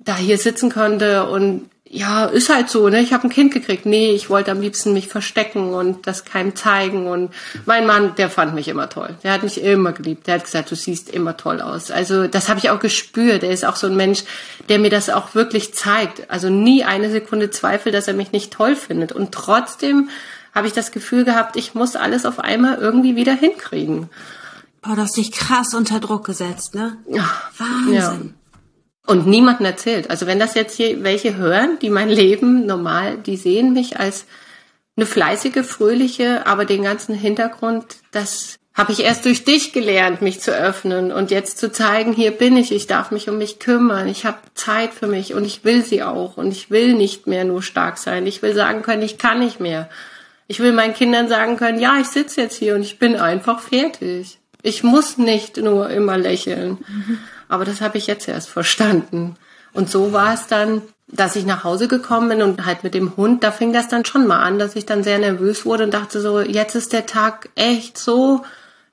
da 0.00 0.16
hier 0.16 0.38
sitzen 0.38 0.72
konnte 0.72 1.28
und 1.28 1.70
ja, 1.90 2.26
ist 2.26 2.50
halt 2.50 2.68
so, 2.68 2.88
ne? 2.90 3.00
Ich 3.00 3.14
habe 3.14 3.26
ein 3.26 3.30
Kind 3.30 3.54
gekriegt. 3.54 3.86
Nee, 3.86 4.10
ich 4.10 4.28
wollte 4.28 4.50
am 4.50 4.60
liebsten 4.60 4.92
mich 4.92 5.08
verstecken 5.08 5.72
und 5.72 6.06
das 6.06 6.26
keinem 6.26 6.54
zeigen. 6.54 7.06
Und 7.06 7.32
mein 7.64 7.86
Mann, 7.86 8.14
der 8.16 8.28
fand 8.28 8.54
mich 8.54 8.68
immer 8.68 8.90
toll. 8.90 9.16
Der 9.22 9.32
hat 9.32 9.42
mich 9.42 9.62
immer 9.62 9.92
geliebt. 9.92 10.26
Der 10.26 10.34
hat 10.34 10.44
gesagt, 10.44 10.70
du 10.70 10.76
siehst 10.76 11.08
immer 11.08 11.38
toll 11.38 11.62
aus. 11.62 11.90
Also 11.90 12.26
das 12.26 12.50
habe 12.50 12.58
ich 12.58 12.68
auch 12.68 12.78
gespürt. 12.78 13.42
Er 13.42 13.50
ist 13.50 13.64
auch 13.64 13.76
so 13.76 13.86
ein 13.86 13.96
Mensch, 13.96 14.24
der 14.68 14.78
mir 14.78 14.90
das 14.90 15.08
auch 15.08 15.34
wirklich 15.34 15.72
zeigt. 15.72 16.30
Also 16.30 16.50
nie 16.50 16.84
eine 16.84 17.10
Sekunde 17.10 17.50
Zweifel, 17.50 17.90
dass 17.90 18.06
er 18.06 18.14
mich 18.14 18.32
nicht 18.32 18.52
toll 18.52 18.76
findet. 18.76 19.12
Und 19.12 19.32
trotzdem 19.32 20.10
habe 20.54 20.66
ich 20.66 20.74
das 20.74 20.92
Gefühl 20.92 21.24
gehabt, 21.24 21.56
ich 21.56 21.74
muss 21.74 21.96
alles 21.96 22.26
auf 22.26 22.38
einmal 22.38 22.76
irgendwie 22.76 23.16
wieder 23.16 23.32
hinkriegen. 23.32 24.10
Boah, 24.82 24.94
du 24.94 25.02
hast 25.02 25.16
dich 25.16 25.32
krass 25.32 25.72
unter 25.74 26.00
Druck 26.00 26.26
gesetzt, 26.26 26.74
ne? 26.74 26.98
Ja. 27.08 27.30
Wahnsinn. 27.56 27.94
Ja. 27.94 28.37
Und 29.08 29.26
niemanden 29.26 29.64
erzählt. 29.64 30.10
Also 30.10 30.26
wenn 30.26 30.38
das 30.38 30.52
jetzt 30.52 30.76
hier 30.76 31.02
welche 31.02 31.36
hören, 31.36 31.78
die 31.80 31.88
mein 31.88 32.10
Leben 32.10 32.66
normal, 32.66 33.16
die 33.16 33.38
sehen 33.38 33.72
mich 33.72 33.98
als 33.98 34.26
eine 34.98 35.06
fleißige, 35.06 35.64
fröhliche, 35.64 36.46
aber 36.46 36.66
den 36.66 36.82
ganzen 36.82 37.14
Hintergrund, 37.14 37.86
das 38.10 38.58
habe 38.74 38.92
ich 38.92 39.02
erst 39.02 39.24
durch 39.24 39.44
dich 39.44 39.72
gelernt, 39.72 40.20
mich 40.20 40.40
zu 40.40 40.54
öffnen 40.54 41.10
und 41.10 41.30
jetzt 41.30 41.56
zu 41.56 41.72
zeigen, 41.72 42.12
hier 42.12 42.32
bin 42.32 42.58
ich, 42.58 42.70
ich 42.70 42.86
darf 42.86 43.10
mich 43.10 43.30
um 43.30 43.38
mich 43.38 43.58
kümmern, 43.58 44.08
ich 44.08 44.26
habe 44.26 44.36
Zeit 44.52 44.92
für 44.92 45.06
mich 45.06 45.32
und 45.32 45.46
ich 45.46 45.64
will 45.64 45.82
sie 45.82 46.02
auch 46.02 46.36
und 46.36 46.52
ich 46.52 46.70
will 46.70 46.92
nicht 46.92 47.26
mehr 47.26 47.44
nur 47.44 47.62
stark 47.62 47.96
sein. 47.96 48.26
Ich 48.26 48.42
will 48.42 48.54
sagen 48.54 48.82
können, 48.82 49.00
ich 49.00 49.16
kann 49.16 49.38
nicht 49.38 49.58
mehr. 49.58 49.88
Ich 50.48 50.60
will 50.60 50.72
meinen 50.72 50.92
Kindern 50.92 51.28
sagen 51.28 51.56
können, 51.56 51.80
ja, 51.80 51.96
ich 51.98 52.08
sitze 52.08 52.42
jetzt 52.42 52.56
hier 52.56 52.74
und 52.74 52.82
ich 52.82 52.98
bin 52.98 53.16
einfach 53.16 53.60
fertig. 53.60 54.38
Ich 54.62 54.82
muss 54.82 55.16
nicht 55.16 55.56
nur 55.56 55.88
immer 55.88 56.18
lächeln. 56.18 56.76
Mhm. 56.86 57.18
Aber 57.48 57.64
das 57.64 57.80
habe 57.80 57.98
ich 57.98 58.06
jetzt 58.06 58.28
erst 58.28 58.48
verstanden. 58.48 59.36
Und 59.72 59.90
so 59.90 60.12
war 60.12 60.34
es 60.34 60.46
dann, 60.46 60.82
dass 61.06 61.36
ich 61.36 61.46
nach 61.46 61.64
Hause 61.64 61.88
gekommen 61.88 62.28
bin 62.28 62.42
und 62.42 62.66
halt 62.66 62.84
mit 62.84 62.94
dem 62.94 63.16
Hund, 63.16 63.42
da 63.42 63.50
fing 63.50 63.72
das 63.72 63.88
dann 63.88 64.04
schon 64.04 64.26
mal 64.26 64.40
an, 64.40 64.58
dass 64.58 64.76
ich 64.76 64.86
dann 64.86 65.02
sehr 65.02 65.18
nervös 65.18 65.64
wurde 65.64 65.84
und 65.84 65.94
dachte 65.94 66.20
so, 66.20 66.40
jetzt 66.40 66.74
ist 66.74 66.92
der 66.92 67.06
Tag 67.06 67.48
echt 67.54 67.96
so 67.98 68.44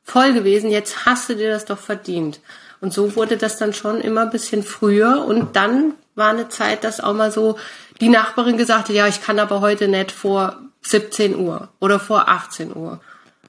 voll 0.04 0.34
gewesen, 0.34 0.70
jetzt 0.70 1.06
hast 1.06 1.30
du 1.30 1.36
dir 1.36 1.50
das 1.50 1.66
doch 1.66 1.80
verdient. 1.80 2.40
Und 2.80 2.94
so 2.94 3.16
wurde 3.16 3.38
das 3.38 3.58
dann 3.58 3.74
schon 3.74 4.00
immer 4.00 4.22
ein 4.22 4.30
bisschen 4.30 4.64
früher 4.64 5.26
und 5.26 5.56
dann 5.56 5.94
war 6.14 6.30
eine 6.30 6.50
Zeit, 6.50 6.84
dass 6.84 7.02
auch 7.02 7.14
mal 7.14 7.32
so 7.32 7.58
die 8.00 8.10
Nachbarin 8.10 8.58
gesagt 8.58 8.90
hat, 8.90 8.96
ja, 8.96 9.08
ich 9.08 9.22
kann 9.22 9.40
aber 9.40 9.62
heute 9.62 9.88
nicht 9.88 10.12
vor 10.12 10.58
17 10.84 11.36
Uhr 11.36 11.70
oder 11.80 12.00
vor 12.00 12.30
18 12.30 12.76
Uhr. 12.76 13.02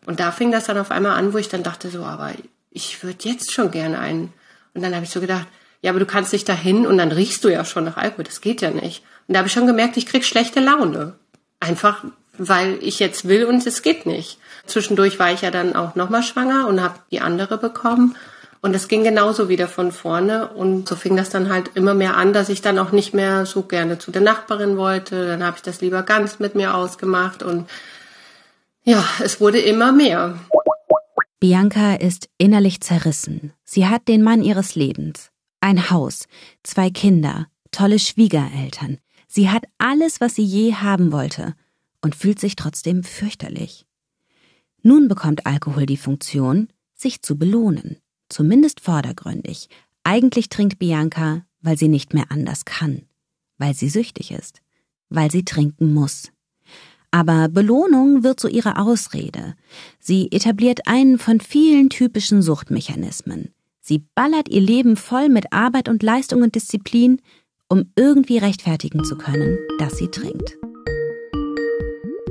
Und 0.06 0.20
da 0.20 0.30
fing 0.30 0.52
das 0.52 0.64
dann 0.64 0.78
auf 0.78 0.90
einmal 0.90 1.16
an, 1.16 1.32
wo 1.32 1.38
ich 1.38 1.48
dann 1.48 1.62
dachte 1.62 1.90
so, 1.90 2.04
aber 2.04 2.30
ich 2.70 3.02
würde 3.02 3.28
jetzt 3.28 3.52
schon 3.52 3.70
gerne 3.70 3.98
einen. 3.98 4.32
Und 4.76 4.82
dann 4.82 4.94
habe 4.94 5.04
ich 5.04 5.10
so 5.10 5.20
gedacht, 5.20 5.46
ja, 5.82 5.90
aber 5.90 5.98
du 5.98 6.06
kannst 6.06 6.32
dich 6.32 6.44
dahin 6.44 6.86
und 6.86 6.98
dann 6.98 7.12
riechst 7.12 7.44
du 7.44 7.48
ja 7.48 7.64
schon 7.64 7.84
nach 7.84 7.96
Alkohol. 7.96 8.24
Das 8.24 8.40
geht 8.40 8.60
ja 8.60 8.70
nicht. 8.70 9.02
Und 9.26 9.34
da 9.34 9.38
habe 9.38 9.48
ich 9.48 9.54
schon 9.54 9.66
gemerkt, 9.66 9.96
ich 9.96 10.06
krieg 10.06 10.24
schlechte 10.24 10.60
Laune. 10.60 11.14
Einfach, 11.60 12.04
weil 12.38 12.78
ich 12.80 12.98
jetzt 12.98 13.28
will 13.28 13.44
und 13.46 13.66
es 13.66 13.82
geht 13.82 14.06
nicht. 14.06 14.38
Zwischendurch 14.66 15.18
war 15.18 15.32
ich 15.32 15.42
ja 15.42 15.50
dann 15.50 15.74
auch 15.74 15.94
nochmal 15.94 16.22
schwanger 16.22 16.68
und 16.68 16.82
habe 16.82 16.98
die 17.10 17.20
andere 17.20 17.58
bekommen. 17.58 18.14
Und 18.62 18.74
es 18.74 18.88
ging 18.88 19.04
genauso 19.04 19.48
wieder 19.48 19.68
von 19.68 19.92
vorne. 19.92 20.48
Und 20.48 20.88
so 20.88 20.96
fing 20.96 21.16
das 21.16 21.30
dann 21.30 21.50
halt 21.50 21.70
immer 21.74 21.94
mehr 21.94 22.16
an, 22.16 22.32
dass 22.32 22.48
ich 22.48 22.62
dann 22.62 22.78
auch 22.78 22.92
nicht 22.92 23.14
mehr 23.14 23.46
so 23.46 23.62
gerne 23.62 23.98
zu 23.98 24.10
der 24.10 24.22
Nachbarin 24.22 24.76
wollte. 24.76 25.26
Dann 25.26 25.44
habe 25.44 25.56
ich 25.56 25.62
das 25.62 25.80
lieber 25.80 26.02
ganz 26.02 26.38
mit 26.38 26.54
mir 26.54 26.74
ausgemacht. 26.74 27.42
Und 27.42 27.68
ja, 28.84 29.04
es 29.22 29.40
wurde 29.40 29.60
immer 29.60 29.92
mehr. 29.92 30.38
Bianca 31.38 31.94
ist 31.94 32.28
innerlich 32.38 32.80
zerrissen. 32.80 33.52
Sie 33.68 33.86
hat 33.86 34.08
den 34.08 34.22
Mann 34.22 34.42
ihres 34.42 34.76
Lebens. 34.76 35.30
Ein 35.60 35.90
Haus, 35.90 36.28
zwei 36.62 36.88
Kinder, 36.88 37.48
tolle 37.72 37.98
Schwiegereltern. 37.98 38.98
Sie 39.26 39.50
hat 39.50 39.64
alles, 39.76 40.20
was 40.20 40.36
sie 40.36 40.44
je 40.44 40.74
haben 40.74 41.10
wollte 41.12 41.54
und 42.00 42.14
fühlt 42.14 42.38
sich 42.38 42.54
trotzdem 42.54 43.02
fürchterlich. 43.02 43.84
Nun 44.82 45.08
bekommt 45.08 45.46
Alkohol 45.46 45.84
die 45.84 45.96
Funktion, 45.96 46.68
sich 46.94 47.22
zu 47.22 47.36
belohnen, 47.36 47.96
zumindest 48.28 48.80
vordergründig. 48.80 49.68
Eigentlich 50.04 50.48
trinkt 50.48 50.78
Bianca, 50.78 51.44
weil 51.60 51.76
sie 51.76 51.88
nicht 51.88 52.14
mehr 52.14 52.30
anders 52.30 52.64
kann, 52.64 53.02
weil 53.58 53.74
sie 53.74 53.88
süchtig 53.88 54.30
ist, 54.30 54.62
weil 55.08 55.32
sie 55.32 55.44
trinken 55.44 55.92
muss. 55.92 56.30
Aber 57.10 57.48
Belohnung 57.48 58.22
wird 58.22 58.38
zu 58.38 58.46
ihrer 58.46 58.78
Ausrede. 58.80 59.56
Sie 59.98 60.30
etabliert 60.30 60.86
einen 60.86 61.18
von 61.18 61.40
vielen 61.40 61.90
typischen 61.90 62.42
Suchtmechanismen. 62.42 63.52
Sie 63.88 64.04
ballert 64.16 64.48
ihr 64.48 64.60
Leben 64.60 64.96
voll 64.96 65.28
mit 65.28 65.52
Arbeit 65.52 65.88
und 65.88 66.02
Leistung 66.02 66.42
und 66.42 66.56
Disziplin, 66.56 67.22
um 67.68 67.92
irgendwie 67.94 68.38
rechtfertigen 68.38 69.04
zu 69.04 69.16
können, 69.16 69.60
dass 69.78 69.96
sie 69.96 70.08
trinkt. 70.08 70.56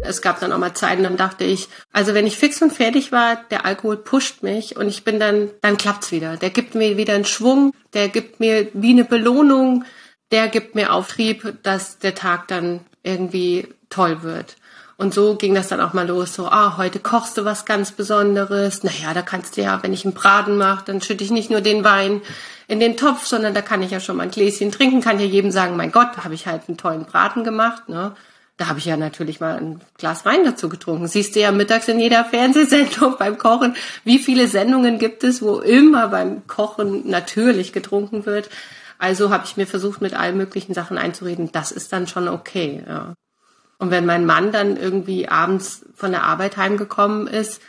Es 0.04 0.22
gab 0.22 0.42
dann 0.42 0.52
auch 0.52 0.58
mal 0.58 0.74
Zeiten, 0.74 1.04
dann 1.04 1.16
dachte 1.16 1.46
ich, 1.46 1.70
also 1.94 2.14
wenn 2.14 2.28
ich 2.28 2.36
fix 2.36 2.62
und 2.62 2.74
fertig 2.74 3.14
war, 3.14 3.38
der 3.52 3.66
Alkohol 3.66 3.96
pusht 3.96 4.44
mich 4.44 4.76
und 4.76 4.90
ich 4.90 5.06
bin 5.06 5.18
dann, 5.18 5.50
dann 5.62 5.78
klappt's 5.78 6.12
wieder. 6.12 6.36
Der 6.36 6.50
gibt 6.50 6.76
mir 6.76 6.98
wieder 6.98 7.14
einen 7.14 7.24
Schwung, 7.24 7.72
der 7.94 8.10
gibt 8.10 8.42
mir 8.42 8.68
wie 8.74 8.92
eine 8.92 9.06
Belohnung, 9.06 9.86
der 10.32 10.50
gibt 10.50 10.76
mir 10.76 10.92
Auftrieb, 10.92 11.58
dass 11.64 12.00
der 12.00 12.16
Tag 12.16 12.50
dann 12.50 12.82
irgendwie 13.02 13.70
toll 13.90 14.24
wird. 14.24 14.58
Und 14.98 15.14
so 15.14 15.36
ging 15.36 15.54
das 15.54 15.68
dann 15.68 15.82
auch 15.82 15.94
mal 15.94 16.08
los, 16.08 16.34
so, 16.34 16.48
ah, 16.48 16.78
heute 16.78 17.00
kochst 17.00 17.38
du 17.38 17.44
was 17.44 17.66
ganz 17.66 17.92
Besonderes. 17.92 18.84
Naja, 18.84 19.14
da 19.14 19.22
kannst 19.22 19.58
du 19.58 19.62
ja, 19.62 19.84
wenn 19.84 19.92
ich 19.92 20.06
einen 20.06 20.14
Braten 20.14 20.58
mache, 20.58 20.86
dann 20.86 21.02
schütte 21.02 21.24
ich 21.24 21.32
nicht 21.32 21.50
nur 21.50 21.62
den 21.62 21.84
Wein 21.84 22.22
in 22.68 22.80
den 22.80 22.96
Topf, 22.96 23.26
sondern 23.26 23.54
da 23.54 23.62
kann 23.62 23.84
ich 23.84 23.92
ja 23.92 24.00
schon 24.00 24.16
mal 24.16 24.24
ein 24.24 24.32
Gläschen 24.32 24.72
trinken, 24.72 25.02
kann 25.02 25.20
ja 25.20 25.26
jedem 25.26 25.52
sagen, 25.52 25.76
mein 25.76 25.92
Gott, 25.92 26.10
da 26.16 26.24
habe 26.24 26.34
ich 26.34 26.48
halt 26.48 26.64
einen 26.68 26.78
tollen 26.78 27.06
Braten 27.06 27.44
gemacht. 27.44 27.90
Ne? 27.90 28.14
Da 28.58 28.68
habe 28.68 28.80
ich 28.80 28.86
ja 28.86 28.96
natürlich 28.96 29.42
mal 29.42 29.58
ein 29.58 29.82
Glas 29.98 30.24
Wein 30.24 30.46
dazu 30.46 30.70
getrunken. 30.70 31.08
Siehst 31.08 31.36
du 31.36 31.42
ja 31.42 31.52
mittags 31.52 31.90
in 31.90 32.00
jeder 32.00 32.24
Fernsehsendung 32.24 33.16
beim 33.20 33.38
Kochen. 33.38 33.76
Wie 34.06 34.18
viele 34.18 34.48
Sendungen 34.48 34.98
gibt 34.98 35.26
es, 35.26 35.42
wo 35.42 35.60
immer 35.60 36.08
beim 36.08 36.48
Kochen 36.48 37.10
natürlich 37.10 37.74
getrunken 37.74 38.26
wird? 38.26 38.50
Also 38.98 39.30
habe 39.30 39.44
ich 39.46 39.58
mir 39.58 39.68
versucht, 39.68 40.00
mit 40.00 40.14
allen 40.14 40.38
möglichen 40.38 40.74
Sachen 40.74 40.98
einzureden. 40.98 41.52
Das 41.52 41.74
ist 41.74 41.92
dann 41.92 42.08
schon 42.08 42.30
okay. 42.30 42.82
Ja. 42.88 43.14
Und 43.78 43.92
wenn 43.92 44.06
mein 44.06 44.26
Mann 44.26 44.52
dann 44.52 44.78
irgendwie 44.78 45.28
abends 45.28 45.86
von 45.96 46.12
der 46.12 46.24
Arbeit 46.24 46.58
heimgekommen 46.58 47.28
ist, 47.28 47.62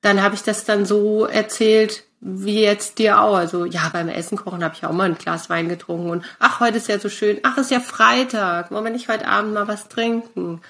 dann 0.00 0.22
habe 0.22 0.34
ich 0.34 0.42
das 0.42 0.64
dann 0.64 0.84
so 0.84 1.26
erzählt, 1.26 2.04
wie 2.20 2.60
jetzt 2.62 2.98
dir 2.98 3.20
auch. 3.20 3.36
Also 3.36 3.64
ja, 3.64 3.88
beim 3.92 4.08
Essen 4.08 4.36
kochen 4.36 4.64
habe 4.64 4.74
ich 4.74 4.84
auch 4.84 4.92
mal 4.92 5.04
ein 5.04 5.18
Glas 5.18 5.50
Wein 5.50 5.68
getrunken 5.68 6.10
und 6.10 6.24
ach, 6.38 6.60
heute 6.60 6.78
ist 6.78 6.88
ja 6.88 6.98
so 6.98 7.08
schön. 7.08 7.38
Ach, 7.42 7.56
ist 7.58 7.70
ja 7.70 7.80
Freitag. 7.80 8.70
Wollen 8.70 8.84
wir 8.84 8.90
nicht 8.90 9.08
heute 9.08 9.28
Abend 9.28 9.54
mal 9.54 9.68
was 9.68 9.88
trinken? 9.88 10.60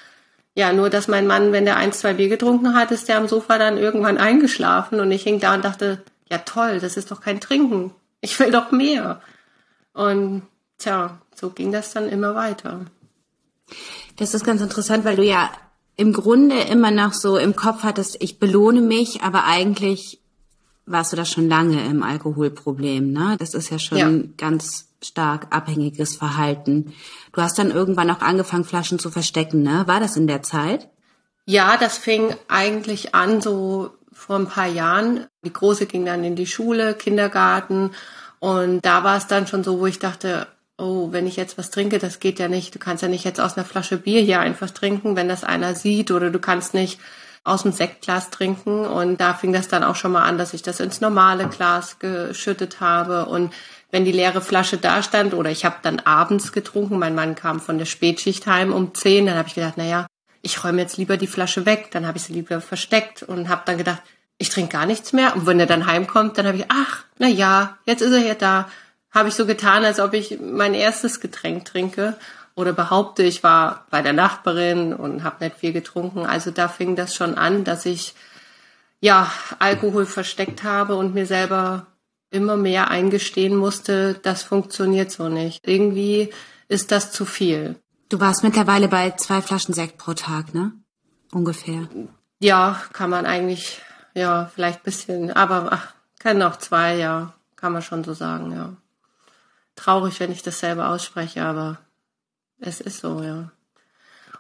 Ja, 0.55 0.73
nur 0.73 0.91
dass 0.91 1.09
mein 1.09 1.27
Mann, 1.27 1.53
wenn 1.53 1.65
der 1.65 1.77
ein, 1.77 1.93
zwei 1.93 2.15
Bier 2.15 2.29
getrunken 2.29 2.75
hat, 2.75 2.91
ist 2.91 3.09
der 3.09 3.19
am 3.19 3.29
Sofa 3.29 3.59
dann 3.59 3.79
irgendwann 3.79 4.19
eingeschlafen 4.19 5.01
und 5.01 5.11
ich 5.13 5.23
hing 5.23 5.41
da 5.41 5.55
und 5.55 5.65
dachte, 5.65 6.03
ja 6.31 6.39
toll, 6.39 6.81
das 6.81 6.97
ist 6.97 7.11
doch 7.11 7.21
kein 7.21 7.41
Trinken. 7.41 7.93
Ich 8.21 8.39
will 8.41 8.51
doch 8.51 8.73
mehr. 8.73 9.23
Und 9.93 10.43
tja, 10.79 11.19
so 11.35 11.51
ging 11.51 11.71
das 11.73 11.93
dann 11.93 12.09
immer 12.09 12.35
weiter. 12.35 12.81
Das 14.19 14.35
ist 14.35 14.45
ganz 14.45 14.61
interessant, 14.61 15.05
weil 15.05 15.17
du 15.17 15.25
ja 15.25 15.51
im 15.97 16.13
Grunde 16.13 16.61
immer 16.61 16.91
noch 16.91 17.13
so 17.13 17.39
im 17.39 17.57
Kopf 17.57 17.83
hattest, 17.83 18.17
ich 18.21 18.39
belohne 18.39 18.81
mich, 18.81 19.23
aber 19.23 19.45
eigentlich 19.45 20.21
warst 20.87 21.13
du 21.13 21.17
da 21.17 21.25
schon 21.25 21.49
lange 21.49 21.85
im 21.85 22.03
Alkoholproblem, 22.03 23.13
ne? 23.13 23.37
Das 23.39 23.55
ist 23.55 23.71
ja 23.71 23.79
schon 23.79 23.99
ja. 23.99 24.29
ganz 24.37 24.87
stark 25.03 25.49
abhängiges 25.51 26.17
Verhalten. 26.17 26.95
Du 27.33 27.43
hast 27.43 27.59
dann 27.59 27.71
irgendwann 27.71 28.11
auch 28.11 28.21
angefangen, 28.21 28.65
Flaschen 28.65 28.99
zu 28.99 29.11
verstecken, 29.11 29.63
ne? 29.63 29.85
War 29.87 30.01
das 30.01 30.17
in 30.17 30.27
der 30.27 30.43
Zeit? 30.43 30.89
Ja, 31.47 31.77
das 31.77 31.99
fing 31.99 32.35
eigentlich 32.49 33.15
an 33.15 33.41
so 33.41 33.91
vor 34.13 34.37
ein 34.37 34.49
paar 34.49 34.67
Jahren. 34.67 35.27
Die 35.45 35.53
Große 35.53 35.87
ging 35.87 36.05
dann 36.05 36.25
in 36.25 36.37
die 36.37 36.47
Schule, 36.47 36.95
Kindergarten 36.95 37.93
und 38.41 38.85
da 38.85 39.05
war 39.05 39.17
es 39.17 39.27
dann 39.27 39.47
schon 39.47 39.65
so, 39.65 39.81
wo 39.81 39.87
ich 39.87 39.99
dachte, 39.99 40.47
oh, 40.79 41.09
wenn 41.11 41.27
ich 41.27 41.37
jetzt 41.37 41.59
was 41.59 41.71
trinke, 41.71 41.99
das 41.99 42.21
geht 42.21 42.38
ja 42.38 42.49
nicht. 42.49 42.75
Du 42.75 42.79
kannst 42.79 43.03
ja 43.03 43.09
nicht 43.09 43.25
jetzt 43.25 43.41
aus 43.41 43.57
einer 43.57 43.67
Flasche 43.67 43.99
Bier 43.99 44.23
hier 44.23 44.41
einfach 44.41 44.71
trinken, 44.71 45.17
wenn 45.17 45.29
das 45.29 45.45
einer 45.45 45.75
sieht, 45.75 46.11
oder 46.11 46.31
du 46.31 46.38
kannst 46.38 46.73
nicht 46.73 47.01
aus 47.45 47.62
dem 47.62 47.73
Sektglas 47.73 48.31
trinken. 48.31 48.87
Und 48.87 49.21
da 49.21 49.35
fing 49.35 49.53
das 49.53 49.69
dann 49.69 49.83
auch 49.83 49.97
schon 49.97 50.12
mal 50.12 50.23
an, 50.23 50.38
dass 50.38 50.55
ich 50.55 50.62
das 50.62 50.81
ins 50.81 51.01
normale 51.01 51.49
Glas 51.49 51.99
geschüttet 51.99 52.81
habe. 52.81 53.27
Und 53.27 53.53
wenn 53.91 54.05
die 54.05 54.12
leere 54.12 54.41
Flasche 54.41 54.79
da 54.79 55.03
stand, 55.03 55.35
oder 55.35 55.51
ich 55.51 55.64
habe 55.64 55.77
dann 55.83 56.01
abends 56.01 56.53
getrunken, 56.53 56.99
mein 56.99 57.14
Mann 57.14 57.35
kam 57.35 57.61
von 57.61 57.79
der 57.79 57.87
Spätschicht 57.87 58.47
heim 58.47 58.73
um 58.73 58.95
zehn, 58.95 59.27
dann 59.27 59.37
habe 59.37 59.49
ich 59.49 59.55
gedacht, 59.55 59.75
na 59.77 59.85
ja, 59.85 60.07
ich 60.43 60.62
räume 60.62 60.81
jetzt 60.81 60.97
lieber 60.97 61.17
die 61.17 61.27
Flasche 61.27 61.67
weg. 61.67 61.88
Dann 61.91 62.07
habe 62.07 62.19
ich 62.19 62.25
sie 62.25 62.33
lieber 62.33 62.61
versteckt 62.61 63.25
und 63.25 63.49
habe 63.49 63.62
dann 63.64 63.79
gedacht, 63.79 64.03
ich 64.37 64.51
trinke 64.51 64.73
gar 64.73 64.87
nichts 64.87 65.12
mehr. 65.12 65.35
Und 65.35 65.47
wenn 65.47 65.59
er 65.59 65.67
dann 65.67 65.87
heimkommt, 65.87 66.38
dann 66.38 66.47
habe 66.47 66.59
ich, 66.59 66.67
ach, 66.69 67.05
na 67.19 67.27
ja, 67.27 67.79
jetzt 67.87 68.03
ist 68.03 68.12
er 68.12 68.25
ja 68.25 68.35
da 68.35 68.69
habe 69.11 69.29
ich 69.29 69.35
so 69.35 69.47
getan, 69.47 69.85
als 69.85 70.01
ob 70.01 70.14
ich 70.14 70.38
mein 70.40 70.75
erstes 70.75 71.21
Getränk 71.21 71.64
trinke 71.64 72.16
oder 72.55 72.73
behaupte, 72.73 73.23
ich 73.23 73.42
war 73.42 73.87
bei 73.90 74.03
der 74.03 74.12
Nachbarin 74.12 74.92
und 74.92 75.23
habe 75.25 75.44
nicht 75.44 75.57
viel 75.57 75.73
getrunken. 75.73 76.27
Also 76.27 76.51
da 76.51 76.68
fing 76.68 76.97
das 76.97 77.14
schon 77.14 77.37
an, 77.37 77.64
dass 77.64 77.87
ich 77.87 78.14
ja 79.01 79.30
Alkohol 79.59 80.07
versteckt 80.07 80.64
habe 80.64 80.97
und 80.97 81.14
mir 81.14 81.26
selber 81.26 81.87
immer 82.30 82.57
mehr 82.57 82.91
eingestehen 82.91 83.57
musste, 83.57 84.14
das 84.14 84.43
funktioniert 84.43 85.11
so 85.11 85.28
nicht. 85.28 85.66
Irgendwie 85.66 86.30
ist 86.68 86.93
das 86.93 87.11
zu 87.11 87.24
viel. 87.24 87.76
Du 88.11 88.20
warst 88.20 88.43
mittlerweile 88.43 88.89
bei 88.89 89.12
zwei 89.12 89.41
Flaschen 89.41 89.72
Sekt 89.72 89.97
pro 89.97 90.12
Tag, 90.14 90.53
ne? 90.53 90.72
Ungefähr. 91.33 91.89
Ja, 92.41 92.80
kann 92.93 93.11
man 93.11 93.24
eigentlich, 93.24 93.80
ja, 94.14 94.51
vielleicht 94.55 94.83
bisschen, 94.83 95.30
aber 95.30 95.68
ach, 95.70 95.95
kann 96.18 96.43
auch 96.43 96.57
zwei, 96.57 96.97
ja, 96.97 97.35
kann 97.57 97.72
man 97.72 97.83
schon 97.83 98.05
so 98.05 98.12
sagen, 98.12 98.53
ja 98.53 98.76
traurig, 99.79 100.20
wenn 100.20 100.33
ich 100.33 100.43
das 100.43 100.61
selber 100.61 100.91
ausspreche, 100.91 101.43
aber 101.43 101.79
es 102.61 102.81
ist 102.81 103.01
so, 103.01 103.22
ja. 103.22 103.51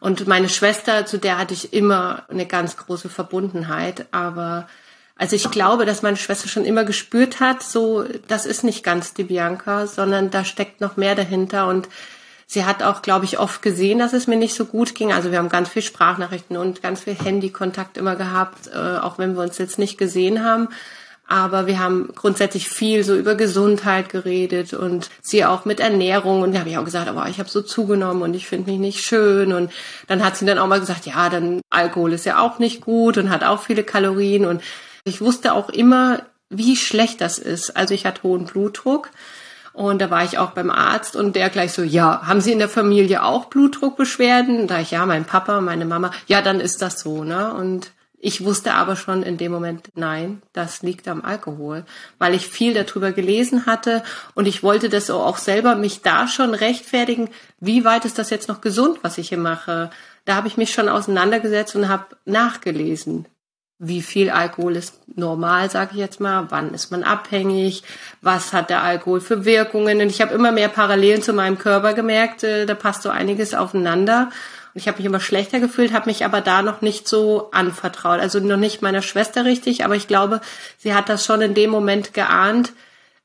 Und 0.00 0.26
meine 0.26 0.48
Schwester, 0.48 1.06
zu 1.06 1.18
der 1.18 1.38
hatte 1.38 1.54
ich 1.54 1.72
immer 1.72 2.24
eine 2.28 2.46
ganz 2.46 2.76
große 2.76 3.08
Verbundenheit. 3.08 4.06
Aber 4.12 4.68
also 5.16 5.34
ich 5.34 5.50
glaube, 5.50 5.86
dass 5.86 6.02
meine 6.02 6.16
Schwester 6.16 6.48
schon 6.48 6.64
immer 6.64 6.84
gespürt 6.84 7.40
hat, 7.40 7.62
so, 7.62 8.04
das 8.28 8.46
ist 8.46 8.62
nicht 8.62 8.84
ganz 8.84 9.14
die 9.14 9.24
Bianca, 9.24 9.86
sondern 9.86 10.30
da 10.30 10.44
steckt 10.44 10.80
noch 10.80 10.96
mehr 10.96 11.16
dahinter. 11.16 11.66
Und 11.66 11.88
sie 12.46 12.64
hat 12.64 12.82
auch, 12.84 13.02
glaube 13.02 13.24
ich, 13.24 13.40
oft 13.40 13.60
gesehen, 13.60 13.98
dass 13.98 14.12
es 14.12 14.28
mir 14.28 14.36
nicht 14.36 14.54
so 14.54 14.66
gut 14.66 14.94
ging. 14.94 15.12
Also 15.12 15.32
wir 15.32 15.38
haben 15.38 15.48
ganz 15.48 15.68
viel 15.68 15.82
Sprachnachrichten 15.82 16.56
und 16.56 16.80
ganz 16.80 17.00
viel 17.00 17.14
Handykontakt 17.14 17.96
immer 17.96 18.14
gehabt, 18.14 18.68
äh, 18.68 18.98
auch 18.98 19.18
wenn 19.18 19.34
wir 19.34 19.42
uns 19.42 19.58
jetzt 19.58 19.78
nicht 19.80 19.98
gesehen 19.98 20.44
haben. 20.44 20.68
Aber 21.30 21.66
wir 21.66 21.78
haben 21.78 22.08
grundsätzlich 22.14 22.70
viel 22.70 23.04
so 23.04 23.14
über 23.14 23.34
Gesundheit 23.34 24.08
geredet 24.08 24.72
und 24.72 25.10
sie 25.20 25.44
auch 25.44 25.66
mit 25.66 25.78
Ernährung. 25.78 26.40
Und 26.40 26.54
da 26.54 26.60
habe 26.60 26.70
ich 26.70 26.78
auch 26.78 26.84
gesagt, 26.86 27.06
aber 27.06 27.28
ich 27.28 27.38
habe 27.38 27.50
so 27.50 27.60
zugenommen 27.60 28.22
und 28.22 28.32
ich 28.32 28.46
finde 28.46 28.70
mich 28.70 28.80
nicht 28.80 29.04
schön. 29.04 29.52
Und 29.52 29.70
dann 30.06 30.24
hat 30.24 30.38
sie 30.38 30.46
dann 30.46 30.58
auch 30.58 30.66
mal 30.66 30.80
gesagt, 30.80 31.04
ja, 31.04 31.28
dann 31.28 31.60
Alkohol 31.68 32.14
ist 32.14 32.24
ja 32.24 32.40
auch 32.40 32.58
nicht 32.58 32.80
gut 32.80 33.18
und 33.18 33.28
hat 33.28 33.44
auch 33.44 33.60
viele 33.60 33.84
Kalorien. 33.84 34.46
Und 34.46 34.62
ich 35.04 35.20
wusste 35.20 35.52
auch 35.52 35.68
immer, 35.68 36.22
wie 36.48 36.76
schlecht 36.76 37.20
das 37.20 37.38
ist. 37.38 37.76
Also 37.76 37.92
ich 37.92 38.06
hatte 38.06 38.22
hohen 38.22 38.46
Blutdruck. 38.46 39.10
Und 39.74 40.00
da 40.00 40.10
war 40.10 40.24
ich 40.24 40.38
auch 40.38 40.52
beim 40.52 40.70
Arzt 40.70 41.14
und 41.14 41.36
der 41.36 41.50
gleich 41.50 41.72
so, 41.72 41.82
ja, 41.82 42.22
haben 42.26 42.40
Sie 42.40 42.52
in 42.52 42.58
der 42.58 42.70
Familie 42.70 43.22
auch 43.22 43.44
Blutdruckbeschwerden? 43.44 44.66
Da 44.66 44.80
ich, 44.80 44.92
ja, 44.92 45.04
mein 45.04 45.26
Papa, 45.26 45.60
meine 45.60 45.84
Mama, 45.84 46.10
ja, 46.26 46.40
dann 46.40 46.58
ist 46.58 46.80
das 46.80 47.00
so, 47.00 47.22
ne? 47.22 47.52
Und 47.52 47.92
ich 48.20 48.44
wusste 48.44 48.74
aber 48.74 48.96
schon 48.96 49.22
in 49.22 49.36
dem 49.36 49.52
Moment, 49.52 49.90
nein, 49.94 50.42
das 50.52 50.82
liegt 50.82 51.06
am 51.06 51.22
Alkohol, 51.24 51.84
weil 52.18 52.34
ich 52.34 52.48
viel 52.48 52.74
darüber 52.74 53.12
gelesen 53.12 53.66
hatte 53.66 54.02
und 54.34 54.46
ich 54.46 54.62
wollte 54.62 54.88
das 54.88 55.08
auch 55.08 55.36
selber 55.36 55.76
mich 55.76 56.02
da 56.02 56.26
schon 56.26 56.52
rechtfertigen, 56.54 57.30
wie 57.60 57.84
weit 57.84 58.04
ist 58.04 58.18
das 58.18 58.30
jetzt 58.30 58.48
noch 58.48 58.60
gesund, 58.60 58.98
was 59.02 59.18
ich 59.18 59.28
hier 59.28 59.38
mache. 59.38 59.90
Da 60.24 60.34
habe 60.34 60.48
ich 60.48 60.56
mich 60.56 60.72
schon 60.72 60.88
auseinandergesetzt 60.88 61.76
und 61.76 61.88
habe 61.88 62.16
nachgelesen, 62.24 63.26
wie 63.78 64.02
viel 64.02 64.30
Alkohol 64.30 64.74
ist 64.74 64.94
normal, 65.16 65.70
sage 65.70 65.92
ich 65.92 65.98
jetzt 65.98 66.18
mal, 66.18 66.46
wann 66.48 66.74
ist 66.74 66.90
man 66.90 67.04
abhängig, 67.04 67.84
was 68.20 68.52
hat 68.52 68.70
der 68.70 68.82
Alkohol 68.82 69.20
für 69.20 69.44
Wirkungen. 69.44 70.00
Und 70.00 70.10
ich 70.10 70.20
habe 70.20 70.34
immer 70.34 70.50
mehr 70.50 70.68
Parallelen 70.68 71.22
zu 71.22 71.32
meinem 71.32 71.58
Körper 71.58 71.94
gemerkt, 71.94 72.42
äh, 72.42 72.66
da 72.66 72.74
passt 72.74 73.02
so 73.02 73.10
einiges 73.10 73.54
aufeinander. 73.54 74.30
Ich 74.78 74.86
habe 74.88 74.98
mich 74.98 75.06
immer 75.06 75.20
schlechter 75.20 75.60
gefühlt, 75.60 75.92
habe 75.92 76.08
mich 76.08 76.24
aber 76.24 76.40
da 76.40 76.62
noch 76.62 76.80
nicht 76.80 77.08
so 77.08 77.50
anvertraut. 77.50 78.20
Also 78.20 78.38
noch 78.38 78.56
nicht 78.56 78.80
meiner 78.80 79.02
Schwester 79.02 79.44
richtig, 79.44 79.84
aber 79.84 79.96
ich 79.96 80.06
glaube, 80.06 80.40
sie 80.78 80.94
hat 80.94 81.08
das 81.08 81.24
schon 81.24 81.42
in 81.42 81.54
dem 81.54 81.70
Moment 81.70 82.14
geahnt. 82.14 82.72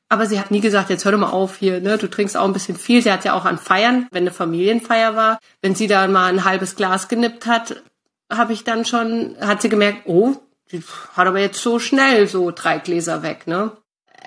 Aber 0.08 0.26
sie 0.26 0.38
hat 0.38 0.50
nie 0.50 0.60
gesagt, 0.60 0.90
jetzt 0.90 1.04
hör 1.04 1.12
doch 1.12 1.18
mal 1.18 1.30
auf 1.30 1.56
hier, 1.56 1.80
ne? 1.80 1.96
Du 1.96 2.08
trinkst 2.08 2.36
auch 2.36 2.44
ein 2.44 2.52
bisschen 2.52 2.76
viel. 2.76 3.02
Sie 3.02 3.10
hat 3.10 3.24
ja 3.24 3.32
auch 3.32 3.44
an 3.44 3.58
Feiern, 3.58 4.06
wenn 4.10 4.24
eine 4.24 4.32
Familienfeier 4.32 5.16
war, 5.16 5.38
wenn 5.62 5.74
sie 5.74 5.86
da 5.86 6.06
mal 6.08 6.26
ein 6.26 6.44
halbes 6.44 6.76
Glas 6.76 7.08
genippt 7.08 7.46
hat, 7.46 7.82
habe 8.30 8.52
ich 8.52 8.64
dann 8.64 8.84
schon, 8.84 9.36
hat 9.40 9.62
sie 9.62 9.68
gemerkt, 9.68 10.02
oh, 10.06 10.34
die 10.72 10.82
hat 11.16 11.26
aber 11.26 11.38
jetzt 11.38 11.62
so 11.62 11.78
schnell 11.78 12.26
so 12.26 12.50
drei 12.50 12.78
Gläser 12.78 13.22
weg, 13.22 13.46
ne? 13.46 13.72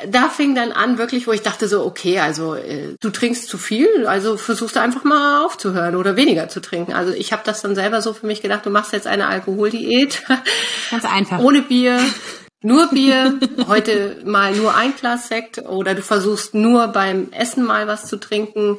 Da 0.09 0.29
fing 0.29 0.53
dann 0.53 0.71
an, 0.71 0.97
wirklich, 0.97 1.27
wo 1.27 1.31
ich 1.31 1.41
dachte 1.41 1.67
so, 1.67 1.83
okay, 1.83 2.19
also 2.19 2.55
äh, 2.55 2.95
du 3.01 3.09
trinkst 3.09 3.49
zu 3.49 3.57
viel, 3.57 4.05
also 4.05 4.37
versuchst 4.37 4.75
du 4.75 4.79
einfach 4.79 5.03
mal 5.03 5.43
aufzuhören 5.43 5.95
oder 5.95 6.15
weniger 6.15 6.49
zu 6.49 6.59
trinken. 6.59 6.93
Also 6.93 7.13
ich 7.13 7.33
habe 7.33 7.41
das 7.45 7.61
dann 7.61 7.73
selber 7.73 8.01
so 8.01 8.13
für 8.13 8.27
mich 8.27 8.41
gedacht, 8.41 8.65
du 8.65 8.69
machst 8.69 8.93
jetzt 8.93 9.07
eine 9.07 9.27
Alkoholdiät. 9.27 10.23
Ganz 10.91 11.05
einfach. 11.05 11.39
Ohne 11.39 11.63
Bier, 11.63 11.99
nur 12.61 12.87
Bier, 12.87 13.39
heute 13.67 14.21
mal 14.25 14.53
nur 14.53 14.75
ein 14.75 14.95
Glas 14.95 15.27
Sekt 15.27 15.59
oder 15.59 15.95
du 15.95 16.01
versuchst 16.01 16.53
nur 16.53 16.87
beim 16.87 17.31
Essen 17.31 17.63
mal 17.63 17.87
was 17.87 18.05
zu 18.05 18.17
trinken 18.17 18.77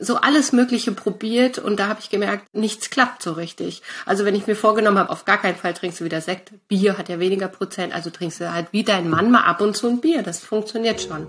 so 0.00 0.16
alles 0.16 0.52
Mögliche 0.52 0.92
probiert 0.92 1.58
und 1.58 1.78
da 1.78 1.88
habe 1.88 2.00
ich 2.00 2.10
gemerkt, 2.10 2.46
nichts 2.54 2.90
klappt 2.90 3.22
so 3.22 3.32
richtig. 3.32 3.82
Also 4.06 4.24
wenn 4.24 4.34
ich 4.34 4.46
mir 4.46 4.56
vorgenommen 4.56 4.98
habe, 4.98 5.10
auf 5.10 5.24
gar 5.24 5.38
keinen 5.38 5.56
Fall 5.56 5.74
trinkst 5.74 6.00
du 6.00 6.04
wieder 6.04 6.20
Sekt, 6.20 6.52
Bier 6.68 6.98
hat 6.98 7.08
ja 7.08 7.20
weniger 7.20 7.48
Prozent, 7.48 7.94
also 7.94 8.10
trinkst 8.10 8.40
du 8.40 8.52
halt 8.52 8.68
wie 8.72 8.82
dein 8.82 9.08
Mann 9.08 9.30
mal 9.30 9.42
ab 9.42 9.60
und 9.60 9.76
zu 9.76 9.88
ein 9.88 10.00
Bier, 10.00 10.22
das 10.22 10.40
funktioniert 10.40 11.00
schon. 11.02 11.26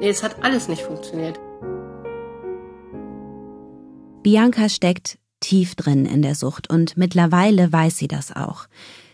Nee, 0.00 0.08
es 0.08 0.22
hat 0.22 0.42
alles 0.42 0.68
nicht 0.68 0.82
funktioniert. 0.82 1.38
Bianca 4.22 4.68
steckt 4.68 5.18
tief 5.40 5.76
drin 5.76 6.04
in 6.04 6.22
der 6.22 6.34
Sucht 6.34 6.68
und 6.68 6.96
mittlerweile 6.96 7.72
weiß 7.72 7.96
sie 7.96 8.08
das 8.08 8.34
auch. 8.34 8.66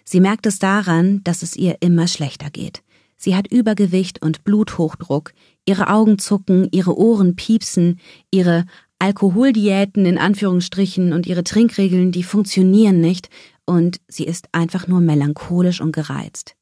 Sie 0.05 0.21
merkt 0.21 0.47
es 0.47 0.59
daran, 0.59 1.23
dass 1.25 1.43
es 1.43 1.57
ihr 1.57 1.77
immer 1.81 2.09
schlechter 2.09 2.51
geht. 2.51 2.83
Sie 3.17 3.35
hat 3.35 3.47
Übergewicht 3.47 4.21
und 4.23 4.45
Bluthochdruck, 4.45 5.33
ihre 5.65 5.89
Augen 5.89 6.19
zucken, 6.19 6.69
ihre 6.73 6.97
Ohren 6.99 7.37
piepsen, 7.37 8.01
ihre 8.31 8.67
Alkoholdiäten 8.99 10.07
in 10.07 10.19
Anführungsstrichen 10.19 11.13
und 11.13 11.27
ihre 11.27 11.45
Trinkregeln, 11.45 12.13
die 12.13 12.23
funktionieren 12.23 13.01
nicht 13.01 13.29
und 13.67 14.01
sie 14.09 14.25
ist 14.25 14.49
einfach 14.53 14.87
nur 14.87 15.01
melancholisch 15.01 15.81
und 15.81 15.93
gereizt. 15.93 16.57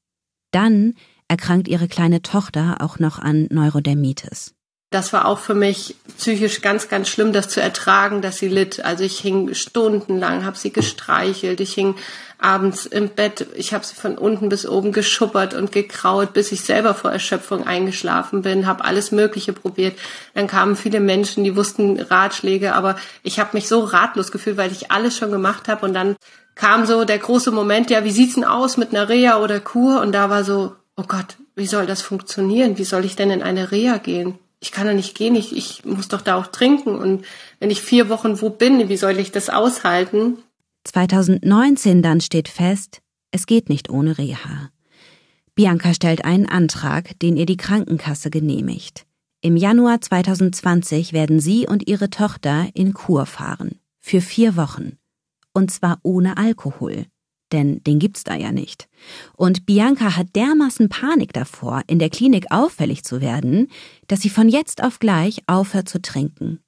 Dann 0.50 0.94
erkrankt 1.28 1.68
ihre 1.68 1.88
kleine 1.88 2.22
Tochter 2.22 2.76
auch 2.80 2.98
noch 2.98 3.18
an 3.18 3.46
Neurodermitis. 3.50 4.54
Das 4.92 5.12
war 5.12 5.24
auch 5.26 5.38
für 5.38 5.54
mich 5.54 5.96
psychisch 6.18 6.60
ganz, 6.60 6.88
ganz 6.88 7.08
schlimm, 7.08 7.32
das 7.32 7.48
zu 7.48 7.60
ertragen, 7.60 8.22
dass 8.22 8.38
sie 8.38 8.48
litt. 8.48 8.84
Also 8.84 9.04
ich 9.04 9.18
hing 9.18 9.54
stundenlang, 9.54 10.44
habe 10.44 10.56
sie 10.56 10.72
gestreichelt, 10.72 11.60
ich 11.60 11.72
hing 11.72 11.96
abends 12.38 12.86
im 12.86 13.08
Bett, 13.08 13.46
ich 13.54 13.72
habe 13.72 13.84
sie 13.84 13.94
von 13.94 14.18
unten 14.18 14.48
bis 14.48 14.68
oben 14.68 14.92
geschuppert 14.92 15.54
und 15.54 15.72
gekraut, 15.72 16.34
bis 16.34 16.52
ich 16.52 16.60
selber 16.60 16.92
vor 16.92 17.10
Erschöpfung 17.10 17.66
eingeschlafen 17.66 18.42
bin, 18.42 18.66
habe 18.66 18.84
alles 18.84 19.12
Mögliche 19.12 19.52
probiert. 19.52 19.98
Dann 20.34 20.46
kamen 20.46 20.76
viele 20.76 21.00
Menschen, 21.00 21.42
die 21.42 21.56
wussten 21.56 21.98
Ratschläge, 21.98 22.74
aber 22.74 22.96
ich 23.22 23.40
habe 23.40 23.50
mich 23.54 23.68
so 23.68 23.80
ratlos 23.80 24.30
gefühlt, 24.30 24.58
weil 24.58 24.72
ich 24.72 24.90
alles 24.90 25.16
schon 25.16 25.30
gemacht 25.30 25.68
habe 25.68 25.86
und 25.86 25.94
dann 25.94 26.16
kam 26.54 26.84
so 26.84 27.04
der 27.04 27.18
große 27.18 27.50
Moment, 27.50 27.90
ja, 27.90 28.04
wie 28.04 28.10
sieht's 28.10 28.34
denn 28.34 28.44
aus 28.44 28.76
mit 28.76 28.90
einer 28.90 29.08
Reha 29.08 29.38
oder 29.40 29.58
Kur? 29.58 30.00
Und 30.00 30.12
da 30.12 30.28
war 30.28 30.44
so, 30.44 30.76
oh 30.96 31.04
Gott, 31.08 31.36
wie 31.54 31.66
soll 31.66 31.86
das 31.86 32.02
funktionieren? 32.02 32.76
Wie 32.76 32.84
soll 32.84 33.04
ich 33.04 33.16
denn 33.16 33.30
in 33.30 33.42
eine 33.42 33.70
Reha 33.70 33.98
gehen? 33.98 34.38
Ich 34.62 34.70
kann 34.70 34.86
da 34.86 34.94
nicht 34.94 35.16
gehen, 35.16 35.34
ich, 35.34 35.56
ich 35.56 35.84
muss 35.84 36.08
doch 36.08 36.22
da 36.22 36.36
auch 36.36 36.46
trinken. 36.46 36.94
Und 36.94 37.24
wenn 37.58 37.70
ich 37.70 37.82
vier 37.82 38.08
Wochen 38.08 38.40
wo 38.40 38.48
bin, 38.48 38.88
wie 38.88 38.96
soll 38.96 39.18
ich 39.18 39.32
das 39.32 39.50
aushalten? 39.50 40.38
2019 40.84 42.00
dann 42.00 42.20
steht 42.20 42.48
fest, 42.48 43.02
es 43.32 43.46
geht 43.46 43.68
nicht 43.68 43.90
ohne 43.90 44.18
Reha. 44.18 44.70
Bianca 45.54 45.92
stellt 45.94 46.24
einen 46.24 46.46
Antrag, 46.46 47.18
den 47.18 47.36
ihr 47.36 47.46
die 47.46 47.56
Krankenkasse 47.56 48.30
genehmigt. 48.30 49.04
Im 49.40 49.56
Januar 49.56 50.00
2020 50.00 51.12
werden 51.12 51.40
sie 51.40 51.66
und 51.66 51.88
ihre 51.88 52.08
Tochter 52.08 52.68
in 52.74 52.94
Kur 52.94 53.26
fahren. 53.26 53.80
Für 53.98 54.20
vier 54.20 54.56
Wochen. 54.56 54.98
Und 55.52 55.72
zwar 55.72 55.98
ohne 56.02 56.36
Alkohol 56.36 57.06
denn 57.52 57.82
den 57.84 57.98
gibt's 57.98 58.24
da 58.24 58.34
ja 58.34 58.52
nicht. 58.52 58.88
Und 59.36 59.66
Bianca 59.66 60.16
hat 60.16 60.34
dermaßen 60.34 60.88
Panik 60.88 61.32
davor, 61.32 61.82
in 61.86 61.98
der 61.98 62.10
Klinik 62.10 62.46
auffällig 62.50 63.04
zu 63.04 63.20
werden, 63.20 63.68
dass 64.08 64.20
sie 64.20 64.30
von 64.30 64.48
jetzt 64.48 64.82
auf 64.82 64.98
gleich 64.98 65.42
aufhört 65.46 65.88
zu 65.88 66.00
trinken. 66.00 66.60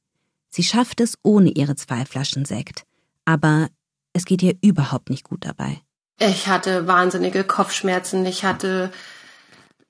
Sie 0.50 0.62
schafft 0.62 1.00
es 1.00 1.18
ohne 1.22 1.50
ihre 1.50 1.76
zwei 1.76 2.04
Flaschen 2.04 2.44
Sekt, 2.44 2.84
aber 3.24 3.68
es 4.12 4.24
geht 4.24 4.42
ihr 4.42 4.56
überhaupt 4.62 5.10
nicht 5.10 5.24
gut 5.24 5.44
dabei. 5.44 5.80
Ich 6.20 6.46
hatte 6.46 6.86
wahnsinnige 6.86 7.42
Kopfschmerzen, 7.42 8.24
ich 8.24 8.44
hatte 8.44 8.92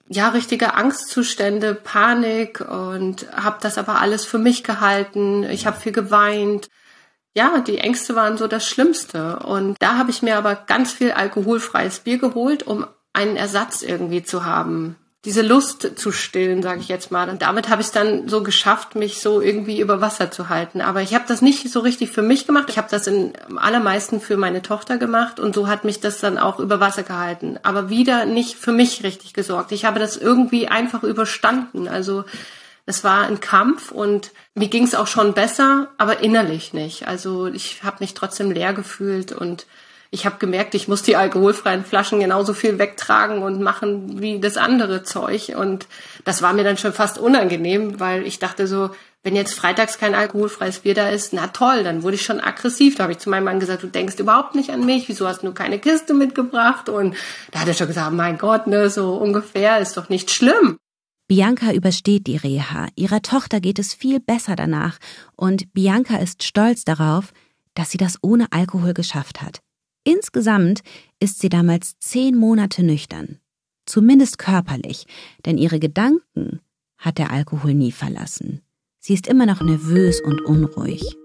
ja 0.09 0.29
richtige 0.29 0.75
Angstzustände, 0.75 1.75
Panik 1.75 2.61
und 2.61 3.31
habe 3.33 3.59
das 3.61 3.79
aber 3.79 4.01
alles 4.01 4.25
für 4.25 4.39
mich 4.39 4.65
gehalten. 4.65 5.45
Ich 5.45 5.67
habe 5.67 5.79
viel 5.79 5.93
geweint 5.93 6.71
ja, 7.35 7.61
die 7.61 7.79
Ängste 7.79 8.15
waren 8.15 8.37
so 8.37 8.47
das 8.47 8.67
Schlimmste. 8.67 9.41
Und 9.41 9.77
da 9.81 9.99
habe 9.99 10.11
ich 10.11 10.23
mir 10.23 10.39
aber 10.39 10.55
ganz 10.55 10.93
viel 10.93 11.13
alkoholfreies 11.13 12.01
Bier 12.01 12.19
geholt, 12.19 12.65
um 12.67 12.87
einen 13.13 13.37
Ersatz 13.37 13.83
irgendwie 13.83 14.23
zu 14.23 14.45
haben. 14.45 14.97
Diese 15.25 15.43
Lust 15.43 15.93
zu 15.97 16.13
stillen, 16.13 16.63
sage 16.63 16.81
ich 16.81 16.89
jetzt 16.89 17.11
mal. 17.11 17.31
Und 17.31 17.41
damit 17.41 17.71
habe 17.71 17.81
ich 17.81 17.89
es 17.89 17.93
dann 17.93 18.29
so 18.29 18.43
geschafft, 18.43 18.95
mich 18.95 19.21
so 19.21 19.41
irgendwie 19.41 19.81
über 19.81 20.03
Wasser 20.03 20.31
zu 20.31 20.51
halten. 20.51 20.83
Aber 20.83 21.01
ich 21.01 21.15
habe 21.15 21.25
das 21.27 21.41
nicht 21.41 21.71
so 21.71 21.81
richtig 21.81 22.11
für 22.11 22.21
mich 22.21 22.47
gemacht. 22.47 22.67
Ich 22.69 22.77
habe 22.77 22.89
das 22.91 23.07
in 23.07 23.33
allermeisten 23.57 24.21
für 24.21 24.37
meine 24.37 24.61
Tochter 24.61 24.99
gemacht 24.99 25.41
und 25.41 25.55
so 25.55 25.67
hat 25.67 25.85
mich 25.85 26.01
das 26.01 26.21
dann 26.21 26.37
auch 26.37 26.61
über 26.61 26.79
Wasser 26.79 27.05
gehalten. 27.05 27.59
Aber 27.63 27.89
wieder 27.89 28.27
nicht 28.27 28.57
für 28.57 28.73
mich 28.73 29.03
richtig 29.03 29.33
gesorgt. 29.33 29.73
Ich 29.73 29.87
habe 29.87 29.99
das 29.99 30.19
irgendwie 30.19 30.69
einfach 30.69 31.03
überstanden. 31.03 31.89
Also 31.89 32.25
es 32.87 33.05
war 33.05 33.27
ein 33.27 33.41
Kampf 33.41 33.91
und 33.91 34.33
mir 34.55 34.69
ging 34.69 34.85
es 34.85 34.95
auch 34.95 35.07
schon 35.07 35.33
besser, 35.33 35.89
aber 35.97 36.21
innerlich 36.21 36.73
nicht. 36.75 37.09
Also 37.09 37.47
ich 37.47 37.83
habe 37.83 37.97
mich 38.01 38.15
trotzdem 38.15 38.51
leer 38.51 38.75
gefühlt 38.75 39.33
und 39.33 39.67
ich 40.11 40.27
habe 40.27 40.37
gemerkt, 40.39 40.77
ich 40.77 40.87
muss 40.87 41.03
die 41.03 41.17
alkoholfreien 41.17 41.85
Flaschen 41.85 42.21
genauso 42.21 42.55
viel 42.55 42.79
wegtragen 42.79 43.43
und 43.43 43.61
machen 43.61 44.21
wie 44.21 44.39
das 44.39 44.57
andere 44.57 45.03
Zeug. 45.03 45.55
Und 45.57 45.89
das 46.25 46.41
war 46.41 46.53
mir 46.53 46.63
dann 46.63 46.77
schon 46.77 46.93
fast 46.93 47.19
unangenehm, 47.19 47.99
weil 47.99 48.25
ich 48.25 48.39
dachte 48.39 48.69
so, 48.69 48.91
wenn 49.25 49.35
jetzt 49.35 49.55
freitags 49.55 49.99
kein 49.99 50.15
alkoholfreies 50.15 50.81
Bier 50.81 50.95
da 50.95 51.09
ist, 51.09 51.33
na 51.33 51.49
toll, 51.49 51.83
dann 51.83 52.05
wurde 52.05 52.15
ich 52.15 52.25
schon 52.25 52.41
aggressiv. 52.41 52.95
Da 52.95 53.05
habe 53.05 53.13
ich 53.15 53.19
zu 53.19 53.31
meinem 53.31 53.45
Mann 53.45 53.59
gesagt, 53.59 53.83
du 53.83 53.89
denkst 53.89 54.21
überhaupt 54.21 54.55
nicht 54.55 54.71
an 54.71 54.87
mich, 54.87 55.09
wieso 55.09 55.27
hast 55.27 55.43
du 55.43 55.53
keine 55.53 55.81
Kiste 55.81 56.15
mitgebracht? 56.15 56.89
Und 56.89 57.17
da 57.51 57.61
hat 57.61 57.69
er 57.69 57.75
schon 57.75 57.89
gesagt, 57.89 58.13
mein 58.13 58.39
Gott, 58.39 58.69
ne, 58.69 58.91
so 58.91 59.15
ungefähr, 59.15 59.79
ist 59.79 59.97
doch 59.97 60.11
nicht 60.11 60.31
schlimm. 60.31 60.79
Bianca 61.27 61.73
übersteht 61.73 62.27
die 62.27 62.37
Reha, 62.37 62.89
ihrer 62.97 63.23
Tochter 63.23 63.61
geht 63.61 63.79
es 63.79 63.95
viel 63.95 64.21
besser 64.21 64.57
danach 64.57 64.99
und 65.37 65.73
Bianca 65.73 66.17
ist 66.19 66.43
stolz 66.43 66.85
darauf, 66.85 67.33
dass 67.73 67.91
sie 67.91 67.99
das 67.99 68.19
ohne 68.23 68.53
Alkohol 68.53 68.93
geschafft 68.93 69.41
hat. 69.41 69.61
Insgesamt 70.05 70.83
ist 71.21 71.41
sie 71.41 71.49
damals 71.49 71.99
zehn 71.99 72.37
Monate 72.37 72.83
nüchtern. 72.83 73.39
Zumindest 73.87 74.39
körperlich, 74.39 75.07
denn 75.47 75.57
ihre 75.57 75.79
Gedanken 75.79 76.61
hat 76.99 77.19
der 77.19 77.31
Alkohol 77.31 77.73
nie 77.73 77.93
verlassen. 77.93 78.61
Sie 79.01 79.15
ist 79.15 79.27
immer 79.27 79.47
noch 79.47 79.63
nervös 79.63 80.21
und 80.21 80.43
unruhig. 80.43 81.17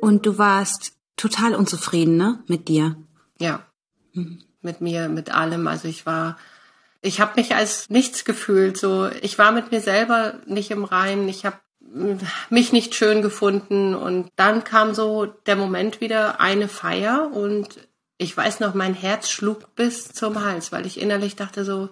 Und 0.00 0.26
du 0.26 0.38
warst 0.38 0.92
total 1.16 1.54
unzufrieden, 1.54 2.16
ne, 2.16 2.42
mit 2.48 2.68
dir? 2.68 2.96
Ja. 3.38 3.66
Mhm. 4.12 4.42
Mit 4.62 4.82
mir, 4.82 5.08
mit 5.08 5.34
allem. 5.34 5.66
Also 5.66 5.88
ich 5.88 6.04
war, 6.04 6.36
ich 7.02 7.20
habe 7.20 7.32
mich 7.36 7.54
als 7.54 7.88
nichts 7.90 8.24
gefühlt. 8.24 8.76
So, 8.76 9.08
ich 9.22 9.38
war 9.38 9.52
mit 9.52 9.70
mir 9.70 9.80
selber 9.80 10.34
nicht 10.46 10.70
im 10.70 10.84
Reinen. 10.84 11.28
Ich 11.28 11.44
habe 11.44 11.58
mich 12.50 12.72
nicht 12.72 12.94
schön 12.94 13.22
gefunden 13.22 13.94
und 13.94 14.30
dann 14.36 14.64
kam 14.64 14.94
so 14.94 15.26
der 15.26 15.56
Moment 15.56 16.00
wieder 16.00 16.40
eine 16.40 16.68
Feier 16.68 17.30
und 17.32 17.68
ich 18.16 18.36
weiß 18.36 18.60
noch, 18.60 18.74
mein 18.74 18.94
Herz 18.94 19.30
schlug 19.30 19.74
bis 19.74 20.12
zum 20.12 20.44
Hals, 20.44 20.72
weil 20.72 20.86
ich 20.86 21.00
innerlich 21.00 21.36
dachte 21.36 21.64
so, 21.64 21.88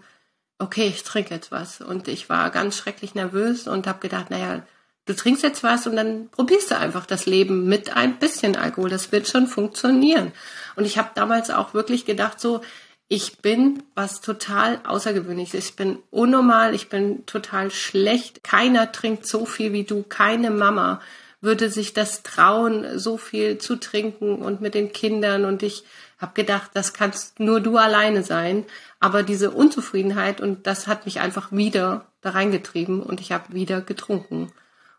okay, 0.59 0.87
ich 0.87 1.03
trinke 1.03 1.35
jetzt 1.35 1.51
was 1.51 1.81
und 1.81 2.07
ich 2.07 2.29
war 2.29 2.51
ganz 2.51 2.77
schrecklich 2.77 3.15
nervös 3.15 3.67
und 3.67 3.87
habe 3.87 4.01
gedacht, 4.01 4.31
naja, 4.31 4.63
du 5.07 5.17
trinkst 5.17 5.43
jetzt 5.43 5.63
was 5.63 5.87
und 5.87 5.97
dann 5.97 6.29
probierst 6.29 6.71
du 6.71 6.77
einfach 6.77 7.07
das 7.07 7.27
Leben 7.27 7.67
mit 7.67 7.97
ein 7.97 8.19
bisschen 8.19 8.57
Alkohol. 8.57 8.91
Das 8.91 9.11
wird 9.11 9.27
schon 9.27 9.47
funktionieren. 9.47 10.33
Und 10.77 10.85
ich 10.85 10.99
habe 10.99 11.11
damals 11.15 11.51
auch 11.51 11.75
wirklich 11.75 12.05
gedacht, 12.05 12.41
so, 12.41 12.61
ich 13.09 13.39
bin 13.39 13.83
was 13.95 14.21
total 14.21 14.81
Außergewöhnliches. 14.85 15.71
Ich 15.71 15.77
bin 15.77 15.99
unnormal, 16.11 16.75
ich 16.75 16.89
bin 16.89 17.25
total 17.27 17.71
schlecht. 17.71 18.45
Keiner 18.45 18.93
trinkt 18.93 19.27
so 19.27 19.47
viel 19.47 19.73
wie 19.73 19.85
du, 19.85 20.03
keine 20.03 20.51
Mama 20.51 21.01
würde 21.41 21.71
sich 21.71 21.95
das 21.95 22.23
trauen, 22.23 22.99
so 22.99 23.17
viel 23.17 23.59
zu 23.59 23.77
trinken 23.77 24.37
und 24.37 24.61
mit 24.61 24.75
den 24.75 24.93
Kindern. 24.93 25.45
Und 25.45 25.63
ich 25.63 25.85
habe 26.19 26.33
gedacht, 26.35 26.71
das 26.75 26.93
kannst 26.93 27.39
nur 27.39 27.61
du 27.61 27.77
alleine 27.77 28.23
sein. 28.23 28.65
Aber 28.99 29.23
diese 29.23 29.53
Unzufriedenheit 29.53 30.41
und 30.41 30.67
das 30.67 30.87
hat 30.87 31.05
mich 31.05 31.21
einfach 31.21 31.53
wieder 31.53 32.07
da 32.21 32.31
reingetrieben 32.31 33.03
und 33.03 33.21
ich 33.21 33.31
habe 33.31 33.53
wieder 33.53 33.81
getrunken. 33.81 34.53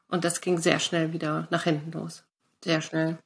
Und 0.08 0.24
das 0.24 0.42
ging 0.42 0.58
sehr 0.58 0.80
schnell 0.80 1.14
wieder 1.14 1.48
nach 1.52 1.64
hinten 1.64 1.92
los. 1.92 2.24
Sehr 2.64 2.82
schnell. 2.82 3.18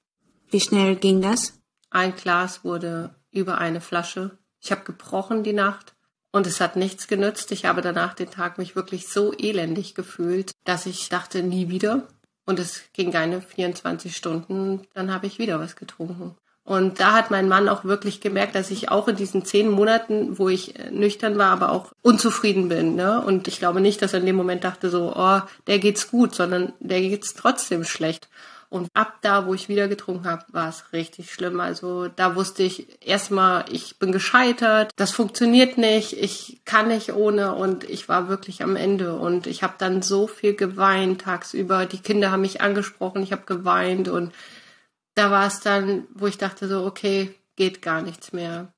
Wie 0.49 0.59
schnell 0.59 0.95
ging 0.95 1.21
das? 1.21 1.61
Ein 1.89 2.15
Glas 2.15 2.63
wurde 2.63 3.15
über 3.31 3.59
eine 3.59 3.81
Flasche. 3.81 4.38
Ich 4.64 4.72
habe 4.72 4.84
gebrochen 4.86 5.43
die 5.43 5.53
Nacht 5.53 5.93
und 6.32 6.47
es 6.47 6.61
hat 6.61 6.78
nichts 6.78 7.07
genützt. 7.07 7.51
Ich 7.51 7.66
habe 7.66 7.82
danach 7.82 8.14
den 8.14 8.32
Tag 8.32 8.57
mich 8.57 8.78
wirklich 8.78 9.09
so 9.09 9.34
elendig 9.34 9.93
gefühlt, 9.93 10.51
dass 10.64 10.86
ich 10.86 11.09
dachte, 11.09 11.43
nie 11.43 11.68
wieder. 11.68 12.07
Und 12.45 12.59
es 12.59 12.84
ging 12.93 13.11
keine 13.11 13.41
24 13.41 14.16
Stunden, 14.16 14.82
dann 14.93 15.14
habe 15.14 15.28
ich 15.28 15.38
wieder 15.38 15.59
was 15.59 15.76
getrunken. 15.76 16.36
Und 16.66 17.01
da 17.01 17.11
hat 17.11 17.30
mein 17.30 17.49
Mann 17.49 17.68
auch 17.68 17.84
wirklich 17.84 18.22
gemerkt, 18.22 18.55
dass 18.55 18.72
ich 18.72 18.89
auch 18.89 19.09
in 19.09 19.18
diesen 19.18 19.43
zehn 19.43 19.70
Monaten, 19.70 20.39
wo 20.39 20.47
ich 20.47 20.80
äh, 20.80 20.91
nüchtern 20.91 21.38
war, 21.38 21.51
aber 21.51 21.74
auch 21.74 21.91
unzufrieden 22.01 22.70
bin. 22.70 22.95
Ne? 22.95 23.22
Und 23.22 23.49
ich 23.49 23.59
glaube 23.59 23.82
nicht, 23.82 24.01
dass 24.01 24.14
er 24.14 24.22
in 24.22 24.26
dem 24.26 24.38
Moment 24.38 24.64
dachte 24.64 24.89
so, 24.89 25.14
oh, 25.14 25.41
der 25.68 25.80
geht's 25.80 26.09
gut, 26.09 26.34
sondern 26.34 26.72
der 26.80 27.01
geht's 27.01 27.34
trotzdem 27.34 27.84
schlecht. 27.84 28.30
Und 28.74 28.89
ab 28.95 29.19
da, 29.21 29.45
wo 29.45 29.53
ich 29.53 29.69
wieder 29.69 29.88
getrunken 29.88 30.26
habe, 30.26 30.45
war 30.47 30.67
es 30.67 30.93
richtig 30.93 31.32
schlimm. 31.32 31.59
Also 31.59 32.07
da 32.07 32.36
wusste 32.36 32.63
ich 32.63 32.88
erstmal, 33.07 33.65
ich 33.71 33.99
bin 33.99 34.11
gescheitert, 34.11 34.89
das 34.95 35.11
funktioniert 35.11 35.78
nicht, 35.78 36.13
ich 36.13 36.59
kann 36.65 36.88
nicht 36.88 37.13
ohne 37.13 37.53
und 37.53 37.84
ich 37.84 38.09
war 38.09 38.30
wirklich 38.30 38.63
am 38.63 38.76
Ende. 38.76 39.13
Und 39.13 39.45
ich 39.45 39.61
habe 39.61 39.76
dann 39.78 40.01
so 40.01 40.26
viel 40.26 40.55
geweint 40.55 41.21
tagsüber. 41.21 41.86
Die 41.86 41.99
Kinder 41.99 42.32
haben 42.32 42.41
mich 42.41 42.61
angesprochen, 42.61 43.21
ich 43.21 43.32
habe 43.32 43.43
geweint 43.45 44.07
und 44.07 44.34
da 45.13 45.30
war 45.30 45.45
es 45.45 45.59
dann, 45.59 46.07
wo 46.15 46.26
ich 46.26 46.39
dachte 46.39 46.67
so, 46.67 46.84
okay, 46.84 47.32
geht 47.55 47.84
gar 47.84 48.01
nichts 48.01 48.34
mehr. 48.34 48.74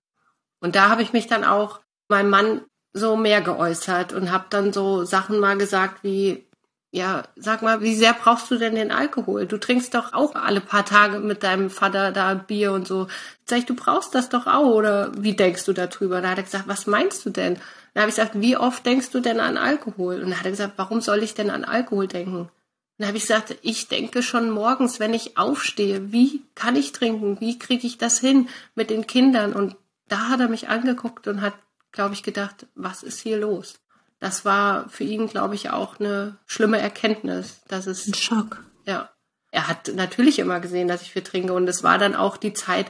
Und 0.59 0.75
da 0.75 0.89
habe 0.89 1.03
ich 1.03 1.13
mich 1.13 1.27
dann 1.27 1.45
auch 1.45 1.79
meinem 2.09 2.31
Mann 2.31 2.61
so 2.91 3.15
mehr 3.15 3.39
geäußert 3.39 4.11
und 4.11 4.29
habe 4.29 4.47
dann 4.49 4.73
so 4.73 5.05
Sachen 5.05 5.39
mal 5.39 5.57
gesagt 5.57 6.03
wie, 6.03 6.49
ja, 6.95 7.23
sag 7.35 7.61
mal, 7.61 7.81
wie 7.81 7.93
sehr 7.93 8.13
brauchst 8.13 8.49
du 8.49 8.57
denn 8.57 8.75
den 8.75 8.89
Alkohol? 8.89 9.47
Du 9.47 9.57
trinkst 9.57 9.93
doch 9.93 10.13
auch 10.13 10.33
alle 10.33 10.61
paar 10.61 10.85
Tage 10.85 11.19
mit 11.19 11.43
deinem 11.43 11.69
Vater 11.69 12.13
da 12.13 12.33
Bier 12.35 12.71
und 12.71 12.87
so. 12.87 13.07
Sag 13.43 13.59
ich, 13.59 13.65
du 13.65 13.75
brauchst 13.75 14.15
das 14.15 14.29
doch 14.29 14.47
auch 14.47 14.73
oder 14.73 15.11
wie 15.17 15.35
denkst 15.35 15.65
du 15.65 15.73
darüber? 15.73 16.21
Da 16.21 16.29
hat 16.29 16.37
er 16.37 16.45
gesagt, 16.45 16.69
was 16.69 16.87
meinst 16.87 17.25
du 17.25 17.31
denn? 17.31 17.55
Dann 17.93 18.01
habe 18.01 18.09
ich 18.09 18.15
gesagt, 18.15 18.39
wie 18.39 18.55
oft 18.55 18.85
denkst 18.85 19.11
du 19.11 19.19
denn 19.19 19.41
an 19.41 19.57
Alkohol? 19.57 20.21
Und 20.21 20.29
dann 20.29 20.39
hat 20.39 20.45
er 20.45 20.51
gesagt, 20.51 20.75
warum 20.77 21.01
soll 21.01 21.21
ich 21.21 21.33
denn 21.33 21.49
an 21.49 21.65
Alkohol 21.65 22.07
denken? 22.07 22.49
Dann 22.97 23.09
habe 23.09 23.17
ich 23.17 23.23
gesagt, 23.23 23.57
ich 23.61 23.89
denke 23.89 24.23
schon 24.23 24.49
morgens, 24.49 25.01
wenn 25.01 25.13
ich 25.13 25.37
aufstehe, 25.37 26.13
wie 26.13 26.43
kann 26.55 26.77
ich 26.77 26.93
trinken? 26.93 27.41
Wie 27.41 27.59
kriege 27.59 27.85
ich 27.85 27.97
das 27.97 28.19
hin 28.19 28.47
mit 28.73 28.89
den 28.89 29.05
Kindern? 29.05 29.51
Und 29.51 29.75
da 30.07 30.29
hat 30.29 30.39
er 30.39 30.47
mich 30.47 30.69
angeguckt 30.69 31.27
und 31.27 31.41
hat, 31.41 31.55
glaube 31.91 32.13
ich, 32.13 32.23
gedacht, 32.23 32.67
was 32.73 33.03
ist 33.03 33.19
hier 33.19 33.37
los? 33.37 33.81
Das 34.19 34.45
war 34.45 34.89
für 34.89 35.03
ihn, 35.03 35.27
glaube 35.27 35.55
ich, 35.55 35.69
auch 35.69 35.99
eine 35.99 36.37
schlimme 36.45 36.79
Erkenntnis. 36.79 37.61
Dass 37.67 37.87
es, 37.87 38.07
Ein 38.07 38.13
Schock. 38.13 38.63
Ja. 38.85 39.09
Er 39.51 39.67
hat 39.67 39.91
natürlich 39.95 40.39
immer 40.39 40.59
gesehen, 40.59 40.87
dass 40.87 41.01
ich 41.01 41.11
viel 41.11 41.21
trinke. 41.21 41.53
Und 41.53 41.67
es 41.67 41.83
war 41.83 41.97
dann 41.97 42.15
auch 42.15 42.37
die 42.37 42.53
Zeit, 42.53 42.87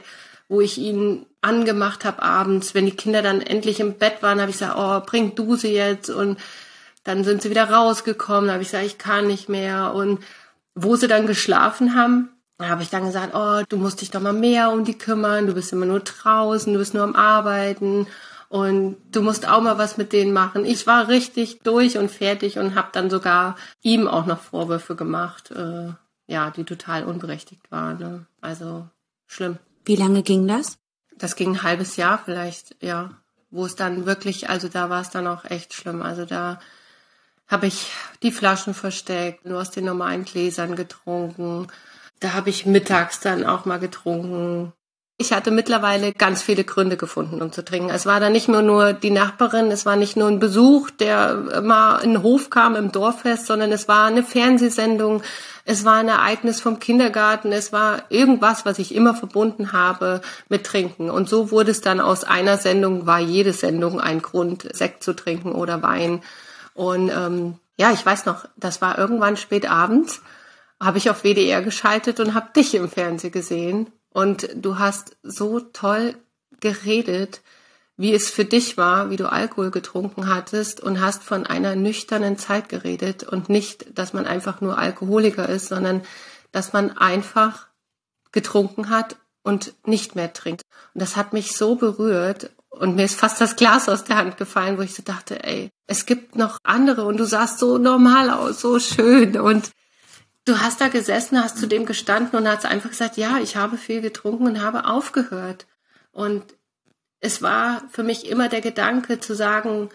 wo 0.48 0.60
ich 0.60 0.78
ihn 0.78 1.26
angemacht 1.42 2.04
habe 2.04 2.22
abends, 2.22 2.74
wenn 2.74 2.86
die 2.86 2.96
Kinder 2.96 3.22
dann 3.22 3.40
endlich 3.40 3.80
im 3.80 3.94
Bett 3.94 4.22
waren, 4.22 4.40
habe 4.40 4.50
ich 4.50 4.58
gesagt, 4.58 4.76
oh, 4.76 5.00
bring 5.04 5.34
du 5.34 5.56
sie 5.56 5.72
jetzt 5.72 6.10
und 6.10 6.38
dann 7.04 7.24
sind 7.24 7.42
sie 7.42 7.50
wieder 7.50 7.70
rausgekommen, 7.70 8.46
da 8.46 8.54
habe 8.54 8.62
ich 8.62 8.70
gesagt, 8.70 8.86
ich 8.86 8.98
kann 8.98 9.26
nicht 9.26 9.48
mehr. 9.48 9.94
Und 9.94 10.24
wo 10.74 10.96
sie 10.96 11.08
dann 11.08 11.26
geschlafen 11.26 11.94
haben, 11.94 12.30
habe 12.60 12.82
ich 12.82 12.90
dann 12.90 13.04
gesagt, 13.04 13.34
oh, 13.34 13.62
du 13.68 13.76
musst 13.76 14.00
dich 14.00 14.10
doch 14.10 14.20
mal 14.20 14.32
mehr 14.32 14.70
um 14.70 14.84
die 14.84 14.98
kümmern, 14.98 15.46
du 15.46 15.54
bist 15.54 15.72
immer 15.72 15.86
nur 15.86 16.00
draußen, 16.00 16.72
du 16.72 16.78
bist 16.78 16.94
nur 16.94 17.04
am 17.04 17.14
Arbeiten 17.14 18.06
und 18.48 18.96
du 19.10 19.22
musst 19.22 19.48
auch 19.48 19.60
mal 19.60 19.78
was 19.78 19.96
mit 19.96 20.12
denen 20.12 20.32
machen. 20.32 20.64
Ich 20.64 20.86
war 20.86 21.08
richtig 21.08 21.60
durch 21.60 21.98
und 21.98 22.10
fertig 22.10 22.58
und 22.58 22.74
habe 22.74 22.88
dann 22.92 23.10
sogar 23.10 23.56
ihm 23.82 24.06
auch 24.06 24.26
noch 24.26 24.40
Vorwürfe 24.40 24.94
gemacht, 24.94 25.50
äh, 25.50 25.92
ja, 26.26 26.50
die 26.50 26.64
total 26.64 27.04
unberechtigt 27.04 27.70
waren. 27.70 27.98
Ne? 27.98 28.26
Also 28.40 28.88
schlimm. 29.26 29.58
Wie 29.84 29.96
lange 29.96 30.22
ging 30.22 30.46
das? 30.46 30.78
Das 31.16 31.36
ging 31.36 31.52
ein 31.52 31.62
halbes 31.62 31.96
Jahr 31.96 32.20
vielleicht, 32.24 32.76
ja, 32.82 33.10
wo 33.50 33.64
es 33.64 33.76
dann 33.76 34.06
wirklich, 34.06 34.48
also 34.48 34.68
da 34.68 34.90
war 34.90 35.00
es 35.00 35.10
dann 35.10 35.26
auch 35.26 35.44
echt 35.44 35.72
schlimm. 35.74 36.02
Also 36.02 36.24
da 36.24 36.60
habe 37.48 37.66
ich 37.66 37.90
die 38.22 38.32
Flaschen 38.32 38.74
versteckt, 38.74 39.44
nur 39.46 39.60
aus 39.60 39.70
den 39.70 39.84
normalen 39.84 40.24
Gläsern 40.24 40.76
getrunken. 40.76 41.68
Da 42.20 42.32
habe 42.32 42.50
ich 42.50 42.66
mittags 42.66 43.20
dann 43.20 43.44
auch 43.44 43.64
mal 43.64 43.78
getrunken. 43.78 44.72
Ich 45.18 45.32
hatte 45.32 45.50
mittlerweile 45.50 46.12
ganz 46.12 46.42
viele 46.42 46.62
Gründe 46.62 46.98
gefunden, 46.98 47.40
um 47.40 47.50
zu 47.50 47.64
trinken. 47.64 47.88
Es 47.88 48.04
war 48.04 48.20
dann 48.20 48.32
nicht 48.32 48.48
mehr 48.48 48.60
nur 48.60 48.92
die 48.92 49.10
Nachbarin, 49.10 49.70
es 49.70 49.86
war 49.86 49.96
nicht 49.96 50.14
nur 50.14 50.28
ein 50.28 50.40
Besuch, 50.40 50.90
der 50.90 51.62
mal 51.62 52.00
in 52.00 52.12
den 52.12 52.22
Hof 52.22 52.50
kam 52.50 52.76
im 52.76 52.92
Dorffest, 52.92 53.46
sondern 53.46 53.72
es 53.72 53.88
war 53.88 54.04
eine 54.04 54.22
Fernsehsendung, 54.22 55.22
es 55.64 55.86
war 55.86 55.94
ein 55.94 56.08
Ereignis 56.08 56.60
vom 56.60 56.80
Kindergarten, 56.80 57.50
es 57.52 57.72
war 57.72 58.02
irgendwas, 58.10 58.66
was 58.66 58.78
ich 58.78 58.94
immer 58.94 59.14
verbunden 59.14 59.72
habe 59.72 60.20
mit 60.50 60.64
Trinken. 60.64 61.08
Und 61.08 61.30
so 61.30 61.50
wurde 61.50 61.70
es 61.70 61.80
dann 61.80 62.00
aus 62.00 62.24
einer 62.24 62.58
Sendung, 62.58 63.06
war 63.06 63.18
jede 63.18 63.54
Sendung 63.54 63.98
ein 63.98 64.20
Grund, 64.20 64.68
Sekt 64.76 65.02
zu 65.02 65.14
trinken 65.16 65.52
oder 65.52 65.80
Wein. 65.82 66.22
Und 66.74 67.08
ähm, 67.08 67.54
ja, 67.78 67.90
ich 67.90 68.04
weiß 68.04 68.26
noch, 68.26 68.44
das 68.58 68.82
war 68.82 68.98
irgendwann 68.98 69.38
spät 69.38 69.66
abends, 69.66 70.20
habe 70.78 70.98
ich 70.98 71.08
auf 71.08 71.24
WDR 71.24 71.62
geschaltet 71.62 72.20
und 72.20 72.34
habe 72.34 72.52
dich 72.54 72.74
im 72.74 72.90
Fernsehen 72.90 73.32
gesehen. 73.32 73.90
Und 74.16 74.48
du 74.54 74.78
hast 74.78 75.18
so 75.22 75.60
toll 75.60 76.14
geredet, 76.60 77.42
wie 77.98 78.14
es 78.14 78.30
für 78.30 78.46
dich 78.46 78.78
war, 78.78 79.10
wie 79.10 79.16
du 79.16 79.30
Alkohol 79.30 79.70
getrunken 79.70 80.34
hattest 80.34 80.80
und 80.80 81.02
hast 81.02 81.22
von 81.22 81.46
einer 81.46 81.76
nüchternen 81.76 82.38
Zeit 82.38 82.70
geredet 82.70 83.24
und 83.24 83.50
nicht, 83.50 83.98
dass 83.98 84.14
man 84.14 84.26
einfach 84.26 84.62
nur 84.62 84.78
Alkoholiker 84.78 85.50
ist, 85.50 85.68
sondern 85.68 86.00
dass 86.50 86.72
man 86.72 86.96
einfach 86.96 87.66
getrunken 88.32 88.88
hat 88.88 89.16
und 89.42 89.74
nicht 89.86 90.16
mehr 90.16 90.32
trinkt. 90.32 90.62
Und 90.94 91.02
das 91.02 91.16
hat 91.16 91.34
mich 91.34 91.54
so 91.54 91.74
berührt 91.74 92.48
und 92.70 92.96
mir 92.96 93.04
ist 93.04 93.20
fast 93.20 93.38
das 93.42 93.56
Glas 93.56 93.86
aus 93.86 94.04
der 94.04 94.16
Hand 94.16 94.38
gefallen, 94.38 94.78
wo 94.78 94.82
ich 94.82 94.94
so 94.94 95.02
dachte, 95.02 95.44
ey, 95.44 95.68
es 95.86 96.06
gibt 96.06 96.36
noch 96.36 96.56
andere 96.62 97.04
und 97.04 97.18
du 97.18 97.26
sahst 97.26 97.58
so 97.58 97.76
normal 97.76 98.30
aus, 98.30 98.62
so 98.62 98.78
schön. 98.78 99.38
Und 99.38 99.72
du 100.46 100.60
hast 100.60 100.80
da 100.80 100.88
gesessen, 100.88 101.42
hast 101.42 101.58
zu 101.58 101.66
dem 101.66 101.84
gestanden 101.84 102.38
und 102.38 102.48
hast 102.48 102.64
einfach 102.64 102.90
gesagt, 102.90 103.18
ja, 103.18 103.38
ich 103.42 103.56
habe 103.56 103.76
viel 103.76 104.00
getrunken 104.00 104.46
und 104.46 104.62
habe 104.62 104.86
aufgehört. 104.86 105.66
Und 106.12 106.44
es 107.20 107.42
war 107.42 107.82
für 107.90 108.02
mich 108.02 108.28
immer 108.28 108.48
der 108.48 108.60
Gedanke 108.62 109.20
zu 109.20 109.34
sagen, 109.34 109.90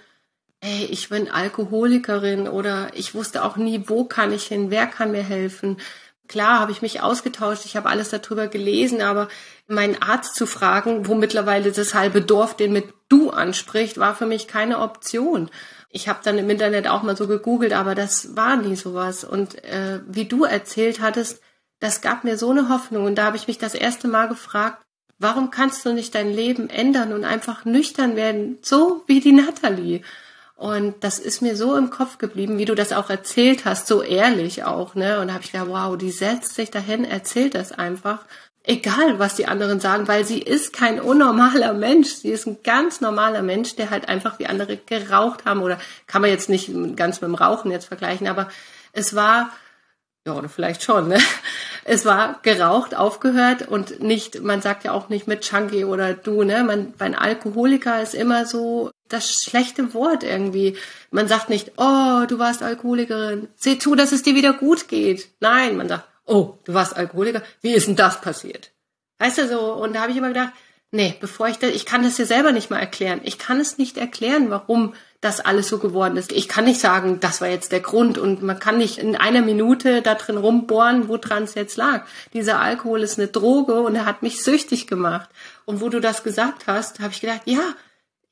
ey, 0.60 0.86
ich 0.86 1.10
bin 1.10 1.32
Alkoholikerin 1.32 2.48
oder 2.48 2.90
ich 2.94 3.16
wusste 3.16 3.44
auch 3.44 3.58
nie, 3.58 3.86
wo 3.88 4.04
kann 4.04 4.32
ich 4.32 4.46
hin, 4.46 4.70
wer 4.70 4.88
kann 4.88 5.12
mir 5.12 5.24
helfen. 5.24 5.78
Klar 6.28 6.60
habe 6.60 6.72
ich 6.72 6.82
mich 6.82 7.02
ausgetauscht, 7.02 7.66
ich 7.66 7.76
habe 7.76 7.90
alles 7.90 8.10
darüber 8.10 8.48
gelesen, 8.48 9.02
aber 9.02 9.28
meinen 9.68 10.02
Arzt 10.02 10.36
zu 10.36 10.46
fragen, 10.46 11.08
wo 11.08 11.16
mittlerweile 11.16 11.72
das 11.72 11.94
halbe 11.94 12.22
Dorf 12.22 12.56
den 12.56 12.74
mit 12.74 12.94
du 13.10 13.32
anspricht, 13.32 13.98
war 13.98 14.16
für 14.16 14.26
mich 14.26 14.48
keine 14.48 14.80
Option. 14.80 15.50
Ich 15.92 16.08
habe 16.08 16.20
dann 16.24 16.38
im 16.38 16.50
Internet 16.50 16.88
auch 16.88 17.04
mal 17.04 17.18
so 17.18 17.28
gegoogelt, 17.28 17.74
aber 17.74 17.96
das 17.96 18.36
war 18.36 18.56
nie 18.56 18.76
sowas. 18.76 19.24
Und 19.24 19.64
äh, 19.64 20.00
wie 20.08 20.26
du 20.26 20.46
erzählt 20.46 21.02
hattest, 21.02 21.42
das 21.80 22.02
gab 22.02 22.24
mir 22.24 22.38
so 22.38 22.52
eine 22.52 22.70
Hoffnung. 22.70 23.06
Und 23.06 23.16
da 23.16 23.26
habe 23.26 23.38
ich 23.38 23.48
mich 23.48 23.58
das 23.58 23.76
erste 23.76 24.08
Mal 24.08 24.28
gefragt, 24.28 24.82
warum 25.20 25.52
kannst 25.52 25.86
du 25.86 25.94
nicht 25.94 26.16
dein 26.16 26.32
Leben 26.32 26.70
ändern 26.70 27.12
und 27.14 27.26
einfach 27.26 27.66
nüchtern 27.66 28.16
werden, 28.16 28.58
so 28.62 29.04
wie 29.08 29.20
die 29.20 29.34
Natalie? 29.34 30.02
Und 30.56 31.04
das 31.04 31.18
ist 31.18 31.42
mir 31.42 31.56
so 31.56 31.76
im 31.76 31.90
Kopf 31.90 32.20
geblieben, 32.20 32.60
wie 32.60 32.66
du 32.66 32.76
das 32.76 32.94
auch 32.94 33.10
erzählt 33.10 33.66
hast, 33.66 33.88
so 33.88 34.04
ehrlich 34.04 34.64
auch, 34.64 34.94
ne? 34.94 35.20
Und 35.20 35.28
da 35.28 35.34
habe 35.34 35.44
ich 35.44 35.52
gedacht, 35.52 35.70
wow, 35.70 35.98
die 35.98 36.12
setzt 36.12 36.54
sich 36.54 36.70
dahin, 36.70 37.04
erzählt 37.04 37.56
das 37.56 37.72
einfach 37.72 38.26
egal 38.64 39.20
was 39.20 39.36
die 39.36 39.48
anderen 39.48 39.80
sagen, 39.80 40.08
weil 40.08 40.26
sie 40.26 40.40
ist 40.40 40.74
kein 40.74 41.00
unnormaler 41.00 41.74
Mensch. 41.74 42.10
Sie 42.10 42.30
ist 42.30 42.46
ein 42.48 42.58
ganz 42.64 43.02
normaler 43.02 43.42
Mensch, 43.42 43.76
der 43.76 43.90
halt 43.90 44.08
einfach 44.08 44.40
wie 44.40 44.48
andere 44.48 44.78
geraucht 44.78 45.46
haben 45.46 45.62
oder 45.62 45.80
kann 46.08 46.22
man 46.22 46.30
jetzt 46.30 46.50
nicht 46.50 46.72
ganz 46.96 47.22
mit 47.22 47.28
dem 47.28 47.36
Rauchen 47.36 47.72
jetzt 47.72 47.86
vergleichen, 47.86 48.28
aber 48.28 48.50
es 48.94 49.16
war, 49.16 49.52
ja, 50.26 50.34
oder 50.34 50.50
vielleicht 50.50 50.84
schon, 50.84 51.08
ne? 51.08 51.20
Es 51.84 52.06
war 52.06 52.40
geraucht, 52.44 52.94
aufgehört 52.94 53.68
und 53.68 54.04
nicht, 54.04 54.44
man 54.44 54.62
sagt 54.62 54.84
ja 54.84 54.92
auch 54.92 55.10
nicht 55.10 55.28
mit 55.28 55.42
Chunky 55.42 55.84
oder 55.84 56.14
du, 56.14 56.44
ne? 56.44 56.64
Man, 56.64 56.94
bei 56.96 57.12
Alkoholiker 57.18 58.00
ist 58.04 58.14
immer 58.14 58.46
so 58.46 58.92
das 59.10 59.42
schlechte 59.42 59.96
Wort 59.96 60.24
irgendwie. 60.24 60.78
Man 61.10 61.28
sagt 61.28 61.50
nicht, 61.50 61.72
oh, 61.78 62.26
du 62.28 62.38
warst 62.38 62.62
Alkoholikerin, 62.62 63.48
seh 63.56 63.80
zu, 63.80 63.96
dass 63.96 64.12
es 64.12 64.22
dir 64.22 64.36
wieder 64.36 64.54
gut 64.54 64.90
geht. 64.90 65.30
Nein, 65.40 65.76
man 65.76 65.90
sagt, 65.90 66.08
oh, 66.32 66.58
du 66.64 66.74
warst 66.74 66.96
Alkoholiker, 66.96 67.44
wie 67.62 67.74
ist 67.74 67.88
denn 67.88 67.96
das 67.96 68.22
passiert? 68.22 68.72
Weißt 69.20 69.38
du 69.38 69.48
so, 69.48 69.74
und 69.74 69.94
da 69.94 70.02
habe 70.02 70.12
ich 70.12 70.18
immer 70.18 70.30
gedacht, 70.30 70.54
nee, 70.92 71.16
bevor 71.20 71.48
ich 71.48 71.58
das, 71.58 71.72
ich 71.72 71.86
kann 71.86 72.04
das 72.04 72.18
ja 72.18 72.26
selber 72.26 72.52
nicht 72.52 72.70
mal 72.70 72.80
erklären. 72.80 73.22
Ich 73.24 73.38
kann 73.38 73.60
es 73.60 73.78
nicht 73.78 73.98
erklären, 73.98 74.50
warum 74.50 74.94
das 75.22 75.40
alles 75.40 75.68
so 75.68 75.78
geworden 75.78 76.18
ist. 76.18 76.32
Ich 76.32 76.48
kann 76.48 76.66
nicht 76.66 76.80
sagen, 76.80 77.20
das 77.20 77.42
war 77.42 77.48
jetzt 77.48 77.72
der 77.72 77.80
Grund 77.80 78.18
und 78.18 78.42
man 78.42 78.60
kann 78.60 78.78
nicht 78.78 78.98
in 78.98 79.16
einer 79.16 79.42
Minute 79.42 80.02
da 80.02 80.16
drin 80.16 80.38
rumbohren, 80.38 81.08
woran 81.08 81.44
es 81.44 81.54
jetzt 81.54 81.78
lag. 81.78 82.06
Dieser 82.34 82.60
Alkohol 82.60 83.02
ist 83.02 83.20
eine 83.20 83.28
Droge 83.28 83.82
und 83.82 83.96
er 83.96 84.06
hat 84.06 84.24
mich 84.24 84.44
süchtig 84.44 84.88
gemacht. 84.88 85.30
Und 85.66 85.80
wo 85.80 85.90
du 85.90 86.00
das 86.00 86.24
gesagt 86.24 86.66
hast, 86.66 87.00
habe 87.00 87.14
ich 87.14 87.22
gedacht, 87.22 87.42
ja, 87.46 87.76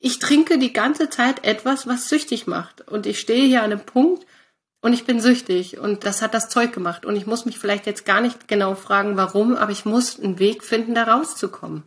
ich 0.00 0.18
trinke 0.18 0.58
die 0.58 0.72
ganze 0.72 1.10
Zeit 1.10 1.44
etwas, 1.44 1.86
was 1.86 2.08
süchtig 2.08 2.46
macht. 2.46 2.88
Und 2.88 3.06
ich 3.06 3.20
stehe 3.20 3.46
hier 3.46 3.62
an 3.62 3.70
einem 3.70 3.80
Punkt, 3.80 4.26
und 4.80 4.92
ich 4.94 5.04
bin 5.04 5.20
süchtig 5.20 5.78
und 5.78 6.04
das 6.04 6.22
hat 6.22 6.32
das 6.32 6.48
Zeug 6.48 6.72
gemacht. 6.72 7.04
Und 7.04 7.16
ich 7.16 7.26
muss 7.26 7.44
mich 7.44 7.58
vielleicht 7.58 7.86
jetzt 7.86 8.06
gar 8.06 8.20
nicht 8.20 8.48
genau 8.48 8.74
fragen, 8.74 9.16
warum, 9.16 9.56
aber 9.56 9.72
ich 9.72 9.84
muss 9.84 10.18
einen 10.18 10.38
Weg 10.38 10.64
finden, 10.64 10.94
da 10.94 11.04
rauszukommen. 11.04 11.84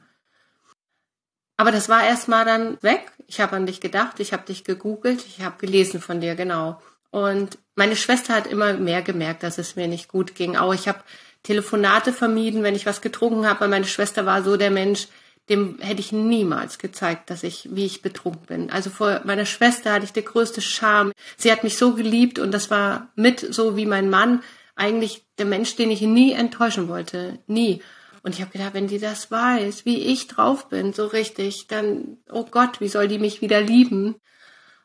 Aber 1.58 1.72
das 1.72 1.90
war 1.90 2.04
erstmal 2.04 2.46
dann 2.46 2.78
weg. 2.82 3.12
Ich 3.28 3.40
habe 3.40 3.56
an 3.56 3.66
dich 3.66 3.80
gedacht, 3.82 4.20
ich 4.20 4.34
habe 4.34 4.46
dich 4.46 4.64
gegoogelt, 4.64 5.26
ich 5.26 5.44
habe 5.44 5.58
gelesen 5.58 6.02
von 6.02 6.22
dir, 6.22 6.36
genau. 6.36 6.82
Und 7.10 7.58
meine 7.76 7.96
Schwester 7.96 8.34
hat 8.36 8.48
immer 8.48 8.74
mehr 8.74 9.02
gemerkt, 9.02 9.44
dass 9.44 9.58
es 9.58 9.76
mir 9.76 9.88
nicht 9.88 10.08
gut 10.08 10.36
ging. 10.36 10.56
Auch 10.56 10.74
ich 10.74 10.88
habe 10.88 11.00
Telefonate 11.44 12.14
vermieden, 12.14 12.64
wenn 12.64 12.76
ich 12.76 12.86
was 12.86 13.02
getrunken 13.02 13.48
habe, 13.48 13.62
weil 13.62 13.70
meine 13.70 13.86
Schwester 13.86 14.26
war 14.26 14.44
so 14.44 14.58
der 14.58 14.72
Mensch, 14.72 15.08
dem 15.50 15.78
hätte 15.80 16.00
ich 16.00 16.12
niemals 16.12 16.78
gezeigt, 16.78 17.30
dass 17.30 17.44
ich, 17.44 17.70
wie 17.72 17.86
ich 17.86 18.02
betrunken 18.02 18.46
bin. 18.46 18.70
Also 18.70 18.90
vor 18.90 19.22
meiner 19.26 19.46
Schwester 19.46 19.92
hatte 19.92 20.06
ich 20.06 20.14
die 20.14 20.24
größte 20.24 20.62
Scham. 20.62 21.12
Sie 21.38 21.52
hat 21.52 21.64
mich 21.64 21.78
so 21.78 21.94
geliebt 21.94 22.40
und 22.40 22.52
das 22.52 22.72
war 22.72 23.10
mit 23.16 23.54
so 23.54 23.76
wie 23.76 23.86
mein 23.86 24.10
Mann 24.10 24.42
eigentlich 24.76 25.26
der 25.38 25.46
Mensch, 25.46 25.76
den 25.76 25.92
ich 25.92 26.02
nie 26.02 26.32
enttäuschen 26.32 26.88
wollte. 26.88 27.40
Nie. 27.48 27.82
Und 28.24 28.36
ich 28.36 28.42
habe 28.42 28.52
gedacht, 28.52 28.74
wenn 28.74 28.88
die 28.88 29.00
das 29.00 29.32
weiß, 29.32 29.86
wie 29.86 29.98
ich 29.98 30.28
drauf 30.28 30.70
bin, 30.70 30.94
so 30.94 31.08
richtig, 31.08 31.68
dann, 31.68 32.18
oh 32.32 32.46
Gott, 32.50 32.80
wie 32.80 32.88
soll 32.88 33.10
die 33.10 33.20
mich 33.20 33.42
wieder 33.42 33.60
lieben? 33.60 34.16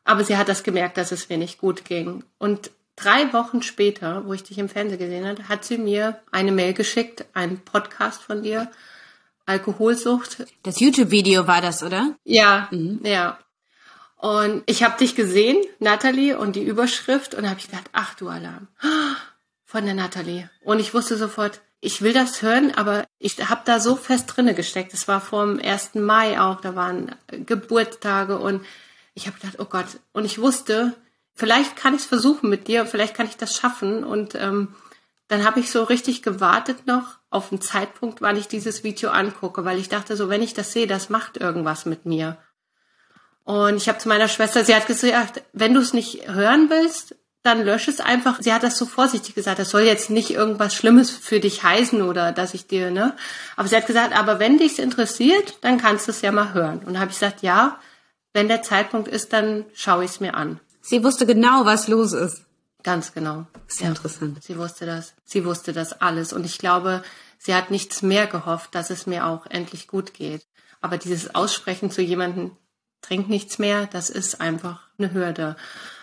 Aber 0.03 0.25
sie 0.25 0.37
hat 0.37 0.49
das 0.49 0.65
gemerkt, 0.65 0.97
dass 0.97 1.13
es 1.13 1.29
mir 1.29 1.39
nicht 1.39 1.59
gut 1.59 1.85
ging. 1.85 2.25
Und 2.39 2.73
drei 2.97 3.33
Wochen 3.33 3.63
später, 3.63 4.27
wo 4.27 4.33
ich 4.33 4.43
dich 4.43 4.59
im 4.59 4.69
Fernsehen 4.69 4.99
gesehen 4.99 5.27
habe, 5.27 5.49
hat 5.49 5.65
sie 5.65 5.79
mir 5.79 6.19
eine 6.33 6.51
Mail 6.51 6.73
geschickt, 6.73 7.27
einen 7.33 7.59
Podcast 7.61 8.23
von 8.23 8.43
dir, 8.43 8.71
Alkoholsucht. 9.49 10.47
Das 10.63 10.81
YouTube-Video 10.81 11.47
war 11.47 11.61
das, 11.61 11.83
oder? 11.83 12.15
Ja, 12.25 12.69
mhm. 12.71 13.01
ja. 13.03 13.39
Und 14.17 14.65
ich 14.67 14.83
habe 14.83 14.99
dich 14.99 15.15
gesehen, 15.15 15.57
Natalie, 15.79 16.39
und 16.39 16.57
die 16.57 16.65
Überschrift, 16.65 17.35
und 17.35 17.49
habe 17.49 17.61
ich 17.61 17.71
gedacht, 17.71 17.89
ach 17.93 18.15
du 18.15 18.29
Alarm, 18.29 18.67
von 19.65 19.85
der 19.85 19.95
Natalie. 19.95 20.51
Und 20.65 20.81
ich 20.81 20.93
wusste 20.93 21.17
sofort, 21.17 21.61
ich 21.81 22.03
will 22.03 22.13
das 22.13 22.43
hören, 22.43 22.73
aber 22.75 23.07
ich 23.19 23.39
habe 23.49 23.63
da 23.65 23.79
so 23.79 23.95
fest 23.95 24.25
drinne 24.27 24.55
gesteckt. 24.55 24.93
Es 24.93 25.07
war 25.07 25.21
vor 25.21 25.47
dem 25.47 25.61
1. 25.61 25.95
Mai 25.95 26.41
auch, 26.41 26.61
da 26.61 26.75
waren 26.75 27.15
Geburtstage 27.29 28.39
und 28.39 28.65
ich 29.15 29.29
habe 29.29 29.39
gedacht, 29.39 29.61
oh 29.61 29.67
Gott. 29.67 29.87
Und 30.13 30.25
ich 30.25 30.41
wusste, 30.41 30.95
vielleicht 31.35 31.77
kann 31.77 31.95
ich 31.95 32.01
es 32.01 32.07
versuchen 32.07 32.51
mit 32.51 32.67
dir, 32.67 32.87
vielleicht 32.87 33.15
kann 33.15 33.27
ich 33.27 33.37
das 33.37 33.57
schaffen. 33.57 34.03
Und 34.03 34.35
ähm, 34.35 34.75
dann 35.29 35.45
habe 35.45 35.61
ich 35.61 35.71
so 35.71 35.85
richtig 35.85 36.23
gewartet 36.23 36.87
noch 36.87 37.19
auf 37.31 37.51
den 37.51 37.61
Zeitpunkt, 37.61 38.23
wann 38.23 38.37
ich 38.37 38.49
dieses 38.49 38.83
Video 38.83 39.11
angucke, 39.11 39.65
weil 39.65 39.79
ich 39.79 39.89
dachte 39.89 40.17
so, 40.17 40.29
wenn 40.29 40.43
ich 40.43 40.55
das 40.55 40.73
sehe, 40.73 40.87
das 40.87 41.11
macht 41.11 41.37
irgendwas 41.37 41.85
mit 41.85 42.07
mir. 42.07 42.39
Und 43.45 43.77
ich 43.77 43.89
habe 43.89 43.99
zu 43.99 44.09
meiner 44.09 44.29
Schwester, 44.29 44.65
sie 44.65 44.75
hat 44.75 44.87
gesagt, 44.87 45.43
wenn 45.53 45.75
du 45.75 45.81
es 45.81 45.93
nicht 45.93 46.29
hören 46.29 46.69
willst, 46.71 47.15
dann 47.43 47.65
lösch 47.65 47.89
es 47.89 48.01
einfach. 48.01 48.39
Sie 48.41 48.53
hat 48.53 48.63
das 48.63 48.77
so 48.77 48.85
vorsichtig 48.85 49.35
gesagt, 49.35 49.59
das 49.59 49.71
soll 49.71 49.83
jetzt 49.83 50.11
nicht 50.11 50.31
irgendwas 50.31 50.75
Schlimmes 50.75 51.11
für 51.11 51.41
dich 51.41 51.63
heißen 51.63 52.03
oder 52.03 52.33
dass 52.33 52.53
ich 52.53 52.67
dir, 52.67 52.91
ne? 52.91 53.15
Aber 53.57 53.69
sie 53.69 53.77
hat 53.77 53.87
gesagt, 53.87 54.19
aber 54.19 54.39
wenn 54.39 54.59
dich's 54.59 54.79
interessiert, 54.79 55.59
dann 55.63 55.79
kannst 55.79 56.07
du 56.07 56.11
es 56.11 56.21
ja 56.21 56.33
mal 56.33 56.53
hören. 56.53 56.81
Und 56.85 56.99
habe 56.99 57.11
ich 57.11 57.19
gesagt, 57.19 57.43
ja, 57.43 57.79
wenn 58.33 58.49
der 58.49 58.63
Zeitpunkt 58.63 59.09
ist, 59.09 59.33
dann 59.33 59.65
schaue 59.73 60.05
ich 60.05 60.11
es 60.13 60.21
mir 60.21 60.35
an. 60.35 60.61
Sie 60.81 61.03
wusste 61.05 61.27
genau, 61.27 61.65
was 61.65 61.89
los 61.89 62.13
ist. 62.13 62.43
Ganz 62.83 63.13
genau. 63.13 63.47
Sehr 63.67 63.87
ja. 63.87 63.91
interessant. 63.91 64.43
Sie 64.43 64.57
wusste 64.57 64.87
das. 64.87 65.15
Sie 65.25 65.45
wusste 65.45 65.73
das 65.73 66.01
alles. 66.01 66.33
Und 66.33 66.47
ich 66.47 66.59
glaube, 66.59 67.03
sie 67.39 67.55
hat 67.55 67.71
nichts 67.71 68.03
mehr 68.03 68.27
gehofft, 68.27 68.75
dass 68.75 68.91
es 68.91 69.07
mir 69.07 69.27
auch 69.27 69.47
endlich 69.47 69.89
gut 69.89 70.15
geht. 70.15 70.47
Aber 70.81 70.97
dieses 70.97 71.35
Aussprechen 71.35 71.91
zu 71.91 72.03
jemandem, 72.03 72.53
trink 73.03 73.29
nichts 73.29 73.59
mehr, 73.59 73.87
das 73.87 74.11
ist 74.11 74.41
einfach 74.41 74.89
eine 74.99 75.13
Hürde. 75.13 75.57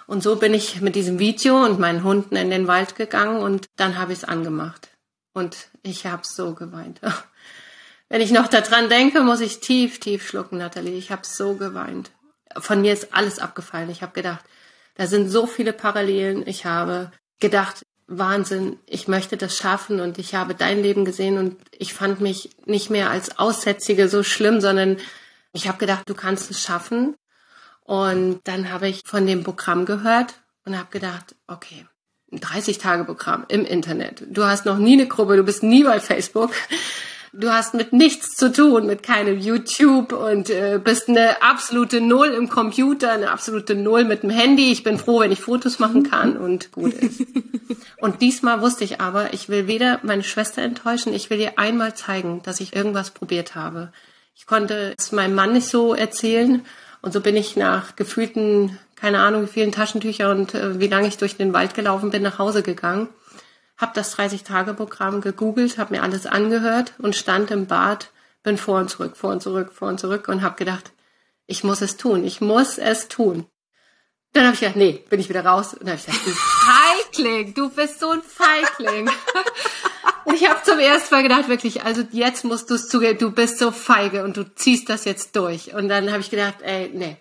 Und 0.07 0.21
so 0.21 0.35
bin 0.35 0.53
ich 0.53 0.81
mit 0.81 0.95
diesem 0.95 1.17
Video 1.19 1.63
und 1.63 1.79
meinen 1.79 2.03
Hunden 2.03 2.35
in 2.35 2.49
den 2.49 2.67
Wald 2.67 2.95
gegangen 2.95 3.41
und 3.41 3.67
dann 3.75 3.97
habe 3.97 4.13
ich 4.13 4.19
es 4.19 4.23
angemacht. 4.23 4.89
Und 5.33 5.69
ich 5.81 6.05
habe 6.05 6.23
so 6.25 6.53
geweint. 6.53 7.01
Wenn 8.09 8.21
ich 8.21 8.31
noch 8.31 8.47
daran 8.47 8.87
denke, 8.87 9.21
muss 9.21 9.41
ich 9.41 9.59
tief, 9.59 9.99
tief 9.99 10.27
schlucken, 10.27 10.59
Nathalie. 10.59 10.97
Ich 10.97 11.11
habe 11.11 11.25
so 11.25 11.55
geweint. 11.55 12.11
Von 12.57 12.81
mir 12.81 12.93
ist 12.93 13.13
alles 13.13 13.39
abgefallen. 13.39 13.89
Ich 13.89 14.03
habe 14.03 14.13
gedacht, 14.13 14.45
da 14.95 15.07
sind 15.07 15.29
so 15.29 15.45
viele 15.45 15.73
Parallelen. 15.73 16.47
Ich 16.47 16.65
habe 16.65 17.11
gedacht, 17.39 17.85
Wahnsinn, 18.07 18.79
ich 18.85 19.07
möchte 19.07 19.37
das 19.37 19.57
schaffen 19.57 19.99
und 19.99 20.17
ich 20.19 20.35
habe 20.35 20.53
dein 20.55 20.81
Leben 20.81 21.05
gesehen 21.05 21.37
und 21.37 21.57
ich 21.71 21.93
fand 21.93 22.21
mich 22.21 22.51
nicht 22.65 22.89
mehr 22.89 23.09
als 23.09 23.39
Aussätzige 23.39 24.09
so 24.09 24.23
schlimm, 24.23 24.61
sondern 24.61 24.97
ich 25.53 25.67
habe 25.67 25.77
gedacht, 25.77 26.07
du 26.07 26.13
kannst 26.13 26.51
es 26.51 26.61
schaffen. 26.61 27.15
Und 27.83 28.41
dann 28.45 28.71
habe 28.71 28.87
ich 28.87 29.01
von 29.05 29.25
dem 29.27 29.43
Programm 29.43 29.85
gehört 29.85 30.33
und 30.65 30.77
habe 30.77 30.89
gedacht, 30.91 31.35
okay, 31.47 31.85
30 32.31 32.79
Tage 32.79 33.05
Programm 33.05 33.45
im 33.47 33.63
Internet. 33.65 34.23
Du 34.27 34.43
hast 34.43 34.65
noch 34.65 34.77
nie 34.77 34.93
eine 34.93 35.07
Gruppe, 35.07 35.37
du 35.37 35.43
bist 35.43 35.63
nie 35.63 35.83
bei 35.83 35.99
Facebook 35.99 36.51
du 37.37 37.51
hast 37.51 37.73
mit 37.73 37.93
nichts 37.93 38.35
zu 38.35 38.51
tun, 38.51 38.85
mit 38.85 39.03
keinem 39.03 39.39
YouTube 39.39 40.13
und 40.13 40.49
äh, 40.49 40.79
bist 40.83 41.09
eine 41.09 41.41
absolute 41.41 42.01
Null 42.01 42.27
im 42.27 42.49
Computer, 42.49 43.11
eine 43.11 43.31
absolute 43.31 43.75
Null 43.75 44.05
mit 44.05 44.23
dem 44.23 44.29
Handy. 44.29 44.71
Ich 44.71 44.83
bin 44.83 44.97
froh, 44.97 45.19
wenn 45.19 45.31
ich 45.31 45.41
Fotos 45.41 45.79
machen 45.79 46.03
kann 46.03 46.37
und 46.37 46.71
gut 46.71 46.93
ist. 46.93 47.21
und 47.97 48.21
diesmal 48.21 48.61
wusste 48.61 48.83
ich 48.83 49.01
aber, 49.01 49.33
ich 49.33 49.49
will 49.49 49.67
weder 49.67 49.99
meine 50.03 50.23
Schwester 50.23 50.61
enttäuschen, 50.61 51.13
ich 51.13 51.29
will 51.29 51.39
ihr 51.39 51.59
einmal 51.59 51.93
zeigen, 51.95 52.41
dass 52.43 52.59
ich 52.59 52.75
irgendwas 52.75 53.11
probiert 53.11 53.55
habe. 53.55 53.91
Ich 54.35 54.45
konnte 54.45 54.93
es 54.97 55.11
meinem 55.11 55.35
Mann 55.35 55.53
nicht 55.53 55.67
so 55.67 55.93
erzählen 55.93 56.65
und 57.01 57.13
so 57.13 57.21
bin 57.21 57.35
ich 57.35 57.55
nach 57.55 57.95
gefühlten, 57.95 58.77
keine 58.95 59.19
Ahnung, 59.19 59.43
wie 59.43 59.51
vielen 59.51 59.71
Taschentücher 59.71 60.31
und 60.31 60.53
äh, 60.53 60.79
wie 60.79 60.87
lange 60.87 61.07
ich 61.07 61.17
durch 61.17 61.37
den 61.37 61.53
Wald 61.53 61.73
gelaufen 61.73 62.11
bin, 62.11 62.23
nach 62.23 62.39
Hause 62.39 62.63
gegangen 62.63 63.09
habe 63.77 63.91
das 63.93 64.17
30-Tage-Programm 64.17 65.21
gegoogelt, 65.21 65.77
habe 65.77 65.95
mir 65.95 66.03
alles 66.03 66.25
angehört 66.25 66.93
und 66.97 67.15
stand 67.15 67.51
im 67.51 67.67
Bad, 67.67 68.11
bin 68.43 68.57
vor 68.57 68.79
und 68.79 68.89
zurück, 68.89 69.17
vor 69.17 69.31
und 69.31 69.41
zurück, 69.41 69.73
vor 69.73 69.89
und 69.89 69.99
zurück 69.99 70.27
und 70.27 70.41
habe 70.41 70.55
gedacht, 70.55 70.91
ich 71.47 71.63
muss 71.63 71.81
es 71.81 71.97
tun, 71.97 72.23
ich 72.23 72.41
muss 72.41 72.77
es 72.77 73.07
tun. 73.07 73.45
Dann 74.33 74.45
habe 74.45 74.53
ich 74.53 74.59
gedacht, 74.59 74.75
nee, 74.75 75.03
bin 75.09 75.19
ich 75.19 75.29
wieder 75.29 75.45
raus 75.45 75.73
und 75.73 75.87
habe 75.87 75.97
ich 75.97 76.05
gedacht, 76.05 76.25
du 76.25 76.31
Feigling, 76.31 77.53
du 77.53 77.69
bist 77.69 77.99
so 77.99 78.11
ein 78.11 78.21
Feigling. 78.21 79.09
und 80.25 80.33
ich 80.35 80.49
habe 80.49 80.61
zum 80.63 80.79
ersten 80.79 81.15
Mal 81.15 81.23
gedacht, 81.23 81.47
wirklich, 81.47 81.83
also 81.83 82.03
jetzt 82.11 82.43
musst 82.43 82.69
du 82.69 82.75
es 82.75 82.89
zugeben, 82.89 83.17
du 83.17 83.31
bist 83.31 83.59
so 83.59 83.71
feige 83.71 84.23
und 84.25 84.35
du 84.35 84.43
ziehst 84.55 84.89
das 84.89 85.05
jetzt 85.05 85.35
durch. 85.37 85.73
Und 85.73 85.87
dann 85.87 86.11
habe 86.11 86.19
ich 86.19 86.29
gedacht, 86.29 86.55
ey, 86.63 86.91
nee, 86.93 87.17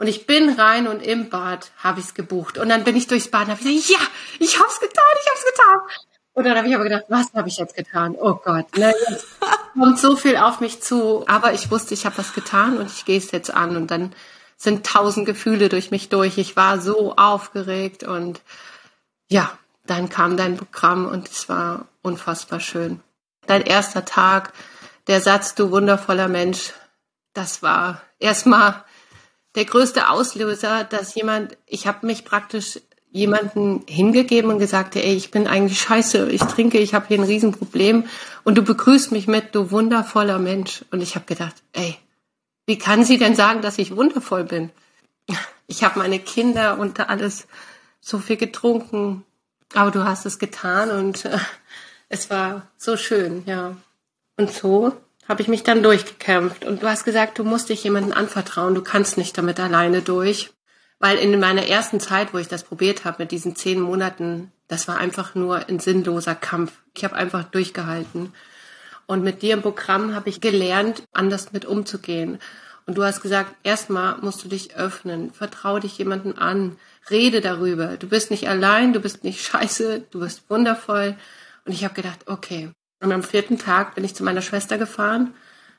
und 0.00 0.06
ich 0.06 0.26
bin 0.26 0.48
rein 0.48 0.88
und 0.88 1.02
im 1.02 1.28
Bad 1.28 1.72
habe 1.76 2.00
ich 2.00 2.06
es 2.06 2.14
gebucht. 2.14 2.56
Und 2.56 2.70
dann 2.70 2.84
bin 2.84 2.96
ich 2.96 3.06
durchs 3.06 3.28
Bad 3.28 3.48
und 3.48 3.50
habe 3.50 3.62
gesagt, 3.62 3.90
ja, 3.90 3.98
ich 4.38 4.58
habe 4.58 4.70
es 4.70 4.80
getan, 4.80 5.04
ich 5.20 5.28
habe 5.28 5.38
es 5.38 5.44
getan. 5.44 5.80
Und 6.32 6.44
dann 6.44 6.56
habe 6.56 6.68
ich 6.68 6.74
aber 6.74 6.84
gedacht, 6.84 7.04
was 7.08 7.26
habe 7.34 7.48
ich 7.48 7.58
jetzt 7.58 7.76
getan? 7.76 8.16
Oh 8.18 8.32
Gott, 8.42 8.78
ne, 8.78 8.94
jetzt 9.10 9.26
kommt 9.74 9.98
so 9.98 10.16
viel 10.16 10.38
auf 10.38 10.60
mich 10.60 10.80
zu. 10.80 11.28
Aber 11.28 11.52
ich 11.52 11.70
wusste, 11.70 11.92
ich 11.92 12.06
habe 12.06 12.16
was 12.16 12.32
getan 12.32 12.78
und 12.78 12.86
ich 12.86 13.04
gehe 13.04 13.18
es 13.18 13.30
jetzt 13.30 13.52
an. 13.52 13.76
Und 13.76 13.90
dann 13.90 14.14
sind 14.56 14.86
tausend 14.86 15.26
Gefühle 15.26 15.68
durch 15.68 15.90
mich 15.90 16.08
durch. 16.08 16.38
Ich 16.38 16.56
war 16.56 16.80
so 16.80 17.14
aufgeregt 17.16 18.02
und 18.02 18.40
ja, 19.28 19.52
dann 19.84 20.08
kam 20.08 20.38
dein 20.38 20.56
Programm 20.56 21.04
und 21.04 21.28
es 21.28 21.50
war 21.50 21.88
unfassbar 22.00 22.60
schön. 22.60 23.00
Dein 23.46 23.60
erster 23.60 24.06
Tag, 24.06 24.54
der 25.08 25.20
Satz, 25.20 25.54
du 25.54 25.70
wundervoller 25.70 26.28
Mensch, 26.28 26.72
das 27.34 27.62
war 27.62 28.00
erstmal 28.18 28.82
der 29.54 29.64
größte 29.64 30.08
Auslöser, 30.08 30.84
dass 30.84 31.14
jemand, 31.14 31.56
ich 31.66 31.86
habe 31.86 32.06
mich 32.06 32.24
praktisch 32.24 32.80
jemanden 33.12 33.82
hingegeben 33.88 34.50
und 34.50 34.60
gesagt, 34.60 34.94
ey, 34.94 35.14
ich 35.14 35.30
bin 35.30 35.48
eigentlich 35.48 35.80
scheiße, 35.80 36.30
ich 36.30 36.42
trinke, 36.42 36.78
ich 36.78 36.94
habe 36.94 37.08
hier 37.08 37.18
ein 37.18 37.24
Riesenproblem 37.24 38.06
und 38.44 38.56
du 38.56 38.62
begrüßt 38.62 39.10
mich 39.10 39.26
mit, 39.26 39.54
du 39.54 39.72
wundervoller 39.72 40.38
Mensch. 40.38 40.84
Und 40.92 41.02
ich 41.02 41.16
habe 41.16 41.26
gedacht, 41.26 41.56
ey, 41.72 41.96
wie 42.66 42.78
kann 42.78 43.04
sie 43.04 43.18
denn 43.18 43.34
sagen, 43.34 43.62
dass 43.62 43.78
ich 43.78 43.96
wundervoll 43.96 44.44
bin? 44.44 44.70
Ich 45.66 45.82
habe 45.82 45.98
meine 45.98 46.20
Kinder 46.20 46.78
und 46.78 47.00
alles 47.00 47.48
so 48.00 48.18
viel 48.18 48.36
getrunken, 48.36 49.24
aber 49.74 49.90
du 49.90 50.04
hast 50.04 50.26
es 50.26 50.38
getan 50.38 50.90
und 50.90 51.24
äh, 51.24 51.38
es 52.08 52.30
war 52.30 52.66
so 52.76 52.96
schön, 52.96 53.42
ja. 53.46 53.76
Und 54.36 54.52
so 54.52 54.96
habe 55.30 55.42
ich 55.42 55.48
mich 55.48 55.62
dann 55.62 55.84
durchgekämpft. 55.84 56.64
Und 56.64 56.82
du 56.82 56.88
hast 56.88 57.04
gesagt, 57.04 57.38
du 57.38 57.44
musst 57.44 57.68
dich 57.68 57.84
jemandem 57.84 58.12
anvertrauen, 58.12 58.74
du 58.74 58.82
kannst 58.82 59.16
nicht 59.16 59.38
damit 59.38 59.60
alleine 59.60 60.02
durch. 60.02 60.50
Weil 60.98 61.18
in 61.18 61.38
meiner 61.38 61.68
ersten 61.68 62.00
Zeit, 62.00 62.34
wo 62.34 62.38
ich 62.38 62.48
das 62.48 62.64
probiert 62.64 63.04
habe, 63.04 63.22
mit 63.22 63.30
diesen 63.30 63.54
zehn 63.54 63.80
Monaten, 63.80 64.50
das 64.66 64.88
war 64.88 64.98
einfach 64.98 65.36
nur 65.36 65.68
ein 65.68 65.78
sinnloser 65.78 66.34
Kampf. 66.34 66.72
Ich 66.96 67.04
habe 67.04 67.14
einfach 67.14 67.44
durchgehalten. 67.44 68.34
Und 69.06 69.22
mit 69.22 69.42
dir 69.42 69.54
im 69.54 69.62
Programm 69.62 70.16
habe 70.16 70.28
ich 70.28 70.40
gelernt, 70.40 71.04
anders 71.12 71.52
mit 71.52 71.64
umzugehen. 71.64 72.40
Und 72.86 72.98
du 72.98 73.04
hast 73.04 73.22
gesagt, 73.22 73.54
erstmal 73.62 74.18
musst 74.22 74.42
du 74.42 74.48
dich 74.48 74.74
öffnen, 74.74 75.32
vertraue 75.32 75.78
dich 75.78 75.96
jemanden 75.96 76.38
an, 76.38 76.76
rede 77.08 77.40
darüber. 77.40 77.96
Du 77.98 78.08
bist 78.08 78.32
nicht 78.32 78.48
allein, 78.48 78.92
du 78.92 78.98
bist 78.98 79.22
nicht 79.22 79.46
scheiße, 79.46 80.06
du 80.10 80.18
bist 80.18 80.50
wundervoll. 80.50 81.16
Und 81.64 81.72
ich 81.72 81.84
habe 81.84 81.94
gedacht, 81.94 82.26
okay. 82.26 82.72
Und 83.00 83.12
am 83.12 83.22
vierten 83.22 83.58
Tag 83.58 83.94
bin 83.94 84.04
ich 84.04 84.14
zu 84.14 84.22
meiner 84.22 84.42
Schwester 84.42 84.78
gefahren, 84.78 85.34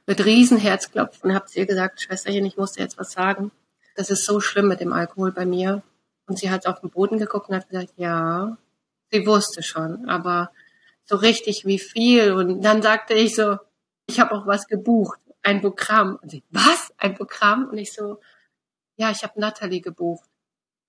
mit 0.08 0.26
riesen 0.26 0.58
Herzklopfen 0.58 1.30
und 1.30 1.36
habe 1.36 1.46
ihr 1.54 1.66
gesagt, 1.66 2.02
Schwesterchen, 2.02 2.46
ich 2.46 2.58
musste 2.58 2.82
jetzt 2.82 2.98
was 2.98 3.12
sagen. 3.12 3.52
Das 3.96 4.10
ist 4.10 4.26
so 4.26 4.40
schlimm 4.40 4.68
mit 4.68 4.80
dem 4.80 4.94
Alkohol 4.94 5.32
bei 5.32 5.46
mir. 5.46 5.84
Und 6.28 6.40
sie 6.40 6.50
hat 6.50 6.66
auf 6.66 6.82
den 6.82 6.90
Boden 6.90 7.20
geguckt 7.20 7.50
und 7.50 7.56
hat 7.56 7.70
gesagt, 7.70 7.94
ja, 7.98 8.58
sie 9.12 9.28
wusste 9.28 9.62
schon, 9.62 10.10
aber 10.10 10.52
so 11.04 11.16
richtig 11.18 11.66
wie 11.66 11.80
viel. 11.80 12.32
Und 12.32 12.62
dann 12.62 12.82
sagte 12.82 13.14
ich 13.14 13.36
so, 13.36 13.58
ich 14.08 14.20
habe 14.20 14.34
auch 14.34 14.48
was 14.48 14.68
gebucht, 14.68 15.20
ein 15.44 15.62
Programm. 15.62 16.18
Und 16.22 16.32
sie, 16.32 16.44
was? 16.50 16.92
Ein 16.98 17.16
Programm? 17.16 17.68
Und 17.70 17.78
ich 17.78 17.94
so, 17.94 18.20
ja, 18.96 19.12
ich 19.12 19.24
habe 19.24 19.40
Natalie 19.40 19.82
gebucht. 19.82 20.30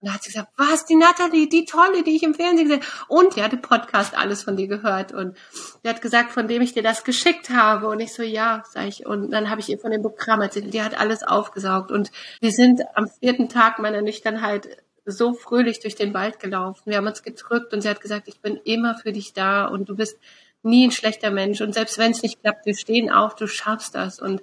Und 0.02 0.08
da 0.08 0.14
hat 0.14 0.24
sie 0.24 0.30
gesagt, 0.30 0.52
was, 0.56 0.84
die 0.84 0.96
Natalie, 0.96 1.48
die 1.48 1.64
tolle, 1.64 2.02
die 2.02 2.16
ich 2.16 2.24
im 2.24 2.34
Fernsehen 2.34 2.68
gesehen 2.68 2.84
Und 3.06 3.36
die 3.36 3.42
hatte 3.42 3.56
Podcast 3.56 4.18
alles 4.18 4.42
von 4.42 4.56
dir 4.56 4.66
gehört. 4.66 5.12
Und 5.12 5.36
die 5.84 5.88
hat 5.88 6.02
gesagt, 6.02 6.32
von 6.32 6.48
dem 6.48 6.60
ich 6.60 6.72
dir 6.72 6.82
das 6.82 7.04
geschickt 7.04 7.50
habe. 7.50 7.86
Und 7.86 8.00
ich 8.00 8.12
so, 8.12 8.24
ja, 8.24 8.64
sag 8.68 8.88
ich. 8.88 9.06
Und 9.06 9.30
dann 9.30 9.48
habe 9.48 9.60
ich 9.60 9.68
ihr 9.68 9.78
von 9.78 9.92
dem 9.92 10.02
Programm 10.02 10.40
erzählt. 10.40 10.74
Die 10.74 10.82
hat 10.82 10.98
alles 10.98 11.22
aufgesaugt. 11.22 11.92
Und 11.92 12.10
wir 12.40 12.50
sind 12.50 12.82
am 12.94 13.08
vierten 13.20 13.48
Tag 13.48 13.78
meiner 13.78 14.02
Nüchternheit 14.02 14.82
so 15.04 15.34
fröhlich 15.34 15.78
durch 15.78 15.94
den 15.94 16.12
Wald 16.14 16.40
gelaufen. 16.40 16.82
Wir 16.86 16.96
haben 16.96 17.06
uns 17.06 17.22
gedrückt 17.22 17.72
und 17.72 17.80
sie 17.82 17.88
hat 17.88 18.00
gesagt, 18.00 18.26
ich 18.26 18.40
bin 18.40 18.56
immer 18.64 18.96
für 18.96 19.12
dich 19.12 19.32
da 19.32 19.66
und 19.66 19.88
du 19.88 19.94
bist 19.94 20.18
nie 20.64 20.86
ein 20.86 20.90
schlechter 20.90 21.30
Mensch. 21.30 21.60
Und 21.60 21.74
selbst 21.74 21.98
wenn 21.98 22.10
es 22.10 22.22
nicht 22.22 22.40
klappt, 22.40 22.66
wir 22.66 22.76
stehen 22.76 23.08
auf, 23.08 23.36
du 23.36 23.46
schaffst 23.46 23.94
das. 23.94 24.20
Und 24.20 24.42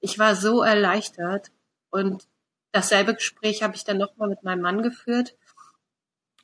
ich 0.00 0.18
war 0.18 0.34
so 0.34 0.62
erleichtert. 0.62 1.50
Und 1.90 2.26
Dasselbe 2.74 3.14
Gespräch 3.14 3.62
habe 3.62 3.76
ich 3.76 3.84
dann 3.84 3.98
nochmal 3.98 4.28
mit 4.28 4.42
meinem 4.42 4.60
Mann 4.62 4.82
geführt. 4.82 5.36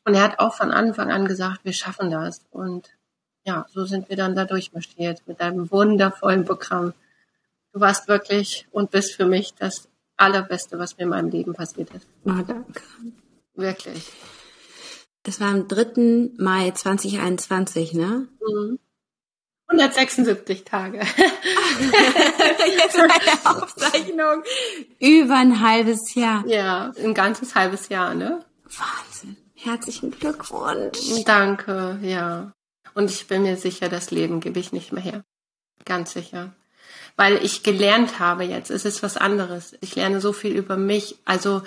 Und 0.05 0.15
er 0.15 0.23
hat 0.23 0.39
auch 0.39 0.55
von 0.55 0.71
Anfang 0.71 1.11
an 1.11 1.27
gesagt, 1.27 1.65
wir 1.65 1.73
schaffen 1.73 2.09
das. 2.09 2.47
Und 2.51 2.97
ja, 3.45 3.67
so 3.69 3.85
sind 3.85 4.09
wir 4.09 4.17
dann 4.17 4.37
da 4.37 4.45
durchmarschiert 4.45 5.27
mit 5.27 5.41
einem 5.41 5.73
wundervollen 5.73 6.45
Programm. 6.45 6.95
Du 7.73 7.81
warst 7.81 8.07
wirklich 8.07 8.69
und 8.71 8.93
bist 8.93 9.15
für 9.15 9.27
mich 9.27 9.55
das 9.55 9.89
Allerbeste, 10.17 10.79
was 10.79 10.97
mir 10.97 11.03
in 11.03 11.09
meinem 11.09 11.31
Leben 11.31 11.53
passiert 11.53 11.91
ist. 11.91 12.07
Oh, 12.25 12.43
danke. 12.47 12.81
Wirklich. 13.55 14.13
Das 15.25 15.41
war 15.41 15.49
am 15.49 15.67
3. 15.67 16.31
Mai 16.39 16.71
2021, 16.71 17.95
ne? 17.95 18.29
Mhm. 18.41 18.79
176 19.71 20.65
Tage. 20.65 20.99
Jetzt 22.77 22.99
eine 22.99 23.11
Aufzeichnung. 23.45 24.43
Über 24.99 25.37
ein 25.37 25.61
halbes 25.61 26.15
Jahr. 26.15 26.45
Ja, 26.47 26.93
ein 26.99 27.15
ganzes 27.15 27.55
halbes 27.55 27.89
Jahr, 27.89 28.15
ne? 28.15 28.45
Wahnsinn. 28.65 29.37
Herzlichen 29.55 30.11
Glückwunsch. 30.11 30.99
Danke, 31.25 31.99
ja. 32.03 32.53
Und 32.95 33.11
ich 33.11 33.29
bin 33.29 33.43
mir 33.43 33.57
sicher, 33.57 33.89
das 33.89 34.11
Leben 34.11 34.41
gebe 34.41 34.59
ich 34.59 34.73
nicht 34.73 34.93
mehr 34.93 35.03
her. 35.03 35.25
Ganz 35.85 36.13
sicher. 36.13 36.53
Weil 37.17 37.45
ich 37.45 37.63
gelernt 37.63 38.19
habe 38.19 38.45
jetzt, 38.45 38.71
es 38.71 38.85
ist 38.85 39.03
was 39.03 39.17
anderes. 39.17 39.77
Ich 39.81 39.95
lerne 39.95 40.21
so 40.21 40.33
viel 40.33 40.57
über 40.57 40.77
mich. 40.77 41.19
Also 41.25 41.63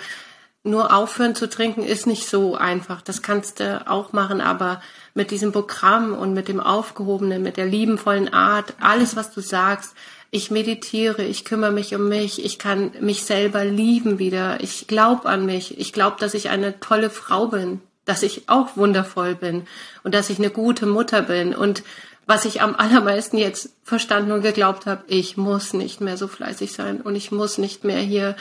nur 0.64 0.94
aufhören 0.94 1.34
zu 1.34 1.48
trinken 1.48 1.84
ist 1.84 2.06
nicht 2.06 2.26
so 2.26 2.56
einfach. 2.56 3.02
Das 3.02 3.20
kannst 3.20 3.60
du 3.60 3.86
auch 3.86 4.12
machen, 4.12 4.40
aber 4.40 4.82
mit 5.12 5.30
diesem 5.30 5.52
Programm 5.52 6.14
und 6.14 6.32
mit 6.32 6.48
dem 6.48 6.58
Aufgehobenen, 6.58 7.42
mit 7.42 7.58
der 7.58 7.66
liebenvollen 7.66 8.32
Art, 8.32 8.74
alles, 8.80 9.14
was 9.14 9.30
du 9.30 9.40
sagst, 9.42 9.94
ich 10.30 10.50
meditiere, 10.50 11.22
ich 11.22 11.44
kümmere 11.44 11.70
mich 11.70 11.94
um 11.94 12.08
mich, 12.08 12.44
ich 12.44 12.58
kann 12.58 12.92
mich 13.00 13.24
selber 13.24 13.64
lieben 13.64 14.18
wieder, 14.18 14.60
ich 14.62 14.88
glaube 14.88 15.28
an 15.28 15.46
mich, 15.46 15.78
ich 15.78 15.92
glaube, 15.92 16.16
dass 16.18 16.34
ich 16.34 16.48
eine 16.48 16.80
tolle 16.80 17.10
Frau 17.10 17.46
bin, 17.48 17.80
dass 18.06 18.22
ich 18.22 18.48
auch 18.48 18.76
wundervoll 18.76 19.34
bin 19.34 19.66
und 20.02 20.14
dass 20.14 20.30
ich 20.30 20.38
eine 20.38 20.50
gute 20.50 20.86
Mutter 20.86 21.22
bin. 21.22 21.54
Und 21.54 21.84
was 22.26 22.46
ich 22.46 22.62
am 22.62 22.74
allermeisten 22.74 23.36
jetzt 23.36 23.70
verstanden 23.84 24.32
und 24.32 24.42
geglaubt 24.42 24.86
habe, 24.86 25.04
ich 25.08 25.36
muss 25.36 25.74
nicht 25.74 26.00
mehr 26.00 26.16
so 26.16 26.26
fleißig 26.26 26.72
sein 26.72 27.02
und 27.02 27.16
ich 27.16 27.30
muss 27.30 27.58
nicht 27.58 27.84
mehr 27.84 28.00
hier 28.00 28.34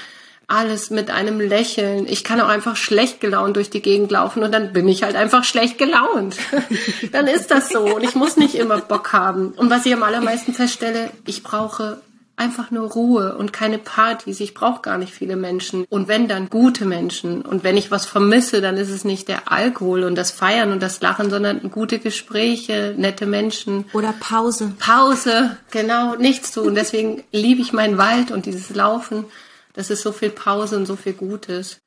alles 0.47 0.89
mit 0.89 1.09
einem 1.09 1.39
Lächeln. 1.39 2.07
Ich 2.07 2.23
kann 2.23 2.41
auch 2.41 2.49
einfach 2.49 2.75
schlecht 2.75 3.21
gelaunt 3.21 3.55
durch 3.55 3.69
die 3.69 3.81
Gegend 3.81 4.11
laufen 4.11 4.43
und 4.43 4.53
dann 4.53 4.73
bin 4.73 4.87
ich 4.87 5.03
halt 5.03 5.15
einfach 5.15 5.43
schlecht 5.43 5.77
gelaunt. 5.77 6.37
dann 7.11 7.27
ist 7.27 7.51
das 7.51 7.69
so 7.69 7.95
und 7.95 8.03
ich 8.03 8.15
muss 8.15 8.37
nicht 8.37 8.55
immer 8.55 8.79
Bock 8.79 9.13
haben. 9.13 9.53
Und 9.55 9.69
was 9.69 9.85
ich 9.85 9.93
am 9.93 10.03
allermeisten 10.03 10.53
feststelle, 10.53 11.09
ich 11.25 11.43
brauche 11.43 12.01
einfach 12.35 12.71
nur 12.71 12.89
Ruhe 12.91 13.35
und 13.35 13.53
keine 13.53 13.77
Partys. 13.77 14.39
Ich 14.39 14.53
brauche 14.53 14.81
gar 14.81 14.97
nicht 14.97 15.13
viele 15.13 15.35
Menschen. 15.35 15.85
Und 15.89 16.07
wenn 16.07 16.27
dann 16.27 16.49
gute 16.49 16.85
Menschen. 16.85 17.43
Und 17.43 17.63
wenn 17.63 17.77
ich 17.77 17.91
was 17.91 18.05
vermisse, 18.05 18.59
dann 18.59 18.77
ist 18.77 18.89
es 18.89 19.05
nicht 19.05 19.27
der 19.27 19.51
Alkohol 19.51 20.03
und 20.03 20.15
das 20.15 20.31
Feiern 20.31 20.71
und 20.71 20.81
das 20.81 21.01
Lachen, 21.01 21.29
sondern 21.29 21.69
gute 21.69 21.99
Gespräche, 21.99 22.95
nette 22.97 23.27
Menschen. 23.27 23.85
Oder 23.93 24.13
Pause. 24.19 24.73
Pause, 24.79 25.57
genau, 25.71 26.15
nichts 26.15 26.51
tun. 26.51 26.75
Deswegen 26.75 27.23
liebe 27.31 27.61
ich 27.61 27.71
meinen 27.71 27.97
Wald 27.97 28.31
und 28.31 28.45
dieses 28.45 28.73
Laufen. 28.73 29.25
Das 29.73 29.89
ist 29.89 30.01
so 30.01 30.11
viel 30.11 30.29
Pause 30.29 30.77
und 30.77 30.85
so 30.85 30.95
viel 30.95 31.13
Gutes. 31.13 31.81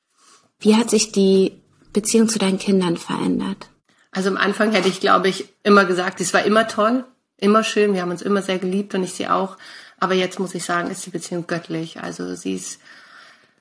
Wie 0.58 0.76
hat 0.76 0.90
sich 0.90 1.12
die 1.12 1.60
Beziehung 1.92 2.28
zu 2.28 2.38
deinen 2.38 2.58
Kindern 2.58 2.96
verändert? 2.96 3.68
Also 4.10 4.30
am 4.30 4.36
Anfang 4.36 4.72
hätte 4.72 4.88
ich, 4.88 5.00
glaube 5.00 5.28
ich, 5.28 5.48
immer 5.62 5.84
gesagt, 5.84 6.20
es 6.20 6.32
war 6.34 6.42
immer 6.44 6.68
toll, 6.68 7.04
immer 7.36 7.62
schön, 7.62 7.92
wir 7.92 8.02
haben 8.02 8.10
uns 8.10 8.22
immer 8.22 8.42
sehr 8.42 8.58
geliebt 8.58 8.94
und 8.94 9.02
ich 9.02 9.12
sie 9.12 9.28
auch. 9.28 9.56
Aber 9.98 10.14
jetzt 10.14 10.38
muss 10.38 10.54
ich 10.54 10.64
sagen, 10.64 10.90
ist 10.90 11.04
die 11.06 11.10
Beziehung 11.10 11.46
göttlich. 11.46 12.00
Also 12.00 12.34
sie 12.34 12.54
ist 12.54 12.80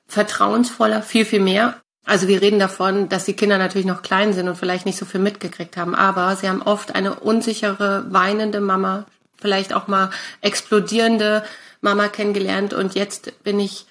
vertrauensvoller, 0.06 1.02
viel, 1.02 1.24
viel 1.24 1.40
mehr. 1.40 1.80
Also 2.04 2.28
wir 2.28 2.40
reden 2.40 2.60
davon, 2.60 3.08
dass 3.08 3.24
die 3.24 3.34
Kinder 3.34 3.58
natürlich 3.58 3.86
noch 3.86 4.02
klein 4.02 4.32
sind 4.32 4.48
und 4.48 4.56
vielleicht 4.56 4.86
nicht 4.86 4.98
so 4.98 5.04
viel 5.04 5.20
mitgekriegt 5.20 5.76
haben, 5.76 5.94
aber 5.94 6.36
sie 6.36 6.48
haben 6.48 6.62
oft 6.62 6.94
eine 6.94 7.16
unsichere, 7.16 8.06
weinende 8.10 8.60
Mama, 8.60 9.06
vielleicht 9.40 9.74
auch 9.74 9.88
mal 9.88 10.10
explodierende 10.40 11.44
Mama 11.80 12.06
kennengelernt 12.06 12.74
und 12.74 12.94
jetzt 12.94 13.42
bin 13.42 13.58
ich 13.58 13.86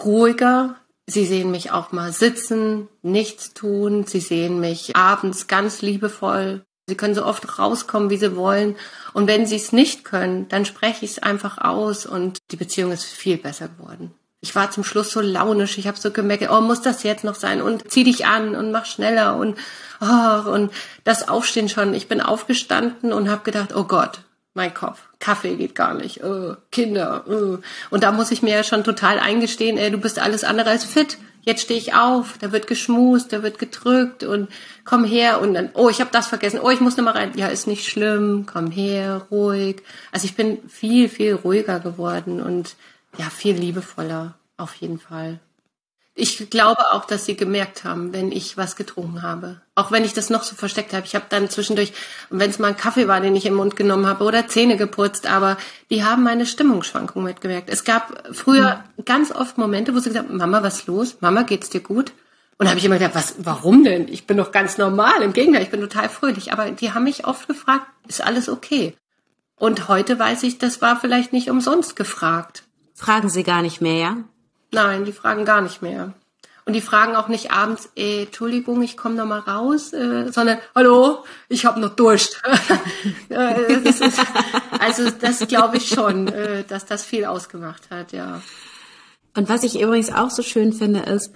ruhiger. 0.00 0.76
Sie 1.06 1.26
sehen 1.26 1.50
mich 1.50 1.72
auch 1.72 1.92
mal 1.92 2.12
sitzen, 2.12 2.88
nichts 3.02 3.54
tun. 3.54 4.06
Sie 4.06 4.20
sehen 4.20 4.60
mich 4.60 4.96
abends 4.96 5.48
ganz 5.48 5.82
liebevoll. 5.82 6.64
Sie 6.88 6.96
können 6.96 7.14
so 7.14 7.24
oft 7.24 7.58
rauskommen, 7.58 8.10
wie 8.10 8.16
sie 8.16 8.36
wollen. 8.36 8.76
Und 9.12 9.26
wenn 9.26 9.46
sie 9.46 9.56
es 9.56 9.72
nicht 9.72 10.04
können, 10.04 10.48
dann 10.48 10.64
spreche 10.64 11.04
ich 11.04 11.12
es 11.12 11.18
einfach 11.20 11.58
aus 11.58 12.06
und 12.06 12.38
die 12.50 12.56
Beziehung 12.56 12.92
ist 12.92 13.04
viel 13.04 13.36
besser 13.36 13.68
geworden. 13.68 14.12
Ich 14.40 14.56
war 14.56 14.72
zum 14.72 14.82
Schluss 14.82 15.12
so 15.12 15.20
launisch, 15.20 15.78
ich 15.78 15.86
habe 15.86 15.98
so 15.98 16.10
gemerkt, 16.10 16.50
oh, 16.50 16.60
muss 16.60 16.82
das 16.82 17.04
jetzt 17.04 17.22
noch 17.22 17.36
sein? 17.36 17.62
Und 17.62 17.88
zieh 17.88 18.02
dich 18.02 18.26
an 18.26 18.56
und 18.56 18.72
mach 18.72 18.86
schneller 18.86 19.36
und 19.36 19.56
oh, 20.00 20.50
und 20.50 20.72
das 21.04 21.28
Aufstehen 21.28 21.68
schon. 21.68 21.94
Ich 21.94 22.08
bin 22.08 22.20
aufgestanden 22.20 23.12
und 23.12 23.30
habe 23.30 23.44
gedacht, 23.44 23.74
oh 23.76 23.84
Gott, 23.84 24.22
mein 24.54 24.74
Kopf. 24.74 24.98
Kaffee 25.22 25.54
geht 25.54 25.76
gar 25.76 25.94
nicht. 25.94 26.24
Oh, 26.24 26.56
Kinder. 26.72 27.24
Oh. 27.28 27.58
Und 27.90 28.02
da 28.02 28.10
muss 28.10 28.32
ich 28.32 28.42
mir 28.42 28.56
ja 28.56 28.64
schon 28.64 28.82
total 28.82 29.20
eingestehen, 29.20 29.78
ey, 29.78 29.90
du 29.90 29.98
bist 29.98 30.18
alles 30.18 30.42
andere 30.42 30.70
als 30.70 30.84
fit. 30.84 31.16
Jetzt 31.42 31.62
stehe 31.62 31.78
ich 31.78 31.94
auf, 31.94 32.38
da 32.40 32.50
wird 32.50 32.66
geschmust, 32.66 33.32
da 33.32 33.42
wird 33.42 33.58
gedrückt 33.58 34.24
und 34.24 34.48
komm 34.84 35.04
her 35.04 35.40
und 35.40 35.54
dann, 35.54 35.70
oh, 35.74 35.88
ich 35.88 36.00
habe 36.00 36.10
das 36.12 36.26
vergessen. 36.26 36.60
Oh, 36.60 36.70
ich 36.70 36.80
muss 36.80 36.96
noch 36.96 37.04
mal 37.04 37.12
rein. 37.12 37.32
Ja, 37.36 37.48
ist 37.48 37.68
nicht 37.68 37.86
schlimm. 37.86 38.46
Komm 38.52 38.70
her, 38.70 39.26
ruhig. 39.30 39.82
Also 40.10 40.24
ich 40.24 40.34
bin 40.34 40.58
viel, 40.68 41.08
viel 41.08 41.34
ruhiger 41.34 41.78
geworden 41.78 42.42
und 42.42 42.74
ja, 43.16 43.30
viel 43.30 43.54
liebevoller 43.56 44.34
auf 44.56 44.74
jeden 44.74 44.98
Fall. 44.98 45.38
Ich 46.14 46.50
glaube 46.50 46.92
auch, 46.92 47.06
dass 47.06 47.24
sie 47.24 47.36
gemerkt 47.36 47.84
haben, 47.84 48.12
wenn 48.12 48.32
ich 48.32 48.58
was 48.58 48.76
getrunken 48.76 49.22
habe. 49.22 49.62
Auch 49.74 49.90
wenn 49.90 50.04
ich 50.04 50.12
das 50.12 50.28
noch 50.28 50.42
so 50.42 50.54
versteckt 50.54 50.92
habe. 50.92 51.06
Ich 51.06 51.14
habe 51.14 51.24
dann 51.30 51.48
zwischendurch, 51.48 51.94
wenn 52.28 52.50
es 52.50 52.58
mal 52.58 52.68
ein 52.68 52.76
Kaffee 52.76 53.08
war, 53.08 53.20
den 53.20 53.34
ich 53.34 53.46
im 53.46 53.54
Mund 53.54 53.76
genommen 53.76 54.06
habe 54.06 54.24
oder 54.24 54.46
Zähne 54.46 54.76
geputzt, 54.76 55.26
aber 55.26 55.56
die 55.90 56.04
haben 56.04 56.22
meine 56.22 56.44
Stimmungsschwankungen 56.44 57.26
mitgemerkt. 57.26 57.70
Es 57.70 57.84
gab 57.84 58.28
früher 58.32 58.84
mhm. 58.96 59.04
ganz 59.06 59.32
oft 59.32 59.56
Momente, 59.56 59.94
wo 59.94 60.00
sie 60.00 60.10
gesagt 60.10 60.28
haben, 60.28 60.36
Mama, 60.36 60.62
was 60.62 60.80
ist 60.80 60.86
los? 60.86 61.16
Mama, 61.20 61.44
geht's 61.44 61.70
dir 61.70 61.80
gut? 61.80 62.12
Und 62.58 62.68
habe 62.68 62.78
ich 62.78 62.84
immer 62.84 62.98
gedacht, 62.98 63.14
was, 63.14 63.36
warum 63.38 63.82
denn? 63.82 64.06
Ich 64.06 64.26
bin 64.26 64.36
doch 64.36 64.52
ganz 64.52 64.76
normal. 64.76 65.22
Im 65.22 65.32
Gegenteil, 65.32 65.62
ich 65.62 65.70
bin 65.70 65.80
total 65.80 66.10
fröhlich. 66.10 66.52
Aber 66.52 66.70
die 66.70 66.92
haben 66.92 67.04
mich 67.04 67.26
oft 67.26 67.48
gefragt, 67.48 67.86
ist 68.06 68.22
alles 68.22 68.50
okay? 68.50 68.94
Und 69.56 69.88
heute 69.88 70.18
weiß 70.18 70.42
ich, 70.42 70.58
das 70.58 70.82
war 70.82 71.00
vielleicht 71.00 71.32
nicht 71.32 71.50
umsonst 71.50 71.96
gefragt. 71.96 72.64
Fragen 72.94 73.30
sie 73.30 73.42
gar 73.42 73.62
nicht 73.62 73.80
mehr, 73.80 73.96
ja? 73.96 74.16
Nein, 74.72 75.04
die 75.04 75.12
fragen 75.12 75.44
gar 75.44 75.60
nicht 75.60 75.82
mehr. 75.82 76.14
Und 76.64 76.74
die 76.74 76.80
fragen 76.80 77.16
auch 77.16 77.28
nicht 77.28 77.50
abends, 77.50 77.90
äh, 77.96 78.22
Entschuldigung, 78.22 78.82
ich 78.82 78.96
komme 78.96 79.16
noch 79.16 79.26
mal 79.26 79.40
raus, 79.40 79.92
äh, 79.92 80.30
sondern 80.30 80.58
Hallo, 80.74 81.24
ich 81.48 81.64
habe 81.64 81.80
noch 81.80 81.96
Durst. 81.96 82.40
das 83.28 84.00
ist, 84.00 84.20
also 84.78 85.10
das 85.10 85.40
glaube 85.48 85.78
ich 85.78 85.88
schon, 85.88 86.28
äh, 86.28 86.62
dass 86.64 86.86
das 86.86 87.04
viel 87.04 87.24
ausgemacht 87.24 87.90
hat, 87.90 88.12
ja. 88.12 88.40
Und 89.34 89.48
was 89.48 89.64
ich 89.64 89.80
übrigens 89.80 90.12
auch 90.12 90.30
so 90.30 90.42
schön 90.42 90.72
finde, 90.72 91.00
ist 91.00 91.32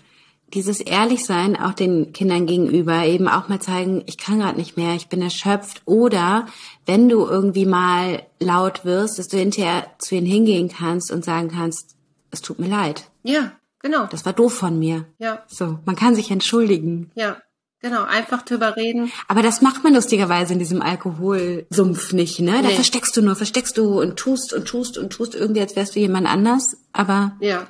dieses 0.54 0.80
Ehrlichsein 0.80 1.56
auch 1.56 1.74
den 1.74 2.12
Kindern 2.12 2.46
gegenüber, 2.46 3.04
eben 3.04 3.26
auch 3.26 3.48
mal 3.48 3.60
zeigen, 3.60 4.04
ich 4.06 4.16
kann 4.18 4.38
gerade 4.38 4.58
nicht 4.58 4.76
mehr, 4.76 4.94
ich 4.94 5.08
bin 5.08 5.20
erschöpft. 5.20 5.82
Oder 5.86 6.46
wenn 6.84 7.08
du 7.08 7.26
irgendwie 7.26 7.66
mal 7.66 8.22
laut 8.38 8.84
wirst, 8.84 9.18
dass 9.18 9.26
du 9.26 9.38
hinterher 9.38 9.86
zu 9.98 10.14
ihnen 10.14 10.26
hingehen 10.26 10.68
kannst 10.68 11.10
und 11.10 11.24
sagen 11.24 11.48
kannst, 11.48 11.96
es 12.30 12.42
tut 12.42 12.60
mir 12.60 12.68
leid. 12.68 13.10
Ja, 13.26 13.52
genau. 13.80 14.06
Das 14.06 14.24
war 14.24 14.32
doof 14.32 14.54
von 14.54 14.78
mir. 14.78 15.06
Ja. 15.18 15.44
So, 15.48 15.78
man 15.84 15.96
kann 15.96 16.14
sich 16.14 16.30
entschuldigen. 16.30 17.10
Ja, 17.14 17.38
genau. 17.80 18.04
Einfach 18.04 18.42
drüber 18.42 18.76
reden. 18.76 19.10
Aber 19.28 19.42
das 19.42 19.62
macht 19.62 19.84
man 19.84 19.94
lustigerweise 19.94 20.52
in 20.52 20.58
diesem 20.58 20.82
Alkoholsumpf 20.82 22.12
nicht, 22.12 22.40
ne? 22.40 22.52
Da 22.62 22.68
nee. 22.68 22.74
versteckst 22.74 23.16
du 23.16 23.22
nur, 23.22 23.36
versteckst 23.36 23.76
du 23.78 24.00
und 24.00 24.16
tust 24.16 24.52
und 24.52 24.66
tust 24.66 24.98
und 24.98 25.12
tust 25.12 25.34
irgendwie, 25.34 25.60
als 25.60 25.76
wärst 25.76 25.96
du 25.96 26.00
jemand 26.00 26.26
anders. 26.26 26.76
Aber 26.92 27.36
ja. 27.40 27.66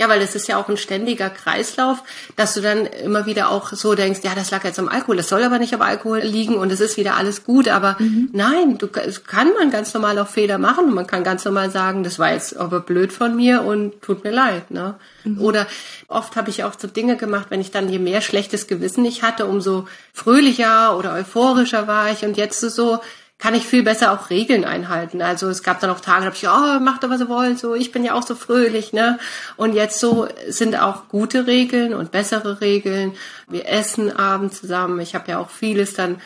Ja, 0.00 0.08
weil 0.08 0.20
es 0.22 0.34
ist 0.34 0.48
ja 0.48 0.56
auch 0.56 0.68
ein 0.68 0.76
ständiger 0.76 1.30
Kreislauf, 1.30 2.02
dass 2.34 2.54
du 2.54 2.60
dann 2.60 2.86
immer 2.86 3.26
wieder 3.26 3.50
auch 3.50 3.72
so 3.72 3.94
denkst, 3.94 4.20
ja, 4.24 4.34
das 4.34 4.50
lag 4.50 4.64
jetzt 4.64 4.78
am 4.78 4.88
Alkohol, 4.88 5.16
das 5.16 5.28
soll 5.28 5.44
aber 5.44 5.58
nicht 5.58 5.74
am 5.74 5.82
Alkohol 5.82 6.20
liegen 6.20 6.56
und 6.56 6.72
es 6.72 6.80
ist 6.80 6.96
wieder 6.96 7.16
alles 7.16 7.44
gut. 7.44 7.68
Aber 7.68 7.96
mhm. 7.98 8.30
nein, 8.32 8.78
du 8.78 8.88
kann 8.88 9.52
man 9.52 9.70
ganz 9.70 9.94
normal 9.94 10.18
auch 10.18 10.28
Fehler 10.28 10.58
machen 10.58 10.86
und 10.86 10.94
man 10.94 11.06
kann 11.06 11.22
ganz 11.24 11.44
normal 11.44 11.70
sagen, 11.70 12.02
das 12.04 12.18
war 12.18 12.32
jetzt 12.32 12.56
aber 12.56 12.80
blöd 12.80 13.12
von 13.12 13.36
mir 13.36 13.62
und 13.62 14.00
tut 14.02 14.24
mir 14.24 14.32
leid. 14.32 14.70
Ne? 14.70 14.94
Mhm. 15.24 15.40
Oder 15.40 15.66
oft 16.08 16.36
habe 16.36 16.50
ich 16.50 16.64
auch 16.64 16.72
so 16.76 16.88
Dinge 16.88 17.16
gemacht, 17.16 17.46
wenn 17.50 17.60
ich 17.60 17.70
dann 17.70 17.88
je 17.88 17.98
mehr 17.98 18.22
schlechtes 18.22 18.66
Gewissen 18.66 19.04
ich 19.04 19.22
hatte, 19.22 19.46
umso 19.46 19.86
fröhlicher 20.12 20.96
oder 20.96 21.12
euphorischer 21.12 21.86
war 21.86 22.10
ich 22.10 22.24
und 22.24 22.36
jetzt 22.36 22.60
so 22.60 22.98
kann 23.42 23.56
ich 23.56 23.66
viel 23.66 23.82
besser 23.82 24.12
auch 24.12 24.30
Regeln 24.30 24.64
einhalten. 24.64 25.20
Also 25.20 25.48
es 25.48 25.64
gab 25.64 25.80
dann 25.80 25.90
auch 25.90 25.98
Tage, 25.98 26.20
da 26.20 26.26
habe 26.26 26.36
ich, 26.36 26.46
oh, 26.46 26.80
macht 26.80 27.02
doch, 27.02 27.10
was 27.10 27.22
ihr 27.22 27.28
wollt, 27.28 27.58
so, 27.58 27.74
ich 27.74 27.90
bin 27.90 28.04
ja 28.04 28.14
auch 28.14 28.22
so 28.22 28.36
fröhlich, 28.36 28.92
ne? 28.92 29.18
Und 29.56 29.74
jetzt 29.74 29.98
so 29.98 30.28
sind 30.48 30.80
auch 30.80 31.08
gute 31.08 31.48
Regeln 31.48 31.92
und 31.92 32.12
bessere 32.12 32.60
Regeln. 32.60 33.14
Wir 33.48 33.68
essen 33.68 34.14
abends 34.16 34.60
zusammen. 34.60 35.00
Ich 35.00 35.16
habe 35.16 35.28
ja 35.28 35.38
auch 35.40 35.50
vieles 35.50 35.94
dann, 35.94 36.20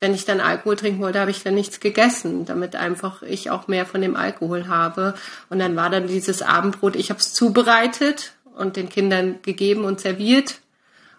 wenn 0.00 0.12
ich 0.12 0.24
dann 0.24 0.40
Alkohol 0.40 0.74
trinken 0.74 1.02
wollte, 1.02 1.20
habe 1.20 1.30
ich 1.30 1.44
dann 1.44 1.54
nichts 1.54 1.78
gegessen, 1.78 2.46
damit 2.46 2.74
einfach 2.74 3.22
ich 3.22 3.48
auch 3.48 3.68
mehr 3.68 3.86
von 3.86 4.00
dem 4.00 4.16
Alkohol 4.16 4.66
habe. 4.66 5.14
Und 5.48 5.60
dann 5.60 5.76
war 5.76 5.88
dann 5.88 6.08
dieses 6.08 6.42
Abendbrot, 6.42 6.96
ich 6.96 7.10
habe 7.10 7.20
es 7.20 7.32
zubereitet 7.32 8.32
und 8.56 8.74
den 8.74 8.88
Kindern 8.88 9.36
gegeben 9.42 9.84
und 9.84 10.00
serviert 10.00 10.56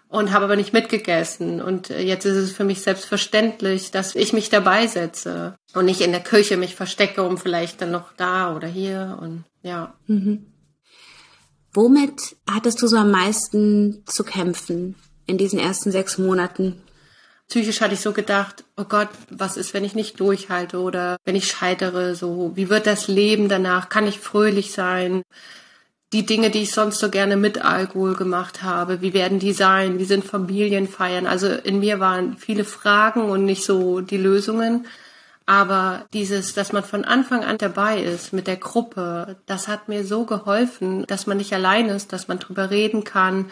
und 0.08 0.32
habe 0.32 0.46
aber 0.46 0.56
nicht 0.56 0.72
mitgegessen. 0.72 1.60
Und 1.60 1.90
äh, 1.90 2.00
jetzt 2.00 2.24
ist 2.24 2.36
es 2.36 2.52
für 2.52 2.64
mich 2.64 2.82
selbstverständlich, 2.82 3.90
dass 3.90 4.14
ich 4.14 4.32
mich 4.32 4.48
dabei 4.48 4.86
setze 4.86 5.54
und 5.74 5.84
nicht 5.84 6.00
in 6.00 6.12
der 6.12 6.22
Küche 6.22 6.56
mich 6.56 6.74
verstecke, 6.74 7.22
um 7.22 7.38
vielleicht 7.38 7.80
dann 7.82 7.90
noch 7.90 8.12
da 8.16 8.54
oder 8.54 8.68
hier 8.68 9.18
und 9.20 9.44
ja. 9.62 9.94
Mhm. 10.06 10.46
Womit 11.72 12.36
hattest 12.50 12.80
du 12.80 12.86
so 12.86 12.96
am 12.96 13.10
meisten 13.10 14.02
zu 14.06 14.24
kämpfen 14.24 14.94
in 15.26 15.36
diesen 15.36 15.58
ersten 15.58 15.92
sechs 15.92 16.18
Monaten? 16.18 16.82
Psychisch 17.48 17.80
hatte 17.80 17.94
ich 17.94 18.00
so 18.00 18.12
gedacht, 18.12 18.64
oh 18.76 18.84
Gott, 18.84 19.08
was 19.30 19.56
ist, 19.56 19.72
wenn 19.72 19.84
ich 19.84 19.94
nicht 19.94 20.20
durchhalte 20.20 20.80
oder 20.80 21.16
wenn 21.24 21.36
ich 21.36 21.48
scheitere, 21.48 22.14
so, 22.14 22.52
wie 22.54 22.68
wird 22.68 22.86
das 22.86 23.08
Leben 23.08 23.48
danach? 23.48 23.88
Kann 23.88 24.06
ich 24.06 24.18
fröhlich 24.18 24.72
sein? 24.72 25.22
Die 26.12 26.24
Dinge, 26.24 26.50
die 26.50 26.62
ich 26.62 26.72
sonst 26.72 26.98
so 26.98 27.10
gerne 27.10 27.36
mit 27.36 27.62
Alkohol 27.62 28.14
gemacht 28.14 28.62
habe, 28.62 29.02
wie 29.02 29.12
werden 29.12 29.38
die 29.38 29.52
sein, 29.52 29.98
wie 29.98 30.04
sind 30.04 30.24
Familienfeiern. 30.24 31.26
Also 31.26 31.48
in 31.48 31.80
mir 31.80 32.00
waren 32.00 32.36
viele 32.38 32.64
Fragen 32.64 33.30
und 33.30 33.44
nicht 33.44 33.64
so 33.64 34.00
die 34.00 34.16
Lösungen. 34.16 34.86
Aber 35.44 36.06
dieses, 36.12 36.54
dass 36.54 36.72
man 36.72 36.84
von 36.84 37.04
Anfang 37.04 37.44
an 37.44 37.58
dabei 37.58 38.02
ist 38.02 38.32
mit 38.32 38.46
der 38.46 38.56
Gruppe, 38.56 39.36
das 39.46 39.68
hat 39.68 39.88
mir 39.88 40.04
so 40.04 40.24
geholfen, 40.24 41.06
dass 41.06 41.26
man 41.26 41.38
nicht 41.38 41.52
allein 41.52 41.88
ist, 41.88 42.12
dass 42.12 42.28
man 42.28 42.38
drüber 42.38 42.70
reden 42.70 43.04
kann, 43.04 43.50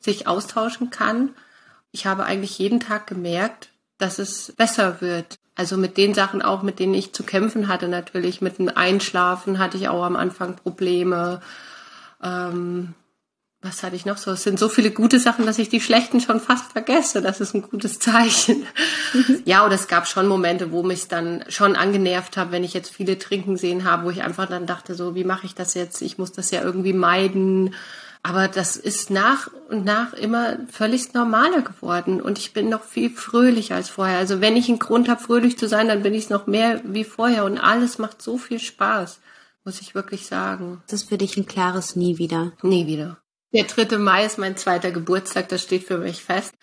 sich 0.00 0.26
austauschen 0.26 0.90
kann. 0.90 1.30
Ich 1.92 2.06
habe 2.06 2.24
eigentlich 2.24 2.58
jeden 2.58 2.80
Tag 2.80 3.06
gemerkt, 3.06 3.70
dass 3.98 4.18
es 4.18 4.52
besser 4.56 5.00
wird. 5.00 5.38
Also 5.54 5.76
mit 5.76 5.96
den 5.96 6.14
Sachen 6.14 6.40
auch, 6.40 6.62
mit 6.62 6.78
denen 6.78 6.94
ich 6.94 7.12
zu 7.12 7.22
kämpfen 7.22 7.68
hatte 7.68 7.88
natürlich. 7.88 8.40
Mit 8.40 8.58
dem 8.58 8.68
Einschlafen 8.68 9.58
hatte 9.58 9.76
ich 9.76 9.88
auch 9.88 10.04
am 10.04 10.16
Anfang 10.16 10.56
Probleme 10.56 11.40
ähm, 12.22 12.94
was 13.62 13.82
hatte 13.82 13.94
ich 13.94 14.06
noch 14.06 14.16
so? 14.16 14.30
Es 14.30 14.42
sind 14.42 14.58
so 14.58 14.70
viele 14.70 14.90
gute 14.90 15.20
Sachen, 15.20 15.44
dass 15.44 15.58
ich 15.58 15.68
die 15.68 15.82
schlechten 15.82 16.20
schon 16.20 16.40
fast 16.40 16.72
vergesse. 16.72 17.20
Das 17.20 17.42
ist 17.42 17.54
ein 17.54 17.60
gutes 17.60 17.98
Zeichen. 17.98 18.64
Mhm. 19.12 19.42
ja, 19.44 19.66
oder 19.66 19.74
es 19.74 19.86
gab 19.86 20.08
schon 20.08 20.26
Momente, 20.26 20.72
wo 20.72 20.82
mich 20.82 21.08
dann 21.08 21.44
schon 21.48 21.76
angenervt 21.76 22.38
habe, 22.38 22.52
wenn 22.52 22.64
ich 22.64 22.72
jetzt 22.72 22.94
viele 22.94 23.18
trinken 23.18 23.58
sehen 23.58 23.84
habe, 23.84 24.04
wo 24.04 24.10
ich 24.10 24.22
einfach 24.22 24.48
dann 24.48 24.66
dachte, 24.66 24.94
so, 24.94 25.14
wie 25.14 25.24
mache 25.24 25.44
ich 25.44 25.54
das 25.54 25.74
jetzt? 25.74 26.00
Ich 26.00 26.16
muss 26.16 26.32
das 26.32 26.50
ja 26.50 26.62
irgendwie 26.62 26.94
meiden. 26.94 27.74
Aber 28.22 28.48
das 28.48 28.76
ist 28.76 29.10
nach 29.10 29.50
und 29.68 29.84
nach 29.84 30.14
immer 30.14 30.56
völlig 30.70 31.12
normaler 31.12 31.62
geworden 31.62 32.20
und 32.20 32.38
ich 32.38 32.52
bin 32.52 32.68
noch 32.68 32.84
viel 32.84 33.08
fröhlicher 33.08 33.76
als 33.76 33.88
vorher. 33.88 34.18
Also 34.18 34.42
wenn 34.42 34.56
ich 34.56 34.68
einen 34.68 34.78
Grund 34.78 35.08
habe, 35.08 35.22
fröhlich 35.22 35.58
zu 35.58 35.68
sein, 35.68 35.88
dann 35.88 36.02
bin 36.02 36.12
ich 36.12 36.24
es 36.24 36.30
noch 36.30 36.46
mehr 36.46 36.82
wie 36.84 37.04
vorher 37.04 37.44
und 37.44 37.58
alles 37.58 37.98
macht 37.98 38.20
so 38.20 38.36
viel 38.36 38.58
Spaß 38.58 39.20
muss 39.64 39.80
ich 39.80 39.94
wirklich 39.94 40.26
sagen. 40.26 40.82
Das 40.88 41.02
ist 41.02 41.08
für 41.08 41.18
dich 41.18 41.36
ein 41.36 41.46
klares 41.46 41.96
Nie 41.96 42.18
wieder. 42.18 42.52
Nie 42.62 42.86
wieder. 42.86 43.18
Der 43.52 43.64
3. 43.64 43.98
Mai 43.98 44.24
ist 44.24 44.38
mein 44.38 44.56
zweiter 44.56 44.90
Geburtstag, 44.90 45.48
das 45.48 45.62
steht 45.62 45.84
für 45.84 45.98
mich 45.98 46.22
fest. 46.22 46.54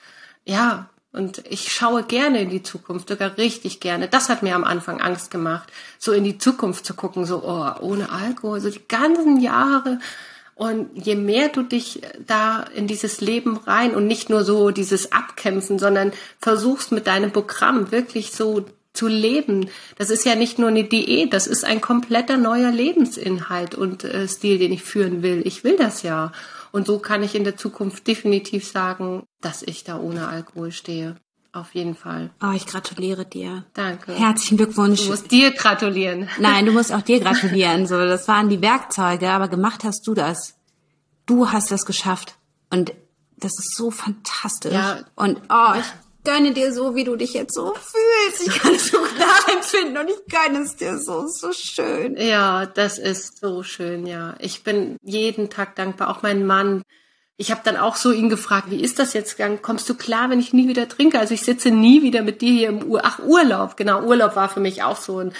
Ja, 0.46 0.90
und 1.12 1.44
ich 1.50 1.72
schaue 1.72 2.04
gerne 2.04 2.42
in 2.42 2.50
die 2.50 2.64
Zukunft, 2.64 3.10
sogar 3.10 3.38
richtig 3.38 3.80
gerne. 3.80 4.08
Das 4.08 4.30
hat 4.30 4.44
mir 4.44 4.56
am 4.56 4.64
Anfang 4.64 5.02
Angst 5.02 5.32
gemacht, 5.32 5.72
so 5.98 6.12
in 6.12 6.24
die 6.24 6.38
Zukunft 6.38 6.86
zu 6.86 6.94
gucken, 6.94 7.26
so 7.26 7.44
oh, 7.44 7.72
ohne 7.82 8.12
Alkohol, 8.12 8.62
so 8.62 8.70
die 8.70 8.88
ganzen 8.88 9.42
Jahre. 9.42 10.00
Und 10.56 10.90
je 10.94 11.16
mehr 11.16 11.50
du 11.50 11.64
dich 11.64 12.02
da 12.26 12.64
in 12.64 12.88
dieses 12.88 13.22
Leben 13.22 13.58
rein 13.58 13.94
und 13.94 14.08
nicht 14.08 14.30
nur 14.30 14.44
so 14.44 14.72
dieses 14.72 15.12
Abkämpfen, 15.12 15.78
sondern 15.78 16.14
versuchst 16.40 16.92
mit 16.92 17.08
deinem 17.08 17.32
Programm 17.32 17.92
wirklich 17.92 18.32
so 18.32 18.66
zu 18.98 19.08
leben. 19.08 19.70
Das 19.98 20.10
ist 20.10 20.26
ja 20.26 20.36
nicht 20.36 20.60
nur 20.60 20.70
eine 20.70 20.84
Diät, 20.84 21.34
das 21.34 21.48
ist 21.48 21.64
ein 21.64 21.80
kompletter 21.80 22.38
neuer 22.38 22.72
Lebensinhalt 22.72 23.76
und 23.76 24.04
äh, 24.04 24.28
Stil, 24.28 24.58
den 24.58 24.74
ich 24.74 24.84
führen 24.84 25.22
will. 25.22 25.42
Ich 25.46 25.64
will 25.64 25.78
das 25.78 26.04
ja. 26.04 26.32
Und 26.72 26.88
so 26.88 27.00
kann 27.00 27.24
ich 27.24 27.36
in 27.36 27.44
der 27.44 27.56
Zukunft 27.56 28.08
definitiv 28.08 28.68
sagen, 28.68 29.24
dass 29.42 29.64
ich 29.64 29.84
da 29.84 29.98
ohne 30.00 30.28
Alkohol 30.28 30.72
stehe. 30.72 31.16
Auf 31.54 31.74
jeden 31.74 31.96
Fall. 31.96 32.30
Oh, 32.44 32.52
ich 32.54 32.68
gratuliere 32.68 33.26
dir. 33.26 33.64
Danke. 33.74 34.14
Herzlichen 34.14 34.58
Glückwunsch. 34.58 35.04
Du 35.04 35.10
musst 35.10 35.32
dir 35.32 35.52
gratulieren. 35.52 36.30
Nein, 36.40 36.66
du 36.66 36.72
musst 36.72 36.94
auch 36.94 37.02
dir 37.02 37.20
gratulieren. 37.24 37.88
So, 37.88 37.98
das 37.98 38.28
waren 38.28 38.50
die 38.50 38.62
Werkzeuge, 38.62 39.30
aber 39.30 39.48
gemacht 39.48 39.84
hast 39.84 40.06
du 40.06 40.14
das. 40.14 40.56
Du 41.26 41.50
hast 41.50 41.72
das 41.72 41.86
geschafft. 41.86 42.36
Und 42.70 42.94
das 43.38 43.54
ist 43.58 43.76
so 43.76 43.92
fantastisch. 43.92 44.74
Ja. 44.74 45.00
Und 45.16 45.42
oh, 45.50 45.74
ich 45.80 45.86
gönne 46.28 46.52
dir 46.52 46.74
so, 46.74 46.94
wie 46.94 47.06
du 47.06 47.16
dich 47.16 47.34
jetzt 47.34 47.54
so 47.54 47.74
fühlst. 47.74 48.46
Ich 48.46 48.60
kann 48.60 48.76
es 48.76 48.90
so 48.92 48.98
nachempfinden 48.98 49.98
und 49.98 50.10
ich 50.10 50.26
gönne 50.30 50.66
es 50.66 50.76
dir 50.76 50.98
so, 51.00 51.26
so 51.28 51.54
schön. 51.54 52.18
Ja, 52.18 52.66
das 52.66 52.98
ist 52.98 53.40
so 53.40 53.64
schön, 53.64 54.06
ja. 54.06 54.36
Ich 54.40 54.64
bin 54.64 54.98
jeden 55.02 55.50
Tag 55.50 55.76
dankbar, 55.76 56.10
auch 56.10 56.24
mein 56.24 56.46
Mann. 56.46 56.84
Ich 57.38 57.50
habe 57.50 57.62
dann 57.64 57.78
auch 57.78 57.96
so 57.96 58.12
ihn 58.12 58.28
gefragt, 58.28 58.70
wie 58.70 58.82
ist 58.82 59.00
das 59.00 59.14
jetzt 59.14 59.38
gegangen? 59.38 59.62
Kommst 59.62 59.88
du 59.88 59.94
klar, 59.94 60.30
wenn 60.30 60.42
ich 60.42 60.52
nie 60.52 60.68
wieder 60.68 60.90
trinke? 60.90 61.18
Also 61.18 61.34
ich 61.34 61.44
sitze 61.44 61.72
nie 61.72 62.02
wieder 62.02 62.24
mit 62.24 62.42
dir 62.42 62.52
hier 62.52 62.70
im 62.70 62.84
Ur 62.84 63.02
Ach, 63.06 63.20
Urlaub. 63.20 63.78
Genau, 63.78 64.02
Urlaub 64.02 64.36
war 64.36 64.50
für 64.50 64.60
mich 64.60 64.84
auch 64.84 64.98
so 64.98 65.20
ein 65.20 65.34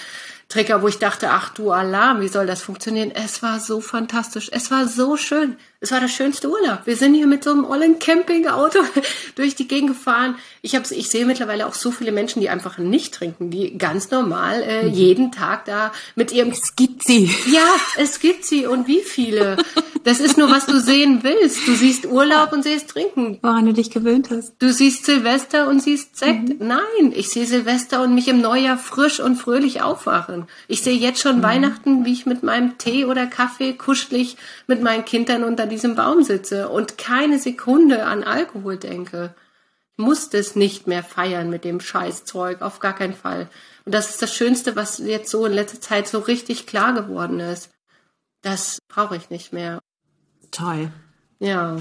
Trigger, 0.48 0.80
wo 0.80 0.88
ich 0.88 0.98
dachte, 0.98 1.28
ach 1.30 1.50
du 1.50 1.70
Alarm, 1.70 2.22
wie 2.22 2.28
soll 2.28 2.46
das 2.46 2.62
funktionieren? 2.62 3.10
Es 3.10 3.42
war 3.42 3.60
so 3.60 3.82
fantastisch. 3.82 4.48
Es 4.50 4.70
war 4.70 4.88
so 4.88 5.18
schön. 5.18 5.58
Es 5.80 5.92
war 5.92 6.00
der 6.00 6.08
schönste 6.08 6.50
Urlaub. 6.50 6.80
Wir 6.86 6.96
sind 6.96 7.14
hier 7.14 7.28
mit 7.28 7.44
so 7.44 7.52
einem 7.52 7.64
ollen 7.64 8.00
Campingauto 8.00 8.80
durch 9.36 9.54
die 9.54 9.68
Gegend 9.68 9.90
gefahren. 9.90 10.34
Ich 10.60 10.74
hab's, 10.74 10.90
ich 10.90 11.08
sehe 11.08 11.24
mittlerweile 11.24 11.68
auch 11.68 11.74
so 11.74 11.92
viele 11.92 12.10
Menschen, 12.10 12.40
die 12.40 12.50
einfach 12.50 12.78
nicht 12.78 13.14
trinken, 13.14 13.52
die 13.52 13.78
ganz 13.78 14.10
normal 14.10 14.60
äh, 14.64 14.82
mhm. 14.82 14.92
jeden 14.92 15.32
Tag 15.32 15.66
da 15.66 15.92
mit 16.16 16.32
ihrem. 16.32 16.50
Es 16.50 16.74
gibt 16.74 17.04
sie. 17.04 17.30
Ja, 17.48 17.66
es 17.96 18.18
gibt 18.20 18.44
sie. 18.44 18.66
Und 18.66 18.88
wie 18.88 19.00
viele? 19.00 19.56
Das 20.04 20.20
ist 20.20 20.36
nur, 20.36 20.50
was 20.50 20.66
du 20.66 20.80
sehen 20.80 21.20
willst. 21.22 21.66
Du 21.66 21.74
siehst 21.74 22.06
Urlaub 22.06 22.52
und 22.52 22.62
siehst 22.62 22.90
Trinken. 22.90 23.38
Woran 23.42 23.66
du 23.66 23.72
dich 23.72 23.90
gewöhnt 23.90 24.30
hast. 24.30 24.54
Du 24.58 24.72
siehst 24.72 25.06
Silvester 25.06 25.68
und 25.68 25.80
siehst 25.80 26.16
Sekt. 26.16 26.60
Mhm. 26.60 26.66
Nein, 26.66 27.12
ich 27.14 27.30
sehe 27.30 27.46
Silvester 27.46 28.02
und 28.02 28.14
mich 28.14 28.28
im 28.28 28.40
Neujahr 28.40 28.78
frisch 28.78 29.20
und 29.20 29.36
fröhlich 29.36 29.80
aufwachen. 29.80 30.46
Ich 30.66 30.82
sehe 30.82 30.96
jetzt 30.96 31.20
schon 31.20 31.38
mhm. 31.38 31.42
Weihnachten, 31.42 32.04
wie 32.04 32.12
ich 32.12 32.26
mit 32.26 32.42
meinem 32.42 32.78
Tee 32.78 33.04
oder 33.04 33.26
Kaffee 33.26 33.74
kuschelig 33.74 34.36
mit 34.66 34.82
meinen 34.82 35.04
Kindern 35.04 35.44
unter 35.44 35.67
diesem 35.68 35.94
Baum 35.94 36.22
sitze 36.22 36.68
und 36.68 36.98
keine 36.98 37.38
Sekunde 37.38 38.04
an 38.04 38.24
Alkohol 38.24 38.76
denke. 38.76 39.34
Ich 39.96 40.04
muss 40.04 40.30
das 40.30 40.56
nicht 40.56 40.86
mehr 40.86 41.02
feiern 41.02 41.50
mit 41.50 41.64
dem 41.64 41.80
Scheißzeug, 41.80 42.62
auf 42.62 42.78
gar 42.78 42.94
keinen 42.94 43.14
Fall. 43.14 43.48
Und 43.84 43.94
das 43.94 44.10
ist 44.10 44.22
das 44.22 44.34
Schönste, 44.34 44.76
was 44.76 44.98
jetzt 44.98 45.30
so 45.30 45.46
in 45.46 45.52
letzter 45.52 45.80
Zeit 45.80 46.08
so 46.08 46.18
richtig 46.18 46.66
klar 46.66 46.92
geworden 46.92 47.40
ist. 47.40 47.70
Das 48.42 48.78
brauche 48.88 49.16
ich 49.16 49.30
nicht 49.30 49.52
mehr. 49.52 49.80
Toll. 50.50 50.92
Ja. 51.40 51.76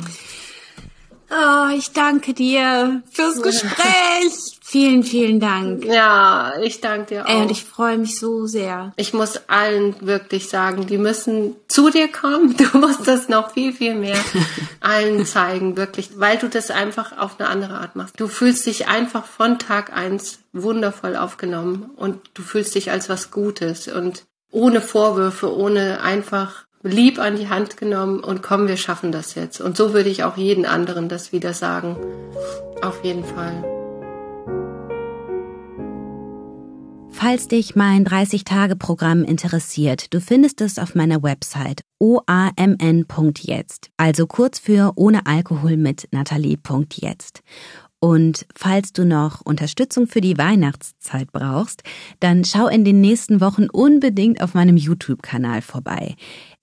Oh, 1.29 1.67
ich 1.75 1.91
danke 1.91 2.33
dir 2.33 3.03
fürs 3.11 3.41
Gespräch. 3.41 4.56
Vielen, 4.67 5.03
vielen 5.03 5.39
Dank. 5.39 5.85
Ja, 5.85 6.51
ich 6.61 6.81
danke 6.81 7.15
dir 7.15 7.25
auch. 7.25 7.29
Ey, 7.29 7.41
und 7.41 7.51
ich 7.51 7.63
freue 7.63 7.97
mich 7.97 8.19
so 8.19 8.47
sehr. 8.47 8.91
Ich 8.97 9.13
muss 9.13 9.39
allen 9.47 9.95
wirklich 10.01 10.49
sagen, 10.49 10.87
die 10.87 10.97
müssen 10.97 11.55
zu 11.69 11.89
dir 11.89 12.09
kommen. 12.11 12.55
Du 12.57 12.77
musst 12.77 13.07
das 13.07 13.29
noch 13.29 13.51
viel, 13.53 13.71
viel 13.71 13.95
mehr 13.95 14.19
allen 14.81 15.25
zeigen, 15.25 15.77
wirklich, 15.77 16.19
weil 16.19 16.37
du 16.37 16.49
das 16.49 16.69
einfach 16.69 17.17
auf 17.17 17.39
eine 17.39 17.47
andere 17.47 17.75
Art 17.75 17.95
machst. 17.95 18.19
Du 18.19 18.27
fühlst 18.27 18.65
dich 18.65 18.89
einfach 18.89 19.25
von 19.25 19.57
Tag 19.57 19.95
eins 19.95 20.39
wundervoll 20.51 21.15
aufgenommen 21.15 21.89
und 21.95 22.19
du 22.33 22.41
fühlst 22.41 22.75
dich 22.75 22.91
als 22.91 23.07
was 23.07 23.31
Gutes 23.31 23.87
und 23.87 24.25
ohne 24.51 24.81
Vorwürfe, 24.81 25.55
ohne 25.55 26.01
einfach 26.01 26.65
lieb 26.83 27.19
an 27.19 27.37
die 27.37 27.49
Hand 27.49 27.77
genommen 27.77 28.19
und 28.19 28.43
komm, 28.43 28.67
wir 28.67 28.77
schaffen 28.77 29.11
das 29.13 29.35
jetzt. 29.35 29.61
Und 29.61 29.77
so 29.77 29.93
würde 29.93 30.09
ich 30.09 30.25
auch 30.25 30.35
jeden 30.35 30.65
anderen 30.65 31.07
das 31.07 31.31
wieder 31.31 31.53
sagen. 31.53 31.95
Auf 32.81 33.03
jeden 33.03 33.23
Fall. 33.23 33.76
Falls 37.11 37.47
dich 37.47 37.75
mein 37.75 38.05
30-Tage-Programm 38.05 39.23
interessiert, 39.23 40.13
du 40.13 40.21
findest 40.21 40.61
es 40.61 40.77
auf 40.77 40.95
meiner 40.95 41.23
Website 41.23 41.81
oamn.jetzt, 41.99 43.89
also 43.97 44.27
kurz 44.27 44.59
für 44.59 44.93
ohne 44.95 45.25
Alkohol 45.25 45.77
mit 45.77 46.07
Nathalie.jetzt. 46.11 47.41
Und 47.99 48.45
falls 48.55 48.93
du 48.93 49.05
noch 49.05 49.41
Unterstützung 49.41 50.05
für 50.05 50.21
die 50.21 50.37
Weihnachtszeit 50.37 51.31
brauchst, 51.31 51.81
dann 52.19 52.45
schau 52.45 52.67
in 52.67 52.85
den 52.85 53.01
nächsten 53.01 53.41
Wochen 53.41 53.67
unbedingt 53.71 54.41
auf 54.41 54.53
meinem 54.53 54.77
YouTube-Kanal 54.77 55.63
vorbei. 55.63 56.15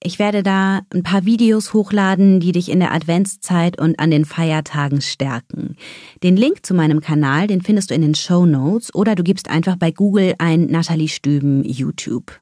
Ich 0.07 0.19
werde 0.19 0.43
da 0.43 0.83
ein 0.93 1.03
paar 1.03 1.25
Videos 1.25 1.73
hochladen, 1.73 2.39
die 2.39 2.53
dich 2.53 2.71
in 2.71 2.79
der 2.79 2.93
Adventszeit 2.93 3.81
und 3.81 3.99
an 3.99 4.11
den 4.11 4.27
Feiertagen 4.27 5.01
stärken. 5.01 5.77
Den 6.23 6.37
Link 6.37 6.67
zu 6.67 6.75
meinem 6.75 7.01
Kanal, 7.01 7.47
den 7.47 7.63
findest 7.63 7.91
du 7.91 7.95
in 7.95 8.03
den 8.03 8.15
Show 8.15 8.45
Notes 8.45 8.95
oder 8.95 9.15
du 9.15 9.23
gibst 9.23 9.49
einfach 9.49 9.77
bei 9.77 9.91
Google 9.91 10.35
ein 10.37 10.67
Nathalie 10.67 11.09
Stüben 11.09 11.65
YouTube. 11.65 12.39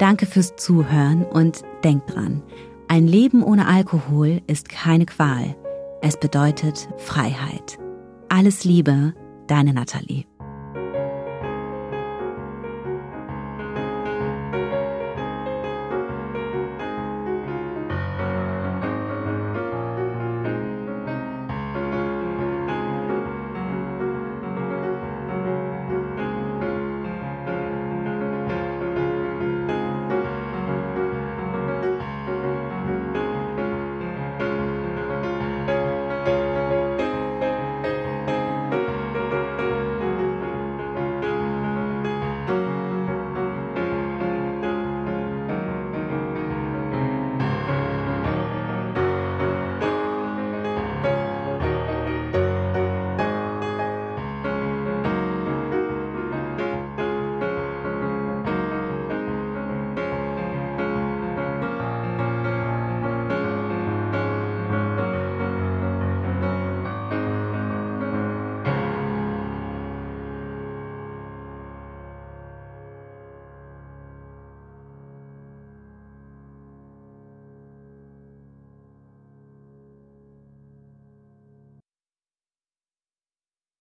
Danke 0.00 0.26
fürs 0.26 0.56
Zuhören 0.56 1.24
und 1.24 1.62
denk 1.84 2.08
dran, 2.08 2.42
ein 2.88 3.06
Leben 3.06 3.44
ohne 3.44 3.68
Alkohol 3.68 4.42
ist 4.48 4.68
keine 4.68 5.06
Qual. 5.06 5.54
Es 6.02 6.18
bedeutet 6.18 6.88
Freiheit. 6.96 7.78
Alles 8.28 8.64
Liebe, 8.64 9.14
deine 9.46 9.72
Nathalie. 9.72 10.24